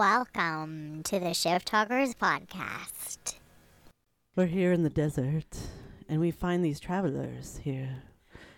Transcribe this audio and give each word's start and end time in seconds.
welcome 0.00 1.02
to 1.02 1.20
the 1.20 1.34
Shift 1.34 1.66
Talkers 1.66 2.14
podcast. 2.14 3.34
We're 4.34 4.46
here 4.46 4.72
in 4.72 4.82
the 4.82 4.88
desert, 4.88 5.58
and 6.08 6.22
we 6.22 6.30
find 6.30 6.64
these 6.64 6.80
travelers 6.80 7.60
here 7.62 8.04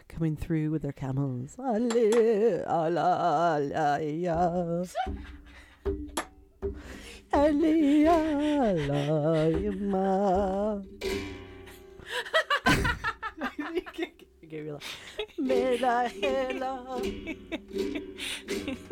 coming 0.06 0.36
through 0.36 0.70
with 0.70 0.82
their 0.82 0.92
camels. 0.92 1.56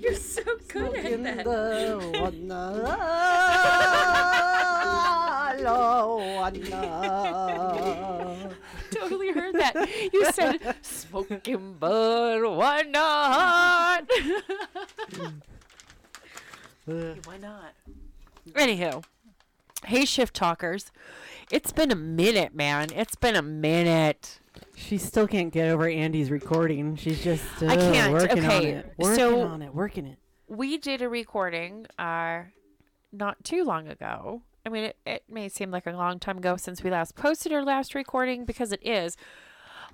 You're 0.00 0.14
so 0.14 0.42
good 0.68 0.96
at 0.96 1.04
in 1.04 1.22
that. 1.22 1.44
the 1.44 2.00
wanna. 2.20 2.98
Totally 8.90 9.32
heard 9.32 9.54
that. 9.54 9.88
You 10.12 10.30
said 10.32 10.76
smoking 10.82 11.74
bud, 11.74 12.44
why 12.44 12.82
not? 12.82 14.10
why 16.84 17.38
not? 17.38 17.72
Anywho, 18.52 19.02
hey 19.86 20.04
shift 20.04 20.34
talkers, 20.34 20.92
it's 21.50 21.72
been 21.72 21.90
a 21.90 21.96
minute, 21.96 22.54
man. 22.54 22.92
It's 22.92 23.16
been 23.16 23.36
a 23.36 23.42
minute. 23.42 24.38
She 24.76 24.98
still 24.98 25.26
can't 25.26 25.52
get 25.52 25.68
over 25.68 25.88
Andy's 25.88 26.30
recording. 26.30 26.96
She's 26.96 27.22
just 27.22 27.44
uh, 27.62 27.66
I 27.66 27.76
can't. 27.76 28.12
working 28.12 28.38
on 28.44 28.50
Okay, 28.50 28.70
it. 28.70 28.94
Working 28.98 29.16
so- 29.16 29.40
on 29.42 29.62
it. 29.62 29.74
Working 29.74 30.06
it. 30.06 30.18
We 30.46 30.76
did 30.76 31.00
a 31.00 31.08
recording 31.08 31.86
uh, 31.98 32.42
not 33.12 33.42
too 33.44 33.64
long 33.64 33.88
ago. 33.88 34.42
I 34.66 34.68
mean, 34.68 34.84
it, 34.84 34.96
it 35.06 35.24
may 35.28 35.48
seem 35.48 35.70
like 35.70 35.86
a 35.86 35.92
long 35.92 36.18
time 36.18 36.38
ago 36.38 36.56
since 36.56 36.82
we 36.82 36.90
last 36.90 37.14
posted 37.16 37.52
our 37.52 37.62
last 37.64 37.94
recording 37.94 38.44
because 38.44 38.70
it 38.72 38.80
is. 38.86 39.16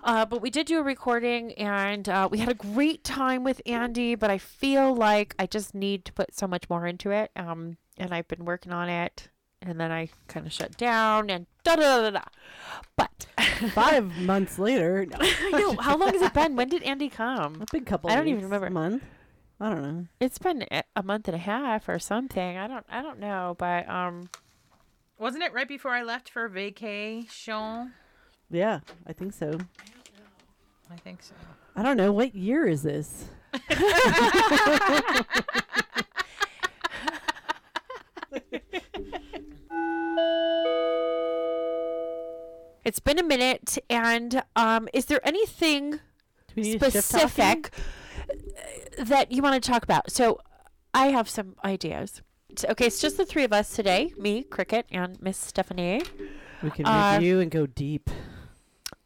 Uh, 0.03 0.25
but 0.25 0.41
we 0.43 0.51
did 0.51 0.67
do 0.67 0.79
a 0.79 0.83
recording 0.83 1.53
and 1.55 2.09
uh, 2.09 2.29
we 2.31 2.39
had 2.39 2.49
a 2.49 2.55
great 2.55 3.05
time 3.05 3.45
with 3.45 3.61
Andy, 3.67 4.15
but 4.15 4.31
I 4.31 4.39
feel 4.39 4.95
like 4.95 5.35
I 5.39 5.47
just 5.47 5.75
need 5.75 6.05
to 6.07 6.13
put 6.13 6.35
so 6.35 6.47
much 6.47 6.69
more 6.71 6.87
into 6.87 7.11
it. 7.11 7.31
Um, 7.37 7.77
and 7.99 8.13
I've 8.13 8.27
been 8.29 8.45
working 8.45 8.73
on 8.73 8.89
it 8.89 9.29
and 9.63 9.79
then 9.81 9.91
I 9.93 10.09
kind 10.29 10.47
of 10.47 10.53
shut 10.53 10.77
down 10.77 11.31
and 11.31 11.47
da 11.65 11.77
da 11.77 12.01
da 12.03 12.11
da. 12.11 12.23
But 12.97 13.27
Five 13.75 14.17
months 14.23 14.59
later, 14.59 15.05
no, 15.07 15.17
I 15.21 15.51
know, 15.53 15.77
how 15.77 15.97
long 15.97 16.13
has 16.13 16.23
it 16.23 16.33
been? 16.33 16.57
When 16.57 16.69
did 16.69 16.83
Andy 16.83 17.09
come? 17.09 17.61
a 17.61 17.67
big 17.71 17.85
couple. 17.87 18.11
I 18.11 18.15
don't 18.17 18.27
even 18.29 18.39
weeks, 18.41 18.45
remember. 18.45 18.71
Month. 18.71 19.03
I 19.61 19.69
don't 19.69 19.83
know. 19.83 20.07
It's 20.21 20.39
been 20.39 20.65
a- 20.71 20.85
a 20.97 21.03
month 21.03 21.29
and 21.29 21.35
a 21.35 21.39
half 21.39 21.89
or 21.89 21.99
something. 21.99 22.57
I 22.57 22.67
don't 22.67 22.87
I 22.89 23.03
don't 23.03 23.19
know, 23.21 23.55
but 23.59 23.87
um 23.89 24.31
Wasn't 25.19 25.43
it 25.43 25.53
right 25.53 25.69
before 25.69 25.91
I 25.93 26.03
left 26.03 26.31
for 26.31 26.49
vacation? 26.49 27.93
Yeah, 28.51 28.81
I 29.07 29.13
think 29.13 29.35
so. 29.35 29.59
I 30.91 30.97
think 30.97 31.23
so. 31.23 31.35
I 31.77 31.83
don't 31.83 31.97
know. 31.99 32.11
What 32.13 32.35
year 32.35 32.67
is 32.67 32.83
this? 32.83 33.27
It's 42.91 42.99
been 42.99 43.21
a 43.21 43.23
minute 43.23 43.79
and 43.89 44.43
um 44.57 44.89
is 44.93 45.05
there 45.07 45.21
anything 45.27 45.93
Do 45.93 45.99
we 46.57 46.63
need 46.63 46.81
to 46.81 46.91
shift 46.91 47.09
talking? 47.13 47.29
specific 47.29 47.71
that 48.99 49.31
you 49.31 49.43
want 49.43 49.63
to 49.63 49.71
talk 49.71 49.85
about? 49.85 50.11
So 50.11 50.41
I 50.93 51.07
have 51.07 51.29
some 51.29 51.55
ideas. 51.65 52.21
Okay, 52.69 52.87
it's 52.87 53.01
just 53.01 53.17
the 53.17 53.25
three 53.25 53.45
of 53.45 53.53
us 53.53 53.77
today, 53.77 54.13
me, 54.19 54.43
Cricket, 54.43 54.87
and 54.91 55.23
Miss 55.23 55.39
Stephanie. 55.39 56.03
We 56.65 56.71
can 56.73 56.85
Uh, 56.85 57.13
review 57.15 57.39
and 57.39 57.49
go 57.49 57.67
deep. 57.67 58.11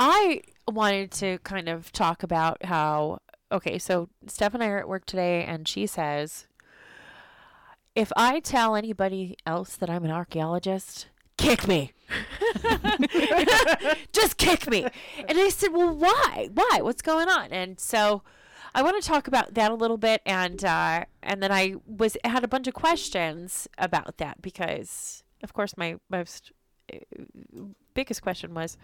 I 0.01 0.41
wanted 0.67 1.11
to 1.23 1.39
kind 1.41 1.69
of 1.69 1.93
talk 1.93 2.23
about 2.23 2.65
how 2.65 3.19
okay, 3.53 3.79
so 3.79 4.09
Steph 4.27 4.55
and 4.55 4.63
I 4.65 4.69
are 4.69 4.79
at 4.79 4.89
work 4.89 5.05
today 5.05 5.45
and 5.45 5.69
she 5.69 5.87
says 5.87 6.47
if 7.95 8.11
I 8.17 8.41
tell 8.41 8.75
anybody 8.77 9.37
else 9.47 9.77
that 9.77 9.91
I'm 9.91 10.05
an 10.07 10.11
archaeologist, 10.11 11.09
kick 11.37 11.67
me. 11.67 11.93
Just 14.13 14.37
kick 14.37 14.69
me. 14.69 14.87
And 15.29 15.39
I 15.39 15.49
said, 15.49 15.73
"Well, 15.73 15.95
why? 15.95 16.49
Why? 16.53 16.81
What's 16.83 17.03
going 17.03 17.29
on?" 17.29 17.53
And 17.53 17.81
so 17.81 18.23
I 18.75 18.83
want 18.83 19.01
to 19.01 19.09
talk 19.09 19.29
about 19.29 19.55
that 19.55 19.71
a 19.71 19.75
little 19.75 19.97
bit 19.97 20.21
and 20.27 20.65
uh 20.65 21.05
and 21.23 21.43
then 21.43 21.53
I 21.53 21.77
was 21.87 22.17
had 22.25 22.43
a 22.43 22.49
bunch 22.49 22.67
of 22.67 22.75
questions 22.75 23.69
about 23.79 24.19
that 24.19 24.43
because 24.43 25.23
of 25.43 25.53
course 25.53 25.77
my 25.77 25.97
most 26.11 26.51
uh, 26.93 26.99
biggest 27.95 28.23
question 28.23 28.53
was 28.53 28.77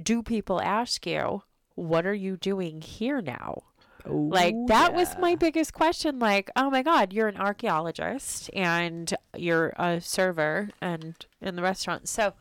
do 0.00 0.22
people 0.22 0.60
ask 0.60 1.06
you 1.06 1.42
what 1.74 2.04
are 2.04 2.14
you 2.14 2.36
doing 2.36 2.82
here 2.82 3.22
now 3.22 3.62
like 4.08 4.54
that 4.68 4.94
was 4.94 5.16
my 5.18 5.34
biggest 5.34 5.72
question 5.72 6.18
like 6.18 6.50
oh 6.56 6.70
my 6.70 6.82
god 6.82 7.12
you're 7.12 7.28
an 7.28 7.36
archaeologist 7.36 8.48
and 8.54 9.14
you're 9.36 9.72
a 9.78 10.00
server 10.00 10.70
and 10.80 11.26
in 11.40 11.56
the 11.56 11.62
restaurant 11.62 12.08
so 12.08 12.32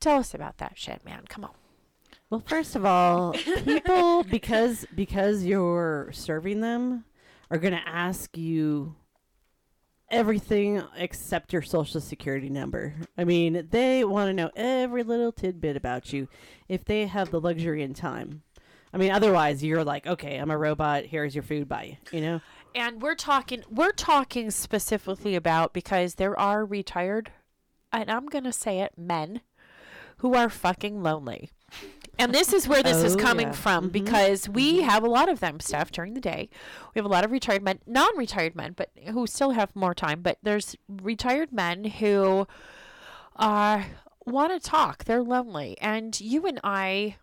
tell 0.00 0.18
us 0.18 0.34
about 0.34 0.58
that 0.58 0.78
shit 0.78 1.04
man 1.04 1.22
come 1.28 1.44
on 1.44 1.50
Well, 2.30 2.42
first 2.46 2.76
of 2.76 2.86
all, 2.86 3.32
people 3.64 4.22
because 4.24 4.86
because 4.94 5.44
you're 5.44 6.08
serving 6.12 6.60
them 6.62 7.04
are 7.50 7.58
going 7.58 7.74
to 7.74 7.86
ask 7.88 8.38
you 8.38 8.94
everything 10.10 10.82
except 10.96 11.52
your 11.52 11.60
social 11.62 12.00
security 12.00 12.48
number. 12.48 12.94
I 13.18 13.24
mean, 13.24 13.68
they 13.70 14.04
want 14.04 14.28
to 14.28 14.32
know 14.32 14.50
every 14.56 15.02
little 15.02 15.32
tidbit 15.32 15.76
about 15.76 16.12
you 16.14 16.28
if 16.68 16.84
they 16.86 17.06
have 17.06 17.30
the 17.30 17.40
luxury 17.40 17.82
and 17.82 17.94
time. 17.94 18.42
I 18.92 18.98
mean, 18.98 19.10
otherwise 19.10 19.64
you're 19.64 19.84
like, 19.84 20.06
okay, 20.06 20.36
I'm 20.36 20.50
a 20.50 20.58
robot. 20.58 21.04
Here's 21.06 21.34
your 21.34 21.42
food, 21.44 21.68
bye. 21.68 21.98
You 22.12 22.20
know. 22.20 22.40
and 22.74 23.00
we're 23.02 23.14
talking 23.14 23.62
we're 23.70 23.92
talking 23.92 24.50
specifically 24.50 25.34
about 25.34 25.72
because 25.72 26.14
there 26.14 26.38
are 26.40 26.64
retired 26.64 27.30
and 27.92 28.10
i'm 28.10 28.24
going 28.26 28.44
to 28.44 28.52
say 28.52 28.80
it 28.80 28.92
men 28.96 29.42
who 30.18 30.34
are 30.34 30.48
fucking 30.48 31.02
lonely 31.02 31.50
and 32.18 32.32
this 32.34 32.52
is 32.54 32.66
where 32.66 32.82
this 32.82 33.02
is 33.02 33.14
Oh, 33.16 33.18
coming 33.18 33.48
yeah. 33.48 33.52
from 33.52 33.88
Mhm. 33.90 33.92
because 33.92 34.48
we 34.48 34.80
have 34.80 35.02
a 35.04 35.08
lot 35.10 35.28
of 35.28 35.40
them 35.40 35.60
stuff 35.60 35.90
during 35.92 36.14
the 36.14 36.20
day 36.20 36.48
we 36.94 36.98
have 36.98 37.04
a 37.04 37.08
lot 37.10 37.24
of 37.26 37.30
retired 37.30 37.62
men 37.62 37.80
non-retired 37.86 38.56
men 38.56 38.72
but 38.74 38.88
who 39.10 39.26
still 39.26 39.50
have 39.50 39.76
more 39.76 39.92
time 39.94 40.22
but 40.22 40.38
there's 40.42 40.74
retired 40.88 41.52
men 41.52 41.84
who 41.84 42.46
uh 43.36 43.82
want 44.24 44.50
to 44.50 44.66
talk 44.66 45.04
they're 45.04 45.22
lonely 45.22 45.76
and 45.78 46.18
you 46.22 46.46
and 46.46 46.58
i 46.64 47.16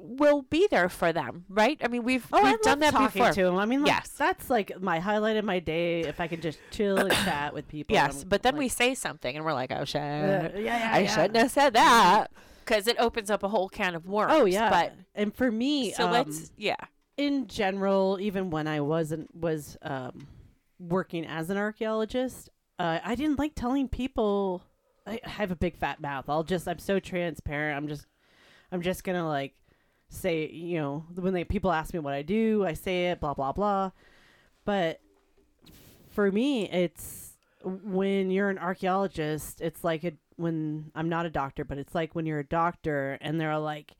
will 0.00 0.42
be 0.42 0.66
there 0.70 0.88
for 0.88 1.12
them 1.12 1.44
right 1.48 1.78
i 1.82 1.88
mean 1.88 2.02
we've, 2.04 2.26
Oh, 2.32 2.42
we've 2.42 2.54
I 2.54 2.56
done 2.62 2.78
that 2.80 2.92
talking 2.92 3.20
before 3.20 3.32
to 3.32 3.44
them. 3.44 3.56
I 3.56 3.66
mean, 3.66 3.80
like, 3.80 3.88
Yes. 3.88 4.10
that's 4.16 4.48
like 4.48 4.80
my 4.80 5.00
highlight 5.00 5.36
of 5.36 5.44
my 5.44 5.58
day. 5.58 6.00
If 6.00 6.20
I 6.20 6.28
can 6.28 6.40
just 6.40 6.58
chill 6.70 6.96
and 6.98 7.10
chat 7.24 7.52
with 7.52 7.68
people. 7.68 7.94
Yes, 7.94 8.24
but 8.24 8.42
then 8.42 8.54
like, 8.54 8.60
we 8.60 8.68
say 8.68 8.94
something 8.94 9.34
and 9.34 9.44
we're 9.44 9.52
like, 9.54 9.72
oh 9.72 9.84
shit, 9.84 10.00
uh, 10.00 10.04
yeah, 10.04 10.58
yeah, 10.58 10.90
I 10.92 10.98
yeah. 11.00 11.14
shouldn't 11.14 11.36
have 11.36 11.50
said 11.50 11.74
that 11.74 12.28
because 12.64 12.86
it 12.86 12.96
opens 12.98 13.30
up 13.30 13.42
a 13.42 13.48
whole 13.48 13.68
can 13.68 13.94
of 13.94 14.06
worms. 14.06 14.32
Oh 14.34 14.44
yeah, 14.44 14.70
but 14.70 14.94
and 15.14 15.34
for 15.34 15.50
me, 15.50 15.92
so 15.92 16.06
um, 16.06 16.12
let's 16.12 16.52
yeah, 16.56 16.76
in 17.16 17.46
general, 17.46 18.18
even 18.20 18.50
when 18.50 18.66
I 18.68 18.80
wasn't 18.80 19.34
was 19.34 19.76
um, 19.82 20.26
working 20.78 21.26
as 21.26 21.50
an 21.50 21.56
archaeologist, 21.56 22.50
uh, 22.78 22.98
I 23.04 23.14
didn't 23.14 23.38
like 23.38 23.54
telling 23.54 23.88
people. 23.88 24.62
I 25.06 25.20
I 25.24 25.28
have 25.28 25.50
a 25.50 25.56
big 25.56 25.76
fat 25.76 26.00
mouth. 26.00 26.26
I'll 26.28 26.44
just 26.44 26.68
I'm 26.68 26.78
so 26.78 27.00
transparent. 27.00 27.76
I'm 27.76 27.88
just 27.88 28.06
I'm 28.70 28.82
just 28.82 29.02
gonna 29.04 29.26
like 29.26 29.54
say 30.10 30.48
you 30.48 30.78
know 30.78 31.04
when 31.14 31.34
they 31.34 31.44
people 31.44 31.72
ask 31.72 31.92
me 31.92 32.00
what 32.00 32.14
I 32.14 32.22
do, 32.22 32.64
I 32.66 32.72
say 32.72 33.06
it. 33.06 33.20
Blah 33.20 33.34
blah 33.34 33.52
blah. 33.52 33.90
But 34.64 35.00
for 36.10 36.30
me, 36.30 36.68
it's 36.68 37.34
when 37.64 38.30
you're 38.30 38.50
an 38.50 38.58
archaeologist. 38.58 39.60
It's 39.60 39.84
like 39.84 40.04
it 40.04 40.16
when 40.36 40.90
I'm 40.94 41.08
not 41.08 41.26
a 41.26 41.30
doctor, 41.30 41.64
but 41.64 41.78
it's 41.78 41.94
like 41.94 42.14
when 42.14 42.26
you're 42.26 42.38
a 42.38 42.44
doctor 42.44 43.18
and 43.20 43.40
they're 43.40 43.58
like 43.58 43.96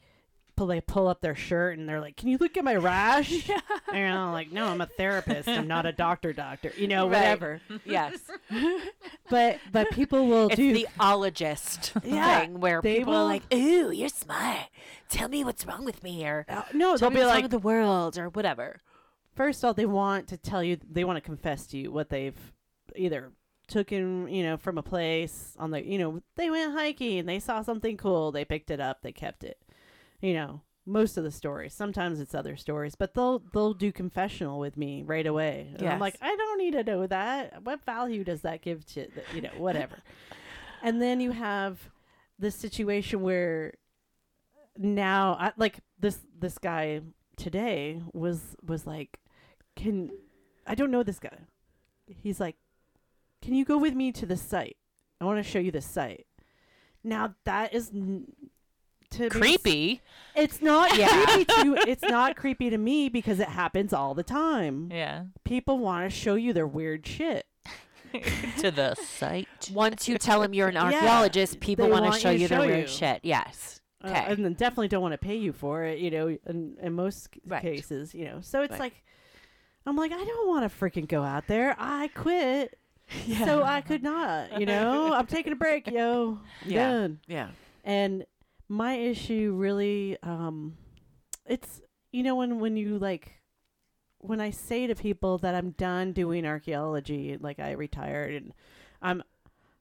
pull 0.58 0.66
they 0.66 0.80
pull 0.80 1.06
up 1.08 1.20
their 1.20 1.34
shirt 1.34 1.78
and 1.78 1.88
they're 1.88 2.00
like, 2.00 2.16
"Can 2.16 2.28
you 2.28 2.36
look 2.38 2.56
at 2.56 2.64
my 2.64 2.76
rash?" 2.76 3.48
And 3.92 4.14
I'm 4.14 4.32
like, 4.32 4.52
"No, 4.52 4.66
I'm 4.66 4.80
a 4.80 4.86
therapist. 4.86 5.48
I'm 5.48 5.66
not 5.68 5.86
a 5.86 5.92
doctor. 5.92 6.32
Doctor. 6.32 6.72
You 6.76 6.88
know, 6.88 7.04
Right. 7.08 7.16
whatever." 7.18 7.60
yes, 7.84 8.18
But 9.30 9.58
but 9.72 9.90
people 9.90 10.26
will 10.26 10.48
it's 10.48 10.56
do. 10.56 10.72
the 10.72 10.88
ologist 10.98 11.92
Yeah, 12.04 12.40
thing 12.40 12.60
where 12.60 12.80
people 12.82 13.12
will- 13.12 13.20
are 13.20 13.24
like, 13.24 13.42
ooh, 13.52 13.90
you're 13.90 14.08
smart. 14.08 14.66
Tell 15.08 15.28
me 15.28 15.44
what's 15.44 15.66
wrong 15.66 15.84
with 15.84 16.02
me, 16.02 16.24
or 16.26 16.44
Uh, 16.48 16.62
no, 16.72 16.96
they'll 16.96 17.10
be 17.10 17.24
like, 17.24 17.50
the 17.50 17.58
world, 17.58 18.18
or 18.18 18.28
whatever. 18.28 18.80
first 19.34 19.62
of 19.62 19.68
all, 19.68 19.74
they 19.74 19.86
want 19.86 20.28
to 20.28 20.36
tell 20.36 20.62
you, 20.62 20.78
they 20.90 21.04
want 21.04 21.16
to 21.16 21.20
confess 21.20 21.66
to 21.68 21.78
you 21.78 21.92
what 21.92 22.08
they've 22.08 22.52
either 22.96 23.32
took 23.68 23.92
in, 23.92 24.28
you 24.28 24.42
know, 24.42 24.56
from 24.56 24.78
a 24.78 24.82
place 24.82 25.54
on 25.58 25.70
the, 25.70 25.84
you 25.86 25.98
know, 25.98 26.20
they 26.36 26.48
went 26.50 26.72
hiking, 26.72 27.26
they 27.26 27.38
saw 27.38 27.60
something 27.62 27.96
cool, 27.98 28.32
they 28.32 28.44
picked 28.44 28.70
it 28.70 28.80
up, 28.80 29.02
they 29.02 29.12
kept 29.12 29.44
it, 29.44 29.58
you 30.20 30.34
know, 30.34 30.62
most 30.86 31.16
of 31.18 31.24
the 31.24 31.30
stories. 31.30 31.74
Sometimes 31.74 32.18
it's 32.20 32.34
other 32.34 32.56
stories, 32.56 32.94
but 32.94 33.14
they'll 33.14 33.40
they'll 33.52 33.74
do 33.74 33.92
confessional 33.92 34.58
with 34.58 34.76
me 34.76 35.02
right 35.04 35.26
away. 35.26 35.72
And 35.74 35.82
I'm 35.94 36.00
like, 36.00 36.16
I 36.22 36.34
don't 36.34 36.58
need 36.58 36.72
to 36.72 36.84
know 36.84 37.06
that. 37.06 37.62
What 37.62 37.84
value 37.84 38.24
does 38.24 38.42
that 38.42 38.62
give 38.62 38.84
to 38.94 39.06
the- 39.14 39.24
you 39.34 39.42
know 39.42 39.50
whatever? 39.58 39.98
and 40.82 41.00
then 41.02 41.20
you 41.20 41.32
have 41.32 41.78
the 42.38 42.50
situation 42.50 43.20
where 43.20 43.74
now 44.76 45.36
I, 45.38 45.52
like 45.56 45.80
this 45.98 46.18
this 46.38 46.58
guy 46.58 47.00
today 47.36 48.00
was 48.12 48.56
was 48.66 48.86
like 48.86 49.18
can 49.76 50.10
I 50.66 50.74
don't 50.74 50.90
know 50.90 51.02
this 51.02 51.18
guy. 51.18 51.38
He's 52.06 52.40
like 52.40 52.56
can 53.42 53.54
you 53.54 53.64
go 53.64 53.76
with 53.78 53.94
me 53.94 54.10
to 54.12 54.26
the 54.26 54.36
site? 54.36 54.76
I 55.20 55.24
want 55.24 55.44
to 55.44 55.48
show 55.48 55.58
you 55.58 55.70
the 55.70 55.80
site. 55.80 56.26
Now 57.04 57.34
that 57.44 57.74
is 57.74 57.90
n- 57.94 58.32
to 59.12 59.24
be- 59.24 59.28
Creepy. 59.30 60.00
It's 60.34 60.62
not 60.62 60.96
Yeah. 60.96 61.08
creepy 61.26 61.44
to 61.46 61.84
it's 61.88 62.02
not 62.02 62.36
creepy 62.36 62.70
to 62.70 62.78
me 62.78 63.08
because 63.08 63.40
it 63.40 63.48
happens 63.48 63.92
all 63.92 64.14
the 64.14 64.22
time. 64.22 64.88
Yeah. 64.92 65.24
People 65.44 65.78
want 65.78 66.10
to 66.10 66.16
show 66.16 66.34
you 66.34 66.52
their 66.52 66.66
weird 66.66 67.06
shit. 67.06 67.46
to 68.58 68.70
the 68.70 68.94
site. 68.94 69.70
Once 69.72 70.08
you 70.08 70.16
tell 70.16 70.40
them 70.40 70.54
you're 70.54 70.68
an 70.68 70.74
Yeah, 70.76 70.84
archaeologist, 70.84 71.60
people 71.60 71.88
want 71.90 72.12
to 72.12 72.18
show 72.18 72.30
you 72.30 72.48
their 72.48 72.60
show 72.60 72.66
weird 72.66 72.80
you. 72.82 72.86
shit. 72.86 73.20
Yes. 73.22 73.80
Uh, 74.02 74.08
Okay. 74.08 74.24
and 74.28 74.44
then 74.44 74.52
definitely 74.54 74.86
don't 74.88 75.02
want 75.02 75.12
to 75.12 75.18
pay 75.18 75.34
you 75.36 75.52
for 75.52 75.82
it, 75.82 75.98
you 75.98 76.10
know, 76.10 76.28
in, 76.46 76.76
in 76.80 76.92
most 76.92 77.28
Right. 77.44 77.60
cases, 77.60 78.14
you 78.14 78.24
know. 78.26 78.40
So 78.40 78.62
it's 78.62 78.70
Right. 78.72 78.80
like 78.80 79.04
I'm 79.84 79.96
like 79.96 80.12
I 80.12 80.24
don't 80.24 80.46
want 80.48 80.70
to 80.70 80.78
freaking 80.78 81.08
go 81.08 81.22
out 81.24 81.48
there. 81.48 81.74
I 81.78 82.08
quit. 82.14 82.78
Yeah. 83.26 83.44
So 83.46 83.62
I 83.64 83.80
could 83.80 84.02
not, 84.02 84.60
you 84.60 84.66
know. 84.66 85.12
I'm 85.14 85.26
taking 85.26 85.52
a 85.52 85.56
break, 85.56 85.86
yo. 85.90 86.38
I'm 86.64 86.70
Yeah. 86.70 86.90
done. 86.92 87.20
yeah. 87.26 87.48
And 87.84 88.24
my 88.68 88.94
issue 88.94 89.54
really 89.56 90.18
um 90.22 90.76
it's 91.46 91.80
you 92.12 92.22
know 92.22 92.34
when 92.36 92.60
when 92.60 92.76
you 92.76 92.98
like 92.98 93.32
when 94.18 94.40
I 94.40 94.50
say 94.50 94.86
to 94.88 94.94
people 94.94 95.38
that 95.38 95.54
I'm 95.54 95.70
done 95.70 96.12
doing 96.12 96.44
archaeology, 96.44 97.38
like 97.40 97.60
I 97.60 97.70
retired 97.72 98.34
and 98.34 98.52
I'm 99.00 99.22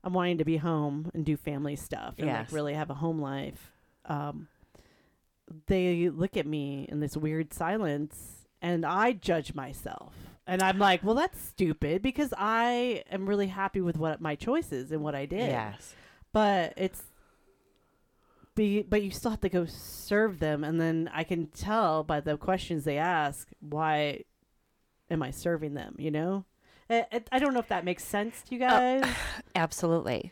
I'm 0.03 0.13
wanting 0.13 0.37
to 0.37 0.45
be 0.45 0.57
home 0.57 1.09
and 1.13 1.25
do 1.25 1.35
family 1.35 1.75
stuff 1.75 2.15
and 2.19 2.27
Yes. 2.27 2.47
like 2.47 2.55
really 2.55 2.73
have 2.75 2.89
a 2.89 2.93
home 2.95 3.19
life. 3.19 3.71
Um 4.05 4.47
they 5.67 6.09
look 6.09 6.35
at 6.37 6.45
me 6.45 6.85
in 6.89 6.99
this 6.99 7.15
weird 7.15 7.53
silence 7.53 8.45
and 8.61 8.85
I 8.85 9.13
judge 9.13 9.53
myself. 9.53 10.13
And 10.45 10.61
I'm 10.61 10.79
like, 10.79 11.03
well, 11.03 11.15
that's 11.15 11.39
stupid 11.41 12.01
because 12.01 12.33
I 12.37 13.03
am 13.11 13.27
really 13.27 13.47
happy 13.47 13.81
with 13.81 13.97
what 13.97 14.21
my 14.21 14.35
choices 14.35 14.91
and 14.91 15.01
what 15.03 15.15
I 15.15 15.25
did 15.25 15.49
Yes. 15.49 15.93
but 16.31 16.73
it's 16.77 17.03
be 18.57 18.81
but 18.81 19.01
you 19.01 19.09
still 19.11 19.31
have 19.31 19.39
to 19.39 19.47
go 19.49 19.65
serve 19.65 20.39
them 20.39 20.63
and 20.65 20.81
then 20.81 21.09
i 21.13 21.23
can 21.23 21.47
tell 21.47 22.03
by 22.03 22.19
the 22.19 22.35
questions 22.35 22.83
they 22.83 22.97
ask 22.97 23.47
why 23.61 24.21
am 25.09 25.23
i 25.23 25.31
serving 25.31 25.73
them 25.75 25.95
you 25.97 26.11
know? 26.11 26.43
I, 26.89 27.05
I- 27.31 27.39
don't 27.39 27.53
know 27.53 27.59
if 27.59 27.67
that 27.69 27.83
makes 27.85 28.03
sense 28.03 28.41
to 28.43 28.55
you 28.55 28.59
guys. 28.59 29.03
Absolutely. 29.55 30.31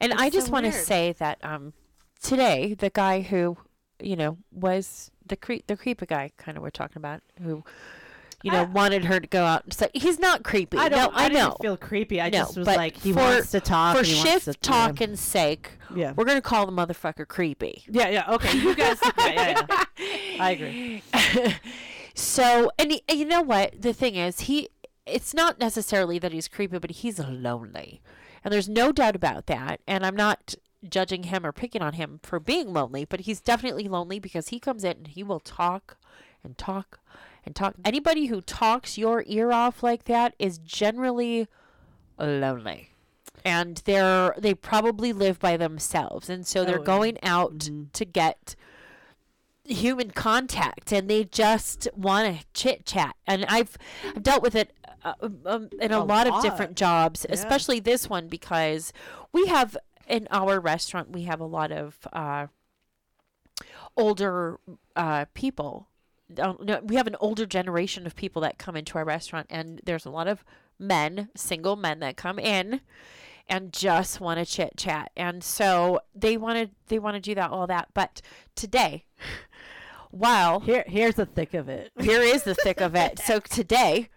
And 0.00 0.12
It's 0.12 0.22
I 0.22 0.30
just 0.30 0.46
so 0.46 0.52
want 0.52 0.66
to 0.66 0.72
say 0.72 1.12
that 1.18 1.38
um, 1.44 1.72
today, 2.22 2.74
the 2.74 2.90
guy 2.90 3.20
who, 3.22 3.56
you 4.00 4.14
know, 4.14 4.38
was 4.52 5.10
the 5.26 5.36
creep, 5.36 5.66
the 5.66 5.76
creepy 5.76 6.06
guy, 6.06 6.30
kind 6.36 6.56
of 6.56 6.62
we're 6.62 6.70
talking 6.70 6.98
about, 6.98 7.20
who, 7.42 7.64
you 8.42 8.50
know, 8.50 8.60
I- 8.60 8.64
wanted 8.64 9.04
her 9.04 9.20
to 9.20 9.26
go 9.26 9.44
out 9.44 9.64
and 9.64 9.72
say 9.72 9.88
he's 9.94 10.18
not 10.18 10.42
creepy. 10.42 10.76
i 10.78 10.88
don't 10.88 11.12
no, 11.12 11.18
I, 11.18 11.28
didn't 11.28 11.44
know. 11.44 11.56
feel 11.60 11.76
creepy 11.76 12.20
i 12.20 12.28
No, 12.30 12.38
just 12.38 12.56
was 12.58 12.66
like 12.66 12.96
he 12.96 13.12
for- 13.12 13.20
wants 13.20 13.50
to 13.52 13.60
talk 13.60 13.94
For 13.94 13.98
and 14.00 14.06
he 14.06 14.14
wants 14.14 14.30
shift 14.30 14.46
to, 14.46 14.54
talk 14.54 15.00
and 15.00 15.18
sake, 15.18 15.70
yeah 15.94 16.12
we're 16.16 16.24
gonna 16.24 16.40
call 16.40 16.66
the 16.66 16.72
motherfucker 16.72 17.26
creepy. 17.26 17.84
yeah 17.88 18.08
yeah 18.08 18.30
okay 18.34 18.56
you 18.58 18.74
guys 18.74 18.98
yeah, 19.18 19.26
yeah, 19.28 19.62
yeah. 19.98 20.14
i 20.40 20.50
agree 20.50 21.02
so, 22.14 22.70
and, 22.78 22.92
he, 22.92 23.02
and 23.08 23.18
you 23.18 23.24
know 23.24 23.42
what? 23.42 23.80
The 23.80 23.92
thing 23.92 24.16
is, 24.16 24.40
he. 24.40 24.68
It's 25.04 25.34
not 25.34 25.58
necessarily 25.58 26.18
that 26.20 26.32
he's 26.32 26.46
creepy, 26.46 26.78
but 26.78 26.90
he's 26.90 27.18
lonely, 27.18 28.00
and 28.44 28.52
there's 28.52 28.68
no 28.68 28.92
doubt 28.92 29.16
about 29.16 29.46
that. 29.46 29.80
And 29.88 30.06
I'm 30.06 30.14
not 30.14 30.54
judging 30.88 31.24
him 31.24 31.44
or 31.44 31.50
picking 31.52 31.82
on 31.82 31.94
him 31.94 32.20
for 32.22 32.38
being 32.38 32.72
lonely, 32.72 33.04
but 33.04 33.20
he's 33.20 33.40
definitely 33.40 33.88
lonely 33.88 34.20
because 34.20 34.48
he 34.48 34.60
comes 34.60 34.84
in 34.84 34.98
and 34.98 35.06
he 35.08 35.22
will 35.24 35.40
talk 35.40 35.96
and 36.44 36.56
talk 36.56 37.00
and 37.44 37.54
talk. 37.54 37.74
Anybody 37.84 38.26
who 38.26 38.40
talks 38.40 38.96
your 38.98 39.24
ear 39.26 39.52
off 39.52 39.82
like 39.82 40.04
that 40.04 40.34
is 40.38 40.58
generally 40.58 41.48
lonely. 42.18 42.90
And 43.44 43.78
they're 43.84 44.34
they 44.38 44.54
probably 44.54 45.12
live 45.12 45.38
by 45.40 45.56
themselves. 45.56 46.28
And 46.30 46.46
so 46.46 46.64
they're 46.64 46.76
Oh, 46.76 46.82
yeah. 46.82 46.86
going 46.86 47.18
out 47.22 47.58
Mhm. 47.58 47.92
to 47.92 48.04
get 48.04 48.54
human 49.64 50.10
contact 50.10 50.92
and 50.92 51.08
they 51.08 51.24
just 51.24 51.88
want 51.96 52.38
to 52.40 52.44
chit 52.52 52.84
chat. 52.84 53.14
And 53.26 53.44
I've, 53.48 53.76
I've 54.14 54.22
dealt 54.22 54.42
with 54.42 54.54
it 54.54 54.72
uh, 55.04 55.14
um, 55.46 55.68
in 55.80 55.90
a, 55.92 55.98
A 55.98 56.04
lot, 56.04 56.28
of 56.28 56.42
different 56.42 56.76
jobs, 56.76 57.26
Yeah. 57.28 57.34
especially 57.34 57.80
this 57.80 58.08
one 58.08 58.28
because 58.28 58.92
we 59.32 59.46
have 59.46 59.76
in 60.08 60.28
our 60.30 60.60
restaurant 60.60 61.10
we 61.10 61.22
have 61.24 61.40
a 61.40 61.44
lot 61.46 61.72
of 61.72 61.98
uh, 62.12 62.46
older 63.96 64.58
uh, 64.96 65.24
people. 65.34 65.88
Um, 66.38 66.58
no, 66.60 66.80
we 66.82 66.96
have 66.96 67.06
an 67.06 67.16
older 67.20 67.46
generation 67.46 68.06
of 68.06 68.16
people 68.16 68.42
that 68.42 68.58
come 68.58 68.76
into 68.76 68.96
our 68.98 69.04
restaurant, 69.04 69.46
and 69.50 69.80
there's 69.84 70.06
a 70.06 70.10
lot 70.10 70.28
of 70.28 70.44
men, 70.78 71.28
single 71.36 71.76
men 71.76 72.00
that 72.00 72.16
come 72.16 72.38
in 72.38 72.80
and 73.48 73.72
just 73.72 74.20
want 74.20 74.38
to 74.38 74.46
chit 74.46 74.76
chat, 74.76 75.10
and 75.16 75.42
so 75.42 76.00
they 76.14 76.36
want 76.36 76.58
to 76.58 76.74
they 76.88 76.98
want 76.98 77.16
to 77.16 77.20
do 77.20 77.34
that 77.34 77.50
all 77.50 77.66
that. 77.66 77.88
But 77.92 78.22
today, 78.54 79.04
while 80.10 80.60
here 80.60 80.84
here's 80.86 81.16
the 81.16 81.26
thick 81.26 81.54
of 81.54 81.68
it 81.68 81.90
here 82.00 82.20
is 82.20 82.44
the 82.44 82.54
thick 82.54 82.80
of 82.80 82.94
it. 82.94 83.18
So 83.18 83.40
today, 83.50 84.08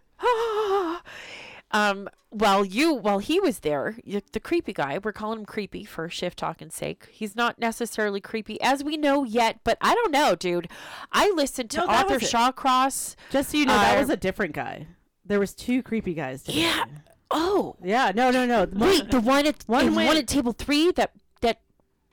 um, 1.75 2.09
while 2.29 2.65
you 2.65 2.93
while 2.93 3.19
he 3.19 3.39
was 3.39 3.59
there, 3.59 3.97
the 4.31 4.39
creepy 4.39 4.73
guy, 4.73 4.99
we're 5.01 5.11
calling 5.13 5.39
him 5.39 5.45
creepy 5.45 5.83
for 5.85 6.09
shift 6.09 6.37
talking 6.39 6.69
sake. 6.69 7.07
He's 7.11 7.35
not 7.35 7.59
necessarily 7.59 8.19
creepy 8.21 8.59
as 8.61 8.83
we 8.83 8.97
know 8.97 9.23
yet, 9.23 9.59
but 9.63 9.77
I 9.81 9.93
don't 9.93 10.11
know, 10.11 10.35
dude. 10.35 10.67
I 11.11 11.31
listened 11.35 11.69
to 11.71 11.79
No, 11.79 11.87
that 11.87 12.09
Arthur. 12.09 12.25
Shawcross. 12.25 13.15
just 13.29 13.51
so 13.51 13.57
you 13.57 13.65
know 13.65 13.73
that 13.73 13.97
Uh, 13.97 13.99
was 14.01 14.09
a 14.09 14.17
different 14.17 14.53
guy 14.53 14.87
there 15.25 15.39
was 15.39 15.53
two 15.53 15.81
creepy 15.81 16.13
guys 16.13 16.43
today. 16.43 16.61
Yeah. 16.61 16.85
Oh, 17.31 17.75
yeah 17.83 18.11
no 18.13 18.29
no 18.29 18.45
no 18.45 18.67
wait, 18.71 19.09
the 19.09 19.19
one 19.19 19.47
at 19.47 19.63
One 19.65 19.95
one, 19.95 20.05
one 20.05 20.17
at 20.17 20.27
table 20.27 20.53
three. 20.53 20.91
That 20.91 21.11
that 21.41 21.59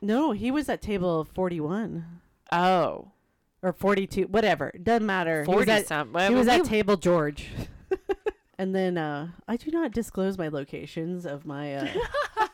no 0.01 0.33
he 0.33 0.51
was 0.51 0.69
at 0.69 0.81
table 0.81 1.25
41 1.35 2.05
oh. 2.51 3.13
or 3.63 3.73
42 3.73 4.23
whatever 4.25 4.73
doesn't 4.83 5.07
matter 5.07 5.45
he 5.45 5.49
was 5.49 5.67
40 5.67 5.71
at, 5.71 5.87
something. 5.87 6.29
he 6.29 6.35
was 6.35 6.49
at 6.49 6.65
table 6.65 6.97
george 6.97 7.51
and 8.63 8.75
then 8.75 8.97
uh 8.99 9.29
i 9.49 9.57
do 9.57 9.71
not 9.71 9.91
disclose 9.93 10.39
my 10.39 10.49
locations 10.49 11.27
of 11.27 11.45
my 11.45 11.75
uh 11.75 11.89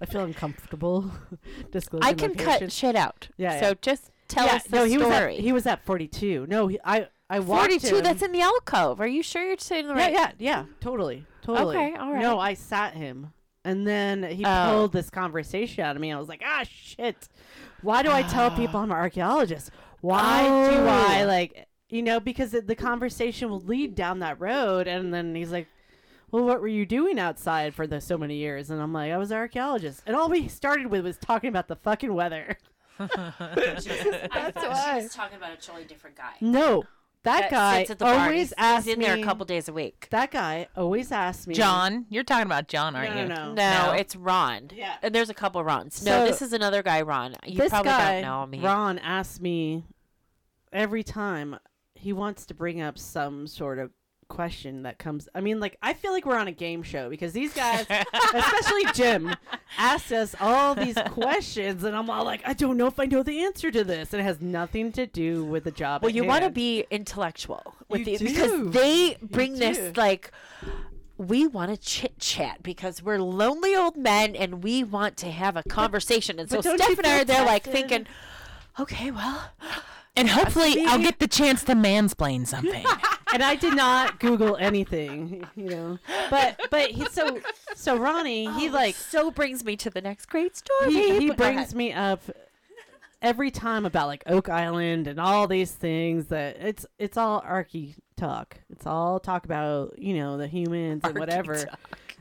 i 0.00 0.06
feel 0.06 0.22
uncomfortable 0.24 1.10
disclosing 1.70 2.08
I 2.08 2.14
can 2.14 2.34
cut 2.34 2.70
shit 2.72 2.96
out. 2.96 3.28
Yeah, 3.36 3.60
So 3.60 3.68
yeah. 3.68 3.74
just 3.82 4.10
tell 4.28 4.46
yeah, 4.46 4.54
us 4.56 4.64
the 4.64 4.76
no 4.76 4.84
he 4.84 4.98
was 4.98 5.08
at 5.08 5.30
he 5.32 5.52
was 5.52 5.66
at 5.66 5.84
42 5.84 6.46
no 6.48 6.66
he, 6.68 6.78
i 6.84 7.08
i 7.30 7.38
walked 7.38 7.70
Forty-two. 7.72 7.96
him. 7.96 8.02
That's 8.04 8.22
in 8.22 8.32
the 8.32 8.40
alcove. 8.40 9.00
Are 9.00 9.06
you 9.06 9.22
sure 9.22 9.44
you're 9.44 9.58
saying 9.58 9.86
the 9.88 9.94
yeah 9.94 10.00
right? 10.04 10.12
yeah 10.12 10.20
yeah 10.20 10.32
Yeah. 10.38 10.64
totally 10.80 11.24
totally 11.42 11.76
Okay, 11.76 11.94
all 11.96 12.14
no 12.14 12.38
i 12.38 12.54
sat 12.54 12.94
him 12.94 13.32
and 13.64 13.86
then 13.86 14.22
he 14.24 14.44
Oh. 14.46 14.66
pulled 14.70 14.92
this 14.92 15.10
conversation 15.10 15.84
out 15.84 15.94
of 15.96 16.02
me 16.02 16.12
i 16.12 16.18
was 16.18 16.28
like 16.28 16.42
ah 16.44 16.64
shit 16.68 17.28
why 17.82 18.02
do 18.02 18.10
i 18.10 18.22
tell 18.22 18.50
people 18.62 18.80
i'm 18.80 18.90
an 18.90 18.96
archaeologist 18.96 19.70
why 20.00 20.42
do 20.42 20.76
Oh. 20.78 20.88
i 20.88 21.24
like 21.24 21.66
you 21.92 22.02
know 22.02 22.18
because 22.18 22.50
the, 22.50 22.60
the 22.60 22.74
conversation 22.74 23.48
will 23.50 23.60
lead 23.60 23.94
down 23.94 24.18
that 24.20 24.40
road 24.40 24.88
and 24.88 25.12
then 25.14 25.34
he's 25.34 25.52
like 25.52 25.68
well 26.30 26.44
what 26.44 26.60
were 26.60 26.68
you 26.68 26.86
doing 26.86 27.18
outside 27.18 27.74
for 27.74 27.86
the 27.86 28.00
so 28.00 28.16
many 28.18 28.36
years 28.36 28.70
and 28.70 28.80
i'm 28.80 28.92
like 28.92 29.12
i 29.12 29.16
was 29.18 29.30
an 29.30 29.36
archaeologist 29.36 30.02
and 30.06 30.16
all 30.16 30.28
we 30.30 30.48
started 30.48 30.86
with 30.86 31.04
was 31.04 31.18
talking 31.18 31.48
about 31.48 31.68
the 31.68 31.76
fucking 31.76 32.12
weather 32.14 32.56
That's 32.98 33.86
why. 33.86 34.96
She 34.98 35.02
was 35.04 35.14
talking 35.14 35.36
about 35.36 35.52
a 35.52 35.56
totally 35.56 35.84
different 35.84 36.16
guy. 36.16 36.32
no 36.40 36.84
that, 37.24 37.50
guy 37.52 37.78
sits 37.80 37.92
at 37.92 37.98
the 38.00 38.04
bar. 38.04 38.14
always 38.14 38.48
He's- 38.48 38.52
asks 38.58 38.84
he's 38.86 38.94
in 38.94 38.98
me 38.98 39.06
there 39.06 39.16
a 39.16 39.22
couple 39.22 39.44
days 39.46 39.68
a 39.68 39.72
week. 39.72 40.08
that 40.10 40.30
guy 40.32 40.66
always 40.76 41.12
asks 41.12 41.46
me 41.46 41.54
John, 41.54 42.06
you're 42.10 42.24
talking 42.24 42.46
about 42.46 42.66
John, 42.68 42.96
aren't 42.96 43.14
no, 43.14 43.22
you? 43.22 43.28
no, 43.28 43.34
no. 43.34 43.54
No, 43.54 43.86
No. 43.86 43.92
it's 43.92 44.16
Ron. 44.16 44.70
Yeah. 44.74 44.94
And 45.02 45.14
there's 45.14 45.30
a 45.30 45.34
couple 45.34 45.62
Rons. 45.62 46.04
No, 46.04 46.10
So, 46.20 46.24
this 46.26 46.42
is 46.42 46.52
another 46.52 46.82
guy, 46.82 47.02
Ron. 47.02 47.36
You 47.46 47.58
this 47.58 47.70
probably 47.70 47.90
guy, 47.90 48.20
don't 48.22 48.50
know 48.50 48.58
him. 48.58 48.64
Ron, 48.64 48.98
asks 48.98 49.40
me 49.40 49.84
every 50.72 51.04
time 51.04 51.58
he 52.02 52.12
wants 52.12 52.46
to 52.46 52.54
bring 52.54 52.80
up 52.80 52.98
some 52.98 53.46
sort 53.46 53.78
of 53.78 53.90
question 54.28 54.82
that 54.82 54.98
comes. 54.98 55.28
I 55.34 55.40
mean, 55.40 55.60
like 55.60 55.76
I 55.82 55.92
feel 55.92 56.10
like 56.12 56.24
we're 56.26 56.38
on 56.38 56.48
a 56.48 56.52
game 56.52 56.82
show 56.82 57.08
because 57.08 57.32
these 57.32 57.52
guys, 57.54 57.86
especially 58.34 58.84
Jim, 58.94 59.34
asked 59.78 60.10
us 60.10 60.34
all 60.40 60.74
these 60.74 60.96
questions, 61.10 61.84
and 61.84 61.94
I'm 61.94 62.10
all 62.10 62.24
like, 62.24 62.42
I 62.44 62.54
don't 62.54 62.76
know 62.76 62.86
if 62.86 62.98
I 62.98 63.04
know 63.04 63.22
the 63.22 63.44
answer 63.44 63.70
to 63.70 63.84
this, 63.84 64.12
and 64.12 64.20
it 64.20 64.24
has 64.24 64.40
nothing 64.40 64.90
to 64.92 65.06
do 65.06 65.44
with 65.44 65.64
the 65.64 65.70
job. 65.70 66.02
well, 66.02 66.10
you 66.10 66.24
want 66.24 66.44
to 66.44 66.50
be 66.50 66.84
intellectual 66.90 67.74
with 67.88 68.00
You 68.00 68.04
the, 68.04 68.16
do. 68.18 68.24
because 68.24 68.72
they 68.72 69.16
bring 69.22 69.58
this 69.58 69.96
like 69.96 70.32
we 71.18 71.46
want 71.46 71.70
to 71.70 71.76
chit 71.76 72.18
chat 72.18 72.62
because 72.62 73.00
we're 73.02 73.18
lonely 73.18 73.76
old 73.76 73.96
men 73.96 74.34
and 74.34 74.64
we 74.64 74.82
want 74.82 75.16
to 75.18 75.30
have 75.30 75.56
a 75.56 75.62
conversation. 75.64 76.40
And 76.40 76.50
so 76.50 76.60
Steph 76.62 76.98
and 76.98 77.06
I 77.06 77.20
are 77.20 77.24
there 77.24 77.44
like 77.44 77.62
thinking, 77.64 78.06
Okay, 78.80 79.10
well, 79.10 79.50
And 80.14 80.28
hopefully, 80.28 80.84
I'll 80.86 80.98
get 80.98 81.18
the 81.18 81.28
chance 81.28 81.64
to 81.64 81.72
mansplain 81.72 82.46
something. 82.46 82.84
and 83.32 83.42
I 83.42 83.56
did 83.56 83.74
not 83.74 84.20
Google 84.20 84.56
anything, 84.56 85.46
you 85.56 85.70
know. 85.70 85.98
But 86.30 86.60
but 86.70 86.90
he 86.90 87.06
so 87.06 87.40
so 87.74 87.96
Ronnie 87.96 88.50
he 88.52 88.68
oh, 88.68 88.72
like 88.72 88.94
so 88.94 89.30
brings 89.30 89.64
me 89.64 89.76
to 89.76 89.90
the 89.90 90.00
next 90.00 90.26
great 90.26 90.56
story. 90.56 90.92
he, 90.92 91.18
he 91.18 91.30
brings 91.30 91.74
me 91.74 91.92
up 91.92 92.22
every 93.22 93.50
time 93.50 93.86
about 93.86 94.08
like 94.08 94.22
Oak 94.26 94.48
Island 94.48 95.06
and 95.06 95.18
all 95.18 95.46
these 95.46 95.72
things 95.72 96.26
that 96.26 96.56
it's 96.60 96.84
it's 96.98 97.16
all 97.16 97.42
archy 97.44 97.94
talk. 98.16 98.58
It's 98.70 98.86
all 98.86 99.18
talk 99.18 99.44
about 99.46 99.98
you 99.98 100.14
know 100.14 100.36
the 100.36 100.46
humans 100.46 101.02
and 101.04 101.18
whatever. 101.18 101.66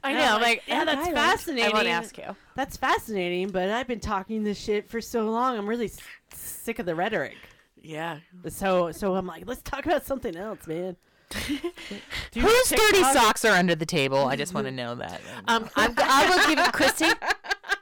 I 0.04 0.14
know, 0.14 0.36
I'm 0.36 0.42
like, 0.42 0.64
yeah, 0.66 0.84
that's 0.84 1.00
Island. 1.00 1.16
fascinating. 1.16 1.72
I 1.72 1.76
won't 1.76 1.88
ask 1.88 2.18
you. 2.18 2.36
That's 2.56 2.76
fascinating, 2.76 3.50
but 3.50 3.70
I've 3.70 3.88
been 3.88 4.00
talking 4.00 4.44
this 4.44 4.58
shit 4.58 4.90
for 4.90 5.00
so 5.00 5.30
long. 5.30 5.56
I'm 5.56 5.70
really 5.70 5.86
s- 5.86 6.00
sick 6.34 6.80
of 6.80 6.88
the 6.88 6.96
rhetoric. 6.96 7.36
Yeah. 7.82 8.20
So 8.48 8.92
so 8.92 9.16
I'm 9.16 9.26
like, 9.26 9.48
let's 9.48 9.62
talk 9.62 9.86
about 9.86 10.06
something 10.06 10.36
else, 10.36 10.68
man. 10.68 10.96
Whose 11.34 12.70
TikTok? 12.70 12.78
dirty 12.78 13.04
socks 13.04 13.46
are 13.46 13.58
under 13.58 13.76
the 13.76 13.86
table? 13.86 14.18
I 14.26 14.36
just 14.36 14.54
want 14.54 14.68
to 14.68 14.72
know 14.72 14.96
that. 14.96 15.22
Um, 15.48 15.70
I'm, 15.76 15.94
I 15.98 16.30
will 16.30 16.48
give 16.48 16.66
you, 16.66 16.72
Christy. 16.72 17.06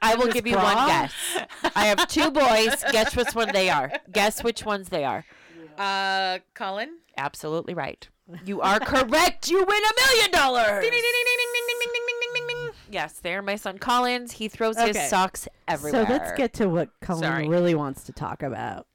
I 0.02 0.16
will 0.16 0.32
give 0.32 0.46
you 0.46 0.54
bra? 0.54 0.76
one 0.76 0.88
guess. 0.88 1.14
I 1.76 1.86
have 1.86 2.08
two 2.08 2.32
boys. 2.32 2.84
Guess 2.92 3.16
which 3.16 3.34
one 3.34 3.52
they 3.52 3.70
are. 3.70 3.92
Guess 4.12 4.44
which 4.44 4.66
ones 4.66 4.90
they 4.90 5.04
are. 5.04 5.26
Uh, 5.78 6.40
Colin. 6.54 7.00
Absolutely 7.18 7.74
right. 7.74 8.08
You 8.46 8.62
are 8.62 8.80
correct. 8.80 9.50
You 9.50 9.58
win 9.58 9.82
a 9.84 10.12
million 10.12 10.32
dollars. 10.32 10.86
Yes, 12.92 13.20
they're 13.20 13.42
my 13.42 13.56
son 13.56 13.78
Colin's. 13.80 14.34
He 14.34 14.48
throws 14.48 14.78
okay. 14.78 15.00
his 15.00 15.10
socks 15.10 15.48
everywhere. 15.68 16.06
So 16.06 16.12
let's 16.12 16.32
get 16.34 16.54
to 16.54 16.68
what 16.68 16.90
Colin 17.02 17.24
Sorry. 17.24 17.48
really 17.48 17.76
wants 17.76 18.04
to 18.04 18.12
talk 18.12 18.44
about. 18.44 18.86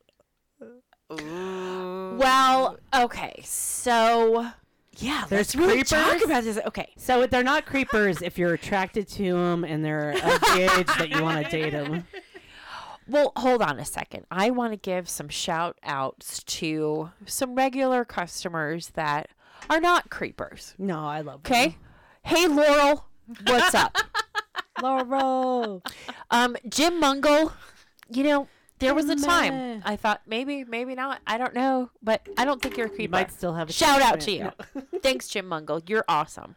Well, 1.17 2.79
okay. 2.95 3.41
So, 3.45 4.51
yeah, 4.99 5.25
There's 5.29 5.55
let's 5.55 5.57
really 5.57 5.83
talk 5.83 6.23
about 6.25 6.45
this. 6.45 6.59
Okay. 6.67 6.93
So 6.97 7.27
they're 7.27 7.43
not 7.43 7.67
creepers 7.67 8.23
if 8.23 8.39
you're 8.39 8.55
attracted 8.55 9.09
to 9.09 9.33
them 9.33 9.65
and 9.65 9.85
they're 9.85 10.11
of 10.11 10.41
the 10.41 10.71
age 10.79 10.87
that 10.99 11.11
you 11.11 11.23
want 11.23 11.45
to 11.45 11.51
date 11.51 11.71
them. 11.71 12.07
Well, 13.07 13.33
hold 13.37 13.61
on 13.61 13.79
a 13.79 13.85
second. 13.85 14.25
I 14.31 14.51
want 14.51 14.73
to 14.73 14.79
give 14.79 15.09
some 15.09 15.29
shout 15.29 15.79
outs 15.83 16.43
to 16.45 17.11
some 17.27 17.55
regular 17.55 18.05
customers 18.05 18.91
that 18.91 19.29
are 19.69 19.81
not 19.81 20.11
creepers. 20.11 20.75
No, 20.79 21.01
I 21.01 21.21
love. 21.21 21.41
Okay. 21.41 21.77
Hey, 22.23 22.47
Laurel, 22.49 23.07
what's 23.47 23.75
up? 23.75 23.97
Laurel. 24.83 25.83
Um, 26.31 26.57
Jim 26.69 27.01
Mungle, 27.01 27.53
you 28.09 28.25
know, 28.25 28.49
there 28.85 28.95
was 28.95 29.09
a 29.09 29.17
Meh. 29.17 29.27
time 29.27 29.83
I 29.85 29.97
thought 29.97 30.23
maybe, 30.27 30.65
maybe 30.65 30.95
not. 30.95 31.21
I 31.27 31.39
don't 31.39 31.55
know, 31.55 31.91
but 32.03 32.27
I 32.39 32.45
don't 32.45 32.63
think 32.63 32.77
you're 32.77 32.87
a 32.87 32.89
creeper. 32.91 33.03
You 33.03 33.09
might 33.09 33.33
still 33.33 33.55
have 33.55 33.69
a 33.69 33.73
Shout 33.73 34.01
out 34.03 34.21
to 34.21 34.31
you. 34.33 34.51
man. 34.75 34.87
Thanks, 35.03 35.29
Jim 35.29 35.47
Mungle. 35.49 35.83
You're 35.89 36.05
awesome. 36.09 36.55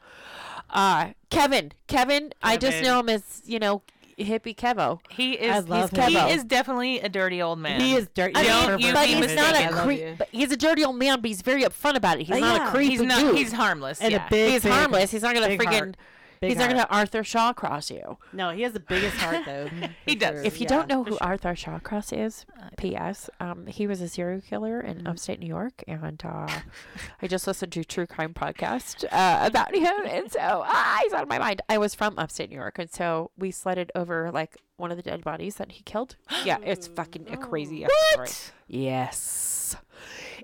Uh, 0.70 1.12
Kevin, 1.30 1.72
Kevin, 1.88 2.34
I 2.44 2.58
just 2.58 2.84
know 2.84 3.00
him 3.00 3.10
as 3.10 3.42
you 3.46 3.58
know 3.60 3.82
hippie 4.20 4.56
Kevo. 4.56 5.00
He 5.10 5.38
I 5.40 5.60
is. 5.60 5.70
love 5.70 5.92
he's, 5.92 6.00
him. 6.00 6.12
he 6.12 6.18
is 6.34 6.44
definitely 6.44 7.00
a 7.00 7.08
dirty 7.10 7.42
old 7.42 7.60
man. 7.60 7.80
He 7.80 7.96
is 7.96 8.08
dirty. 8.14 8.34
I 8.36 8.44
he's 8.44 8.52
mean, 8.52 8.66
pervert. 8.66 8.94
but 8.94 9.08
he's 9.08 9.36
not 9.36 9.56
a 9.56 9.76
love 9.76 9.86
creep. 9.86 10.22
he's 10.32 10.52
a 10.52 10.58
dirty 10.58 10.84
old 10.84 10.98
man, 10.98 11.22
but 11.22 11.28
he's 11.28 11.42
very 11.42 11.64
upfront 11.64 11.96
about 11.96 12.20
it. 12.20 12.26
He's 12.28 12.36
Uh, 12.36 12.40
not 12.40 12.56
yeah. 12.62 12.68
a 12.68 12.72
creep. 12.72 12.90
He's 12.92 13.02
not. 13.02 13.20
dude. 13.20 13.36
He's 13.38 13.52
harmless. 13.54 14.02
And 14.02 14.12
yeah. 14.12 14.26
a 14.26 14.30
big, 14.30 14.52
he's 14.54 14.64
big, 14.64 14.72
harmless. 14.72 15.12
He's 15.12 15.22
not 15.22 15.34
gonna 15.36 15.48
big 15.48 15.60
friggin' 15.62 15.72
heart. 15.80 15.98
Big 16.40 16.50
he's 16.52 16.58
not 16.60 16.70
gonna 16.70 16.86
Arthur 16.90 17.24
Shawcross 17.24 17.90
you. 17.90 18.18
No, 18.34 18.52
he 18.52 18.62
has 18.62 18.74
the 18.74 18.80
biggest 18.80 19.18
heart 19.18 19.46
though. 19.46 19.70
He 20.06 20.16
does. 20.16 20.36
sure. 20.36 20.44
If 20.44 20.60
you 20.60 20.66
Yeah. 20.66 20.78
don't 20.78 20.88
know 20.88 21.04
who 21.04 21.18
Arthur 21.20 21.54
Shawcross 21.54 22.12
is, 22.18 22.46
P.S. 22.78 23.30
Um, 23.40 23.66
he 23.68 23.88
was 23.88 24.02
a 24.02 24.08
serial 24.08 24.42
killer 24.42 24.80
in 24.80 24.98
Mm-hmm. 25.00 25.08
upstate 25.08 25.40
New 25.40 25.48
York, 25.48 25.84
and 25.88 26.22
uh, 26.24 26.48
I 27.22 27.28
just 27.28 27.48
listened 27.48 27.72
to 27.74 27.80
a 27.82 27.84
true 27.84 28.06
crime 28.08 28.34
podcast 28.34 29.04
uh, 29.12 29.46
about 29.46 29.74
him, 29.76 30.06
and 30.06 30.32
so 30.32 30.40
ah, 30.66 31.00
he's 31.04 31.14
out 31.14 31.24
of 31.24 31.30
my 31.30 31.40
mind. 31.40 31.62
I 31.70 31.78
was 31.78 31.94
from 31.96 32.18
upstate 32.18 32.50
New 32.50 32.56
York, 32.56 32.78
and 32.80 32.90
so 32.92 33.32
we 33.38 33.52
sledded 33.52 33.92
over 33.96 34.32
like 34.32 34.58
one 34.78 34.92
of 34.92 34.98
the 34.98 35.04
dead 35.04 35.24
bodies 35.24 35.56
that 35.56 35.72
he 35.74 35.84
killed. 35.84 36.16
Yeah, 36.46 36.58
it's 36.64 36.88
fucking 36.88 37.28
a 37.32 37.38
crazy 37.38 37.84
ass 37.84 37.92
story. 38.12 38.30
Yes, 38.68 39.76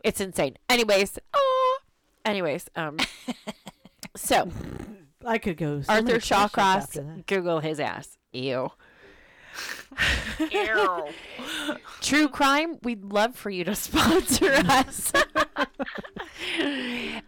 it's 0.03 0.19
insane. 0.19 0.57
Anyways, 0.69 1.19
oh, 1.33 1.79
anyways, 2.25 2.69
um, 2.75 2.97
so 4.15 4.49
I 5.25 5.37
could 5.37 5.57
go. 5.57 5.81
so 5.81 5.93
Arthur 5.93 6.17
Shawcross. 6.19 7.25
Google 7.25 7.59
his 7.59 7.79
ass. 7.79 8.17
Ew. 8.31 8.71
True 12.01 12.27
crime, 12.27 12.77
we'd 12.83 13.05
love 13.05 13.35
for 13.35 13.49
you 13.49 13.63
to 13.65 13.75
sponsor 13.87 14.51
us. 14.67 15.11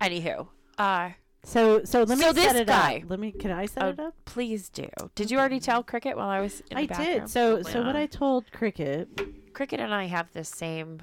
Anywho, 0.02 0.48
uh, 0.78 1.10
So 1.44 1.84
so 1.84 2.00
let 2.04 2.18
me 2.18 2.24
So 2.24 2.34
set 2.34 2.36
this 2.36 2.54
it 2.62 2.68
guy- 2.68 3.02
up. 3.04 3.10
Let 3.10 3.20
me. 3.20 3.32
Can 3.32 3.52
I 3.52 3.66
set 3.68 3.84
oh, 3.84 3.90
it 3.90 4.00
up? 4.00 4.14
please 4.26 4.70
do. 4.70 4.88
Did 5.16 5.30
you 5.32 5.38
already 5.38 5.60
tell 5.60 5.84
Cricket 5.84 6.18
while 6.18 6.30
I 6.30 6.42
was 6.42 6.62
in 6.72 6.78
the 6.78 6.84
I 6.84 6.88
bathroom? 6.88 7.08
did. 7.20 7.30
So 7.30 7.62
so 7.62 7.84
what 7.84 7.96
I 7.96 8.06
told 8.08 8.52
Cricket. 8.52 9.54
Cricket 9.54 9.80
and 9.80 9.94
I 9.94 10.06
have 10.06 10.32
the 10.34 10.44
same 10.44 11.02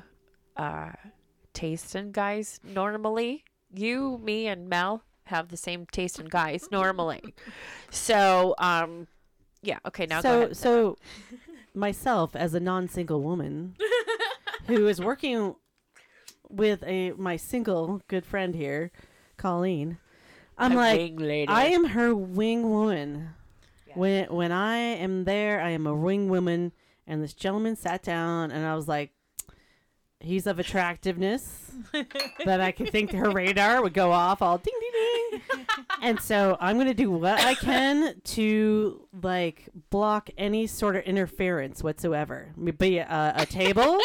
uh, 0.56 0.90
taste 1.54 1.94
in 1.94 2.12
guys 2.12 2.61
normally. 2.64 3.44
You, 3.75 4.18
me, 4.22 4.49
and 4.49 4.68
Mel 4.68 5.02
have 5.32 5.48
the 5.48 5.56
same 5.56 5.86
taste 5.86 6.20
in 6.20 6.26
guys 6.26 6.68
normally. 6.70 7.34
So, 7.90 8.54
um, 8.58 9.08
yeah. 9.62 9.78
Okay, 9.86 10.06
now 10.06 10.20
so 10.20 10.42
ahead. 10.42 10.56
so 10.56 10.96
myself 11.74 12.36
as 12.36 12.54
a 12.54 12.60
non-single 12.60 13.20
woman 13.20 13.76
who 14.66 14.86
is 14.86 15.00
working 15.00 15.56
with 16.48 16.84
a 16.84 17.12
my 17.12 17.36
single 17.36 18.02
good 18.08 18.24
friend 18.26 18.54
here, 18.54 18.90
Colleen. 19.36 19.98
I'm 20.58 20.72
A 20.72 20.76
like. 20.76 21.48
I 21.48 21.66
am 21.66 21.86
her 21.86 22.14
wing 22.14 22.70
woman. 22.70 23.30
When 23.94 24.26
when 24.32 24.52
I 24.52 24.76
am 24.76 25.24
there, 25.24 25.60
I 25.60 25.70
am 25.70 25.86
a 25.86 25.94
wing 25.94 26.28
woman. 26.28 26.72
And 27.06 27.22
this 27.22 27.34
gentleman 27.34 27.76
sat 27.76 28.02
down, 28.02 28.52
and 28.52 28.64
I 28.64 28.74
was 28.74 28.86
like, 28.86 29.10
"He's 30.22 30.46
of 30.46 30.58
attractiveness 30.58 31.72
that 32.44 32.60
I 32.60 32.72
could 32.72 32.90
think 32.90 33.12
her 33.12 33.30
radar 33.30 33.82
would 33.82 33.94
go 33.94 34.10
off 34.12 34.40
all 34.42 34.58
ding 34.58 34.74
ding 34.80 34.90
ding." 34.92 35.66
and 36.02 36.20
so 36.20 36.56
I'm 36.60 36.78
gonna 36.78 36.94
do 36.94 37.10
what 37.10 37.40
I 37.40 37.54
can 37.54 38.20
to 38.24 39.06
like 39.22 39.68
block 39.90 40.30
any 40.38 40.66
sort 40.66 40.96
of 40.96 41.02
interference 41.04 41.82
whatsoever. 41.82 42.48
Be 42.78 42.98
it 42.98 43.06
a, 43.08 43.32
a 43.42 43.46
table, 43.46 43.98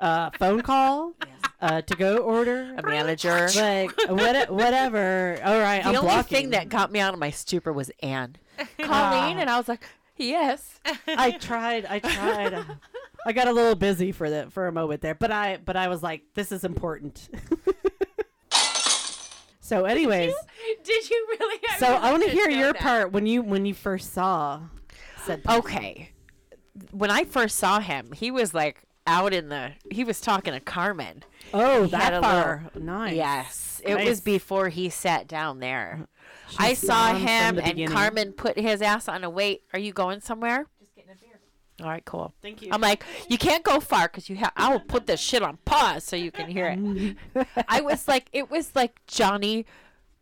a 0.00 0.30
phone 0.38 0.62
call, 0.62 1.14
a 1.60 1.82
to 1.82 1.94
go 1.96 2.18
order, 2.18 2.74
a 2.76 2.82
manager. 2.82 3.48
like 3.56 3.92
what, 4.08 4.50
whatever. 4.50 5.38
All 5.44 5.58
right, 5.60 5.82
The 5.82 5.88
I'm 5.90 5.96
only 5.96 6.08
blocking. 6.08 6.36
thing 6.36 6.50
that 6.50 6.68
got 6.68 6.90
me 6.92 7.00
out 7.00 7.14
of 7.14 7.20
my 7.20 7.30
stupor 7.30 7.72
was 7.72 7.90
Anne. 8.02 8.36
Ah. 8.80 9.10
Colleen, 9.10 9.38
and 9.38 9.48
I 9.50 9.56
was 9.56 9.66
like, 9.68 9.82
yes. 10.16 10.78
I 11.08 11.32
tried. 11.32 11.86
I 11.86 11.98
tried. 12.00 12.64
I 13.26 13.32
got 13.32 13.48
a 13.48 13.52
little 13.52 13.74
busy 13.76 14.12
for 14.12 14.28
the 14.28 14.50
for 14.50 14.66
a 14.66 14.72
moment 14.72 15.00
there, 15.00 15.14
but 15.14 15.30
I 15.30 15.58
but 15.64 15.76
I 15.76 15.88
was 15.88 16.02
like, 16.02 16.22
this 16.34 16.50
is 16.52 16.64
important. 16.64 17.28
so, 19.60 19.84
anyways, 19.84 20.34
Did 20.84 21.10
you 21.10 21.26
really? 21.38 21.60
so 21.78 21.86
I 21.86 22.10
want 22.10 22.24
to 22.24 22.30
hear 22.30 22.50
your 22.50 22.74
part 22.74 23.12
when 23.12 23.26
you 23.26 23.42
when 23.42 23.64
you 23.64 23.74
first 23.74 24.12
saw 24.12 24.60
said. 25.24 25.42
Okay. 25.48 26.10
When 26.90 27.10
I 27.10 27.24
first 27.24 27.58
saw 27.58 27.80
him, 27.80 28.12
he 28.12 28.30
was 28.30 28.54
like 28.54 28.82
out 29.06 29.32
in 29.32 29.48
the. 29.50 29.72
He 29.90 30.04
was 30.04 30.20
talking 30.20 30.52
to 30.52 30.60
Carmen. 30.60 31.22
oh, 31.54 31.86
that 31.86 32.20
far. 32.22 32.70
Nice. 32.74 33.14
Yes, 33.14 33.82
it 33.84 33.94
Nice. 33.94 34.08
was 34.08 34.20
before 34.20 34.68
he 34.68 34.88
sat 34.88 35.28
down 35.28 35.60
there. 35.60 36.06
She 36.50 36.56
I 36.58 36.74
saw 36.74 37.14
him 37.14 37.28
and 37.28 37.56
beginning. 37.56 37.88
Carmen 37.88 38.32
put 38.32 38.58
his 38.58 38.82
ass 38.82 39.08
on 39.08 39.22
a 39.24 39.30
wait. 39.30 39.62
Are 39.72 39.78
you 39.78 39.92
going 39.92 40.20
somewhere? 40.20 40.66
Just 40.80 40.94
getting 40.94 41.10
a 41.10 41.14
beer. 41.14 41.40
All 41.82 41.88
right, 41.88 42.04
cool. 42.04 42.32
Thank 42.42 42.62
you. 42.62 42.68
I'm 42.70 42.80
like, 42.80 43.04
you 43.28 43.38
can't 43.38 43.64
go 43.64 43.80
far 43.80 44.02
because 44.08 44.28
you 44.30 44.36
have. 44.36 44.52
I 44.56 44.70
will 44.72 44.80
put 44.80 45.06
this 45.06 45.20
shit 45.20 45.42
on 45.42 45.56
pause 45.64 46.04
so 46.04 46.14
you 46.14 46.30
can 46.30 46.48
hear 46.48 46.76
it. 46.76 47.16
I 47.68 47.80
was 47.82 48.06
like, 48.06 48.28
it 48.32 48.50
was 48.50 48.70
like 48.76 49.04
Johnny 49.06 49.66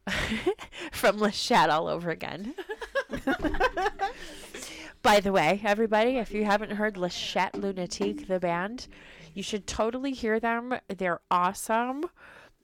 from 0.92 1.18
Le 1.18 1.30
Chat 1.30 1.68
all 1.68 1.86
over 1.88 2.10
again. 2.10 2.54
By 5.02 5.20
the 5.20 5.32
way, 5.32 5.60
everybody, 5.64 6.16
if 6.16 6.32
you 6.32 6.44
haven't 6.44 6.72
heard 6.72 6.96
Le 6.96 7.10
Chat 7.10 7.52
Lunatique, 7.54 8.26
the 8.26 8.40
band, 8.40 8.86
you 9.34 9.42
should 9.42 9.66
totally 9.66 10.12
hear 10.12 10.40
them. 10.40 10.74
They're 10.88 11.20
awesome. 11.30 12.04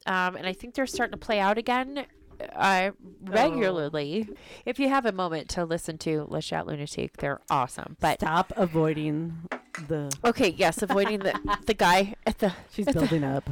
Um, 0.06 0.36
and 0.36 0.46
I 0.46 0.52
think 0.52 0.74
they're 0.74 0.86
starting 0.86 1.18
to 1.18 1.24
play 1.24 1.40
out 1.40 1.58
again 1.58 2.06
uh, 2.54 2.90
regularly. 3.22 4.28
If 4.64 4.78
you 4.78 4.88
have 4.88 5.06
a 5.06 5.12
moment 5.12 5.48
to 5.50 5.64
listen 5.64 5.98
to 5.98 6.24
Le 6.28 6.42
Chat 6.42 6.66
Lunatic, 6.66 7.16
they're 7.18 7.40
awesome. 7.50 7.96
But 8.00 8.20
Stop 8.20 8.52
avoiding 8.56 9.48
the. 9.88 10.14
okay, 10.24 10.50
yes, 10.56 10.82
avoiding 10.82 11.20
the 11.20 11.38
the 11.66 11.74
guy 11.74 12.14
at 12.26 12.38
the 12.38 12.52
She's 12.72 12.86
building 12.86 13.24
up. 13.24 13.48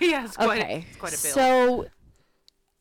yeah, 0.00 0.24
it's 0.24 0.36
quite, 0.36 0.62
okay. 0.62 0.86
it's 0.88 0.98
quite 0.98 1.18
a 1.18 1.22
bill. 1.22 1.32
So 1.32 1.86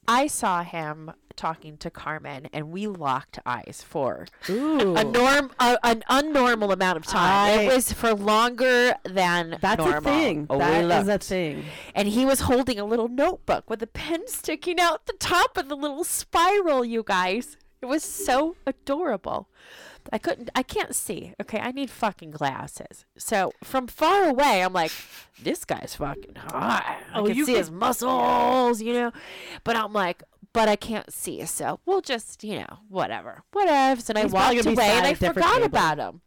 I 0.07 0.27
saw 0.27 0.63
him 0.63 1.11
talking 1.39 1.77
to 1.77 1.89
Carmen, 1.89 2.47
and 2.53 2.69
we 2.71 2.85
locked 2.87 3.39
eyes 3.45 3.83
for 3.87 4.27
Ooh. 4.49 4.95
a 4.95 5.03
norm, 5.03 5.51
a, 5.59 5.77
an 5.83 6.03
unnormal 6.09 6.71
amount 6.73 6.97
of 6.97 7.05
time. 7.05 7.59
I- 7.59 7.63
it 7.63 7.73
was 7.73 7.91
for 7.93 8.13
longer 8.13 8.93
than 9.05 9.57
That's 9.61 9.79
normal. 9.79 9.97
a 9.97 10.01
thing. 10.01 10.47
Oh, 10.49 10.57
we 10.57 10.63
That 10.63 11.01
is 11.03 11.07
a 11.07 11.17
thing. 11.17 11.63
and 11.95 12.07
he 12.07 12.25
was 12.25 12.41
holding 12.41 12.79
a 12.79 12.85
little 12.85 13.07
notebook 13.07 13.69
with 13.69 13.81
a 13.81 13.87
pen 13.87 14.27
sticking 14.27 14.79
out 14.79 15.05
the 15.05 15.13
top 15.13 15.57
of 15.57 15.69
the 15.69 15.75
little 15.77 16.03
spiral. 16.03 16.83
You 16.83 17.03
guys, 17.05 17.57
it 17.81 17.85
was 17.85 18.03
so 18.03 18.55
adorable. 18.67 19.47
I 20.11 20.17
couldn't. 20.17 20.49
I 20.55 20.63
can't 20.63 20.95
see. 20.95 21.33
Okay, 21.41 21.59
I 21.59 21.71
need 21.71 21.91
fucking 21.91 22.31
glasses. 22.31 23.05
So 23.17 23.51
from 23.63 23.85
far 23.87 24.23
away, 24.29 24.63
I'm 24.63 24.73
like, 24.73 24.91
this 25.43 25.65
guy's 25.65 25.93
fucking 25.95 26.35
hot. 26.35 26.83
I 27.13 27.19
Oh, 27.19 27.25
can 27.27 27.35
you 27.35 27.45
see 27.45 27.51
could- 27.53 27.59
his 27.59 27.69
muscles, 27.71 28.81
you 28.81 28.93
know. 28.93 29.11
But 29.63 29.75
I'm 29.75 29.93
like, 29.93 30.23
but 30.53 30.67
I 30.67 30.75
can't 30.75 31.11
see. 31.13 31.45
So 31.45 31.79
we'll 31.85 32.01
just, 32.01 32.43
you 32.43 32.59
know, 32.59 32.79
whatever, 32.87 33.43
whatevs. 33.53 34.09
And 34.09 34.17
I 34.17 34.23
He's 34.23 34.31
probably 34.31 34.57
walked 34.57 34.67
away 34.67 34.89
and 34.89 35.07
I 35.07 35.13
forgot 35.13 35.53
table. 35.55 35.65
about 35.65 35.97
him. 35.99 36.21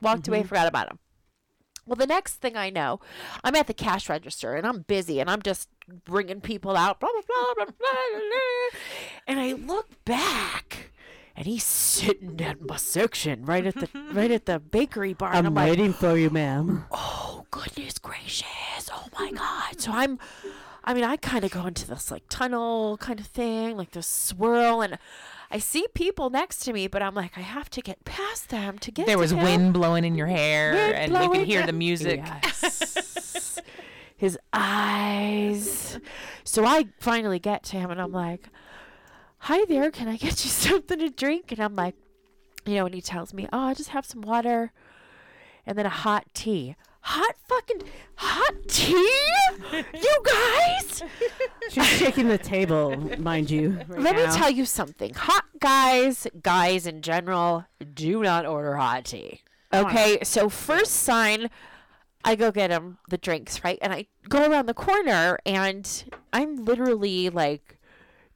Walked 0.00 0.28
away, 0.28 0.40
mm-hmm. 0.40 0.48
forgot 0.48 0.68
about 0.68 0.90
him. 0.90 0.98
Well, 1.86 1.96
the 1.96 2.06
next 2.06 2.34
thing 2.34 2.56
I 2.56 2.68
know, 2.68 3.00
I'm 3.42 3.56
at 3.56 3.66
the 3.66 3.74
cash 3.74 4.10
register 4.10 4.54
and 4.54 4.66
I'm 4.66 4.82
busy 4.82 5.20
and 5.20 5.30
I'm 5.30 5.40
just 5.40 5.70
bringing 6.04 6.40
people 6.42 6.76
out, 6.76 7.00
blah, 7.00 7.08
blah, 7.10 7.22
blah, 7.26 7.54
blah, 7.54 7.64
blah, 7.64 7.74
blah, 7.78 8.20
blah. 8.20 8.78
And 9.26 9.40
I 9.40 9.52
look 9.54 10.04
back 10.04 10.90
and 11.34 11.46
he's 11.46 11.64
sitting 11.64 12.38
at 12.42 12.60
my 12.60 12.76
section 12.76 13.44
right 13.46 13.64
at 13.64 13.74
the 13.76 13.88
right 14.12 14.30
at 14.30 14.44
the 14.44 14.58
bakery 14.58 15.14
bar. 15.14 15.32
I'm 15.32 15.46
I'm 15.46 15.54
like, 15.54 15.70
waiting 15.70 15.92
for 15.94 16.16
you, 16.16 16.28
ma'am. 16.28 16.84
oh 16.92 17.46
goodness 17.50 17.98
gracious 17.98 18.90
oh 18.92 19.06
my 19.18 19.32
god 19.32 19.80
so 19.80 19.90
i'm 19.90 20.18
i 20.88 20.94
mean 20.94 21.04
i 21.04 21.16
kind 21.16 21.44
of 21.44 21.50
go 21.50 21.66
into 21.66 21.86
this 21.86 22.10
like 22.10 22.22
tunnel 22.30 22.96
kind 22.96 23.20
of 23.20 23.26
thing 23.26 23.76
like 23.76 23.90
this 23.92 24.06
swirl 24.06 24.80
and 24.80 24.98
i 25.50 25.58
see 25.58 25.86
people 25.94 26.30
next 26.30 26.60
to 26.60 26.72
me 26.72 26.86
but 26.88 27.02
i'm 27.02 27.14
like 27.14 27.36
i 27.36 27.42
have 27.42 27.68
to 27.68 27.82
get 27.82 28.02
past 28.06 28.48
them 28.48 28.78
to 28.78 28.90
get 28.90 29.04
There 29.06 29.16
to 29.16 29.20
was 29.20 29.32
him. 29.32 29.42
wind 29.42 29.72
blowing 29.74 30.04
in 30.04 30.14
your 30.14 30.26
hair, 30.28 30.72
Wind 30.72 30.94
and 30.94 31.12
you 31.12 31.30
can 31.30 31.44
hear 31.44 31.66
the 31.66 31.72
music. 31.74 32.20
Yes. 32.24 33.58
his 34.16 34.38
eyes 34.52 35.98
so 36.42 36.64
i 36.64 36.86
finally 37.00 37.38
get 37.38 37.62
to 37.64 37.76
him 37.76 37.90
and 37.90 38.00
i'm 38.00 38.12
like 38.12 38.48
hi 39.40 39.64
there 39.66 39.90
can 39.90 40.08
i 40.08 40.16
get 40.16 40.42
you 40.44 40.50
something 40.64 40.98
to 40.98 41.10
drink 41.10 41.52
and 41.52 41.60
i'm 41.60 41.76
like 41.76 41.94
you 42.64 42.74
know 42.76 42.86
and 42.86 42.94
he 42.94 43.00
tells 43.02 43.32
me 43.34 43.46
oh 43.52 43.60
i 43.60 43.74
just 43.74 43.90
have 43.90 44.06
some 44.06 44.22
water 44.22 44.72
and 45.66 45.76
then 45.76 45.84
a 45.84 45.90
hot 45.90 46.24
tea. 46.32 46.74
Hot 47.00 47.34
fucking 47.48 47.82
hot 48.16 48.54
tea? 48.68 49.18
you 49.72 50.22
guys? 50.24 51.02
She's 51.70 51.86
shaking 51.86 52.28
the 52.28 52.38
table, 52.38 52.96
mind 53.18 53.50
you. 53.50 53.78
right 53.88 54.00
Let 54.00 54.16
now. 54.16 54.26
me 54.26 54.32
tell 54.36 54.50
you 54.50 54.64
something. 54.64 55.14
Hot 55.14 55.44
guys, 55.60 56.26
guys 56.42 56.86
in 56.86 57.00
general, 57.02 57.64
do 57.94 58.22
not 58.22 58.44
order 58.46 58.76
hot 58.76 59.06
tea. 59.06 59.40
Okay, 59.72 60.18
so 60.22 60.48
first 60.48 60.92
sign, 60.92 61.50
I 62.24 62.34
go 62.34 62.50
get 62.50 62.70
him 62.70 62.98
the 63.08 63.18
drinks, 63.18 63.62
right? 63.64 63.78
And 63.82 63.92
I 63.92 64.06
go 64.28 64.50
around 64.50 64.66
the 64.66 64.74
corner 64.74 65.38
and 65.46 66.04
I'm 66.32 66.64
literally 66.64 67.30
like 67.30 67.78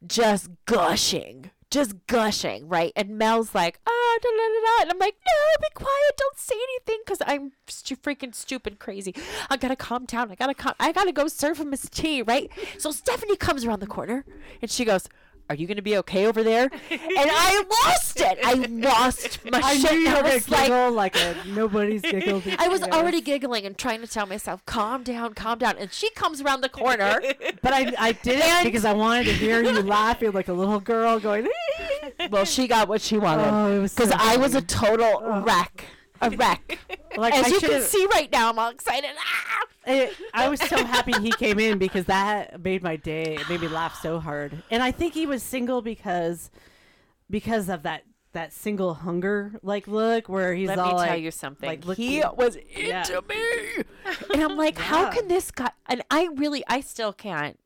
just 0.06 0.50
gushing. 0.66 1.50
Just 1.72 2.06
gushing, 2.06 2.68
right? 2.68 2.92
And 2.94 3.16
Mel's 3.16 3.54
like, 3.54 3.80
ah, 3.86 4.18
da, 4.22 4.28
da, 4.28 4.36
da, 4.36 4.60
da. 4.60 4.82
And 4.82 4.90
I'm 4.90 4.98
like, 4.98 5.16
no, 5.26 5.32
be 5.58 5.68
quiet. 5.74 6.16
Don't 6.18 6.38
say 6.38 6.54
anything 6.54 7.00
because 7.02 7.22
I'm 7.26 7.52
stu- 7.66 7.96
freaking 7.96 8.34
stupid 8.34 8.78
crazy. 8.78 9.14
I 9.48 9.56
gotta 9.56 9.74
calm 9.74 10.04
down. 10.04 10.30
I 10.30 10.34
gotta 10.34 10.52
calm. 10.52 10.74
I 10.78 10.92
gotta 10.92 11.12
go 11.12 11.28
serve 11.28 11.56
him 11.56 11.70
his 11.70 11.88
tea, 11.88 12.20
right? 12.20 12.50
So 12.76 12.90
Stephanie 12.90 13.36
comes 13.36 13.64
around 13.64 13.80
the 13.80 13.86
corner 13.86 14.26
and 14.60 14.70
she 14.70 14.84
goes, 14.84 15.08
are 15.50 15.54
you 15.54 15.66
gonna 15.66 15.82
be 15.82 15.96
okay 15.98 16.26
over 16.26 16.42
there? 16.42 16.62
and 16.90 17.00
I 17.10 17.62
lost 17.84 18.20
it. 18.20 18.38
I 18.44 18.54
lost 18.54 19.44
my 19.50 19.60
I 19.62 19.76
shit. 19.76 19.92
knew 19.92 19.98
you 20.00 20.08
I 20.08 20.22
were 20.22 20.32
was 20.34 20.48
like, 20.48 20.66
giggle 20.68 20.92
like 20.92 21.16
a 21.16 21.36
nobody's 21.48 22.00
giggled. 22.02 22.42
I 22.58 22.68
was 22.68 22.80
before. 22.80 22.94
already 22.94 23.20
giggling 23.20 23.66
and 23.66 23.76
trying 23.76 24.00
to 24.00 24.06
tell 24.06 24.26
myself, 24.26 24.64
calm 24.66 25.02
down, 25.02 25.34
calm 25.34 25.58
down. 25.58 25.76
And 25.78 25.92
she 25.92 26.10
comes 26.10 26.40
around 26.40 26.62
the 26.62 26.68
corner. 26.70 27.20
but 27.62 27.72
I 27.72 27.92
I 27.98 28.12
did 28.12 28.38
it 28.38 28.44
And- 28.44 28.64
because 28.64 28.84
I 28.84 28.92
wanted 28.94 29.24
to 29.24 29.32
hear 29.32 29.62
you 29.62 29.72
laughing 29.82 30.32
like 30.32 30.48
a 30.48 30.52
little 30.54 30.80
girl 30.80 31.18
going. 31.20 31.48
well, 32.30 32.44
she 32.44 32.66
got 32.66 32.88
what 32.88 33.00
she 33.02 33.18
wanted. 33.18 33.48
Oh, 33.48 33.82
Because 33.82 34.10
so 34.10 34.16
I 34.18 34.36
was 34.38 34.54
a 34.54 34.62
funny. 34.62 34.66
total 34.98 35.42
wreck. 35.42 35.84
A 36.20 36.30
wreck. 36.30 36.78
like 37.16 37.34
As 37.34 37.46
I 37.46 37.48
you 37.48 37.58
can 37.60 37.68
should've- 37.70 37.84
see 37.86 38.06
right 38.12 38.30
now, 38.30 38.48
I'm 38.50 38.58
all 38.58 38.70
excited. 38.70 39.10
Ah! 39.18 39.64
It, 39.86 40.14
I 40.32 40.48
was 40.48 40.60
so 40.60 40.84
happy 40.84 41.12
he 41.20 41.30
came 41.32 41.58
in 41.58 41.78
because 41.78 42.06
that 42.06 42.60
made 42.62 42.82
my 42.82 42.96
day. 42.96 43.36
It 43.36 43.48
made 43.48 43.60
me 43.60 43.68
laugh 43.68 44.00
so 44.00 44.20
hard. 44.20 44.62
And 44.70 44.82
I 44.82 44.90
think 44.92 45.14
he 45.14 45.26
was 45.26 45.42
single 45.42 45.82
because 45.82 46.50
because 47.30 47.68
of 47.68 47.82
that 47.84 48.02
that 48.32 48.50
single 48.52 48.94
hunger 48.94 49.52
like 49.62 49.86
look 49.86 50.26
where 50.28 50.54
he's 50.54 50.68
Let 50.68 50.78
all 50.78 50.88
me 50.92 50.94
like, 50.94 51.08
tell 51.10 51.18
you 51.18 51.30
something. 51.30 51.82
like, 51.84 51.96
he 51.98 52.22
was 52.34 52.56
into 52.56 52.80
Yeah. 52.80 53.20
me. 53.28 53.84
And 54.32 54.42
I'm 54.42 54.56
like, 54.56 54.78
how 54.78 55.10
can 55.10 55.28
this 55.28 55.50
guy? 55.50 55.70
And 55.86 56.02
I 56.10 56.28
really, 56.34 56.64
I 56.66 56.80
still 56.80 57.12
can't 57.12 57.58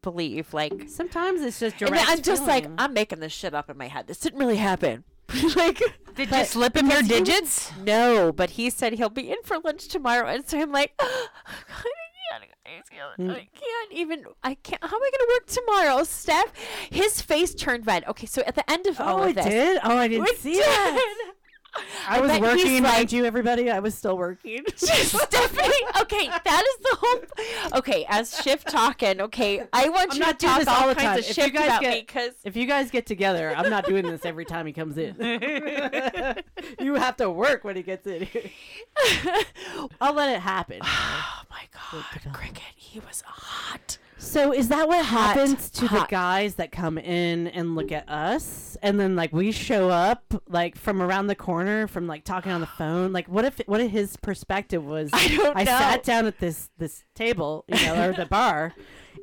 believe, 0.00 0.54
like, 0.54 0.88
Sometimes 0.88 1.40
it's 1.42 1.58
just 1.58 1.80
and 1.82 1.90
direct. 1.90 2.06
then 2.06 2.16
I'm 2.18 2.22
just 2.22 2.46
like. 2.46 2.66
I'm 2.78 2.92
making 2.94 3.18
this 3.20 3.32
shit 3.32 3.52
up 3.52 3.68
in 3.68 3.76
my 3.76 3.88
head. 3.88 4.06
This 4.06 4.18
didn't 4.18 4.38
really 4.38 4.56
happen. 4.58 5.02
like, 5.56 5.82
Did 6.14 6.30
you 6.30 6.44
slip 6.44 6.76
him 6.76 6.86
your 6.90 7.02
because 7.02 7.08
he 7.08 7.20
was- 7.20 7.28
digits? 7.28 7.72
No, 7.78 8.32
but 8.32 8.50
he 8.50 8.70
said 8.70 8.94
he'll 8.94 9.08
be 9.08 9.30
in 9.30 9.38
for 9.44 9.58
lunch 9.58 9.88
tomorrow, 9.88 10.28
and 10.28 10.46
so 10.48 10.60
I'm 10.60 10.72
like, 10.72 10.92
I 10.98 11.28
can't, 11.68 12.44
I 12.64 12.82
can't, 12.90 13.30
I 13.30 13.48
can't 13.54 13.92
even. 13.92 14.24
I 14.42 14.54
can't. 14.54 14.82
How 14.82 14.96
am 14.96 15.02
I 15.02 15.10
going 15.10 15.12
to 15.12 15.32
work 15.34 15.46
tomorrow, 15.46 16.04
Steph? 16.04 16.52
His 16.90 17.20
face 17.20 17.54
turned 17.54 17.86
red. 17.86 18.04
Okay, 18.08 18.26
so 18.26 18.42
at 18.46 18.54
the 18.54 18.70
end 18.70 18.86
of 18.86 19.00
all 19.00 19.20
oh, 19.20 19.22
of 19.22 19.28
I 19.28 19.32
this, 19.32 19.44
did. 19.46 19.80
Oh, 19.84 19.96
I 19.96 20.08
didn't 20.08 20.36
see 20.38 20.58
that. 20.58 21.32
Did. 21.74 21.84
I 22.08 22.20
was 22.20 22.40
working, 22.40 22.82
like- 22.82 22.92
mind 22.94 23.12
you, 23.12 23.24
everybody. 23.24 23.70
I 23.70 23.78
was 23.78 23.94
still 23.94 24.16
working. 24.16 24.64
Stephanie, 24.76 25.72
okay, 26.00 26.28
that 26.28 26.64
is 26.64 26.90
the 26.90 26.96
whole. 27.00 27.78
Okay, 27.78 28.04
as 28.08 28.40
shift 28.42 28.68
talking, 28.68 29.20
okay, 29.22 29.62
I 29.72 29.88
want 29.88 30.10
I'm 30.12 30.16
you 30.18 30.24
not 30.24 30.38
to 30.38 30.46
talk 30.46 30.58
this 30.60 30.68
all 30.68 30.88
the 30.88 30.94
time. 30.94 31.18
If 31.18 31.36
you 31.36 31.50
guys 31.50 31.80
get- 31.80 32.06
because 32.06 32.32
If 32.44 32.56
you 32.56 32.66
guys 32.66 32.90
get 32.90 33.06
together, 33.06 33.54
I'm 33.56 33.70
not 33.70 33.86
doing 33.86 34.04
this 34.06 34.24
every 34.24 34.44
time 34.44 34.66
he 34.66 34.72
comes 34.72 34.98
in. 34.98 35.16
you 36.80 36.94
have 36.94 37.16
to 37.16 37.30
work 37.30 37.64
when 37.64 37.76
he 37.76 37.82
gets 37.82 38.06
in 38.06 38.22
here. 38.22 38.50
I'll 40.00 40.14
let 40.14 40.34
it 40.34 40.40
happen. 40.40 40.80
oh 40.82 41.42
my 41.50 41.62
god, 41.72 42.04
cricket, 42.32 42.62
he 42.76 43.00
was 43.00 43.22
hot. 43.26 43.98
So 44.22 44.52
is 44.52 44.68
that 44.68 44.88
what 44.88 45.04
Hot, 45.04 45.36
happens 45.36 45.68
to 45.70 45.88
the 45.88 46.06
guys 46.08 46.54
that 46.54 46.70
come 46.72 46.96
in 46.96 47.48
and 47.48 47.74
look 47.74 47.90
at 47.92 48.08
us, 48.08 48.76
and 48.80 48.98
then 48.98 49.16
like 49.16 49.32
we 49.32 49.52
show 49.52 49.90
up 49.90 50.22
like 50.48 50.76
from 50.76 51.02
around 51.02 51.26
the 51.26 51.34
corner 51.34 51.86
from 51.86 52.06
like 52.06 52.24
talking 52.24 52.52
on 52.52 52.60
the 52.60 52.66
phone? 52.66 53.12
Like, 53.12 53.26
what 53.26 53.44
if 53.44 53.60
what 53.66 53.80
if 53.80 53.90
his 53.90 54.16
perspective 54.16 54.84
was? 54.84 55.10
I 55.12 55.28
don't 55.28 55.56
I 55.56 55.64
know. 55.64 55.78
sat 55.78 56.04
down 56.04 56.26
at 56.26 56.38
this 56.38 56.70
this 56.78 57.04
table, 57.14 57.64
you 57.68 57.74
know, 57.84 58.08
or 58.08 58.12
the 58.12 58.26
bar, 58.30 58.74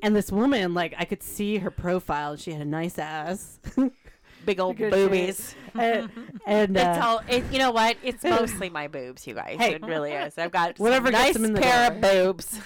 and 0.03 0.15
this 0.15 0.31
woman 0.31 0.73
like 0.73 0.93
I 0.97 1.05
could 1.05 1.23
see 1.23 1.57
her 1.57 1.71
profile. 1.71 2.35
She 2.35 2.51
had 2.51 2.61
a 2.61 2.65
nice 2.65 2.99
ass, 2.99 3.59
Big 4.45 4.59
old 4.59 4.77
Good 4.77 4.91
boobies. 4.91 5.53
and, 5.75 6.09
and 6.47 6.75
It's 6.75 6.85
uh, 6.85 7.01
all. 7.03 7.21
It, 7.27 7.43
you 7.51 7.59
know 7.59 7.71
what? 7.71 7.97
It's 8.03 8.23
mostly 8.23 8.69
my 8.69 8.87
boobs, 8.87 9.27
you 9.27 9.33
guys. 9.35 9.57
Hey. 9.59 9.75
it 9.75 9.83
really 9.83 10.11
is. 10.13 10.37
I've 10.37 10.51
got 10.51 10.79
Whatever 10.79 11.11
nice 11.11 11.33
them 11.33 11.45
in 11.45 11.53
the 11.53 11.61
pair 11.61 11.89
door. 11.89 11.95
of 11.97 12.01
boobs. 12.01 12.59